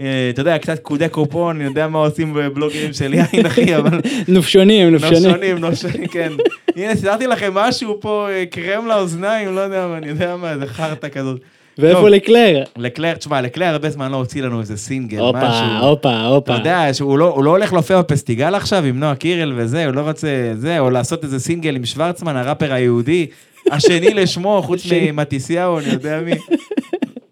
אה, 0.00 0.30
אתה 0.30 0.40
יודע, 0.40 0.58
קצת 0.58 0.78
קודי 0.78 1.08
קופון, 1.08 1.56
אני 1.56 1.64
יודע 1.64 1.88
מה 1.88 1.98
עושים 1.98 2.34
בבלוגרים 2.34 2.92
של 2.92 3.14
יין, 3.14 3.46
אחי, 3.46 3.74
אבל... 3.78 4.00
נופשונים, 4.28 4.92
נופשונים. 4.92 5.22
נושונים, 5.22 5.58
נושונים, 5.58 6.06
כן. 6.06 6.32
הנה, 6.76 6.96
סידרתי 6.96 7.26
לכם 7.26 7.54
משהו 7.54 7.98
פה, 8.00 8.28
אה, 8.30 8.44
קרם 8.50 8.86
לאוזניים, 8.86 9.54
לא 9.54 9.60
יודע 9.60 9.86
מה, 9.86 9.96
אני 9.96 10.08
יודע 10.08 10.36
מה, 10.36 10.52
איזה 10.52 10.66
חרטא 10.66 11.08
כזאת. 11.08 11.40
ואיפה. 11.78 12.08
לקלר? 12.08 12.62
לקלר, 12.76 13.14
תשמע, 13.14 13.40
לקלר 13.40 13.66
הרבה 13.66 13.90
זמן 13.90 14.12
לא 14.12 14.16
הוציא 14.16 14.42
לנו 14.42 14.60
איזה 14.60 14.76
סינגל, 14.76 15.18
הופה, 15.18 15.38
משהו. 15.48 15.86
הופה, 15.88 16.08
אתה 16.10 16.26
הופה. 16.26 16.52
יודע 16.52 16.94
שהוא 16.94 17.18
לא, 17.18 17.28
הוא 17.28 17.44
לא 17.44 17.50
הולך 17.50 17.72
להופיע 17.72 17.98
בפסטיגל 18.02 18.54
עכשיו 18.54 18.84
עם 18.84 19.00
נועה 19.00 19.14
קירל 19.14 19.52
וזה, 19.56 19.86
הוא 19.86 19.94
לא 19.94 20.00
רוצה 20.00 20.28
זה, 20.54 20.78
או 20.78 20.90
לעשות 20.90 21.24
איזה 21.24 21.40
סינגל 21.40 21.76
עם 21.76 21.84
שוורצמן, 21.84 22.36
הראפר 22.36 22.72
היהודי, 22.72 23.26
השני 23.70 24.14
לשמו, 24.14 24.62
חוץ 24.64 24.82
ממתיסיהו, 24.92 25.78
אני 25.78 25.86
יודע 25.88 26.20
מי. 26.20 26.32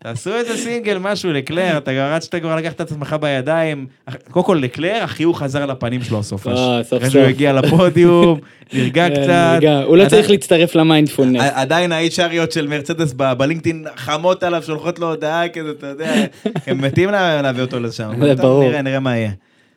תעשו 0.03 0.35
איזה 0.35 0.57
סינגל, 0.57 0.99
משהו, 0.99 1.33
לקלר, 1.33 1.79
אתה 1.79 1.91
כבר 1.93 2.13
רצת 2.15 2.35
כבר 2.35 2.57
לקחת 2.57 2.75
את 2.77 2.81
עצמך 2.81 3.17
בידיים. 3.21 3.87
קודם 4.31 4.47
כל, 4.47 4.59
לקלר, 4.63 4.99
החיוך 5.03 5.43
חזר 5.43 5.67
לפנים 5.67 6.03
שלו 6.03 6.19
הסוף. 6.19 6.47
אה, 6.47 6.53
סוף 6.83 6.93
אחרי 6.99 7.01
סוף. 7.01 7.13
שהוא 7.13 7.23
הגיע 7.23 7.53
לפודיום, 7.53 8.39
נרגע 8.73 9.09
כן, 9.09 9.15
קצת. 9.23 9.59
הוא 9.87 9.97
לא 9.97 10.09
צריך 10.09 10.31
להצטרף 10.31 10.75
למיינדפולנס. 10.75 11.43
עדיין 11.55 11.93
ה-HRיות 11.93 12.51
של 12.55 12.67
מרצדס 12.67 13.13
בלינקדאין 13.13 13.85
חמות 13.97 14.43
עליו, 14.43 14.63
שולחות 14.63 14.99
לו 14.99 15.09
הודעה 15.11 15.49
כזה, 15.49 15.71
אתה 15.71 15.87
יודע, 15.87 16.15
הם 16.67 16.81
מתים 16.81 17.11
לה- 17.11 17.43
להביא 17.43 17.63
אותו 17.63 17.81
לשם. 17.81 18.11
זה 18.21 18.35
ברור. 18.35 18.65
נראה, 18.65 18.83
נראה 18.83 19.01
מה 19.01 19.17
יהיה. 19.17 19.31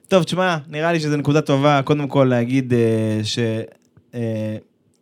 טוב, 0.07 0.23
תשמע, 0.23 0.57
נראה 0.69 0.91
לי 0.93 0.99
שזו 0.99 1.17
נקודה 1.17 1.41
טובה, 1.41 1.81
קודם 1.83 2.07
כל 2.07 2.27
להגיד 2.29 2.73
אה, 2.73 2.79
ש... 3.23 3.39
אה, 4.15 4.55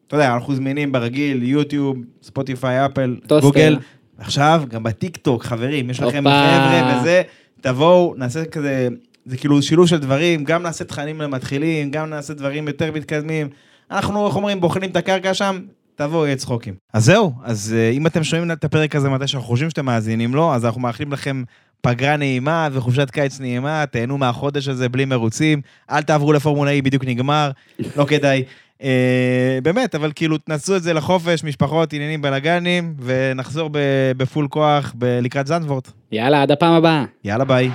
אתה 0.07 0.15
יודע, 0.15 0.33
אנחנו 0.33 0.55
זמינים 0.55 0.91
ברגיל, 0.91 1.43
יוטיוב, 1.43 1.97
ספוטיפיי, 2.23 2.85
אפל. 2.85 3.15
גוגל. 3.41 3.77
עכשיו, 4.17 4.63
גם 4.69 4.83
בטיק 4.83 5.17
טוק, 5.17 5.43
חברים, 5.43 5.89
יש 5.89 5.99
לכם. 5.99 6.19
חבר'ה 6.19 6.99
וזה, 7.01 7.21
תבואו, 7.61 8.13
נעשה 8.17 8.45
כזה, 8.45 8.87
זה 9.25 9.37
כאילו 9.37 9.61
שילוב 9.61 9.87
של 9.87 9.97
דברים, 9.97 10.43
גם 10.43 10.63
נעשה 10.63 10.83
תכנים 10.83 11.21
למתחילים, 11.21 11.91
גם 11.91 12.09
נעשה 12.09 12.33
דברים 12.33 12.67
יותר 12.67 12.91
מתקדמים. 12.91 13.49
אנחנו, 13.91 14.27
איך 14.27 14.35
אומרים, 14.35 14.61
בוחנים 14.61 14.89
את 14.89 14.95
הקרקע 14.95 15.33
שם, 15.33 15.59
תבואו, 15.95 16.25
יהיה 16.25 16.35
צחוקים. 16.35 16.73
אז 16.93 17.05
זהו, 17.05 17.33
אז 17.43 17.75
אה, 17.77 17.89
אם 17.89 18.07
אתם 18.07 18.23
שומעים 18.23 18.51
את 18.51 18.63
הפרק 18.63 18.95
הזה 18.95 19.09
מתי 19.09 19.27
שאנחנו 19.27 19.47
חושבים 19.47 19.69
שאתם 19.69 19.85
מאזינים 19.85 20.35
לו, 20.35 20.53
אז 20.53 20.65
אנחנו 20.65 20.81
מאחלים 20.81 21.13
לכם 21.13 21.43
פגרה 21.81 22.17
נעימה 22.17 22.67
וחופשת 22.71 23.09
קיץ 23.09 23.39
נעימה, 23.39 23.85
תהנו 23.91 24.17
מהחודש 24.17 24.67
הזה 24.67 24.89
בלי 24.89 25.05
מרוצים, 25.05 25.61
אל 25.91 26.01
תעברו 26.01 26.33
לפורמולה 26.33 26.71
E, 26.79 26.81
בדיוק 26.81 27.05
נגמר, 27.05 27.51
לא 27.95 28.05
כדאי. 28.05 28.43
אה, 28.83 29.59
באמת, 29.63 29.95
אבל 29.95 30.11
כאילו, 30.15 30.37
תנסו 30.37 30.75
את 30.75 30.83
זה 30.83 30.93
לחופש, 30.93 31.43
משפחות, 31.43 31.93
עניינים, 31.93 32.21
בלאגנים, 32.21 32.93
ונחזור 32.99 33.69
בפול 34.17 34.47
כוח 34.47 34.93
לקראת 35.01 35.47
זנדוורט. 35.47 35.91
יאללה, 36.11 36.41
עד 36.41 36.51
הפעם 36.51 36.73
הבאה. 36.73 37.03
יאללה 37.23 37.45
ביי. 37.45 37.69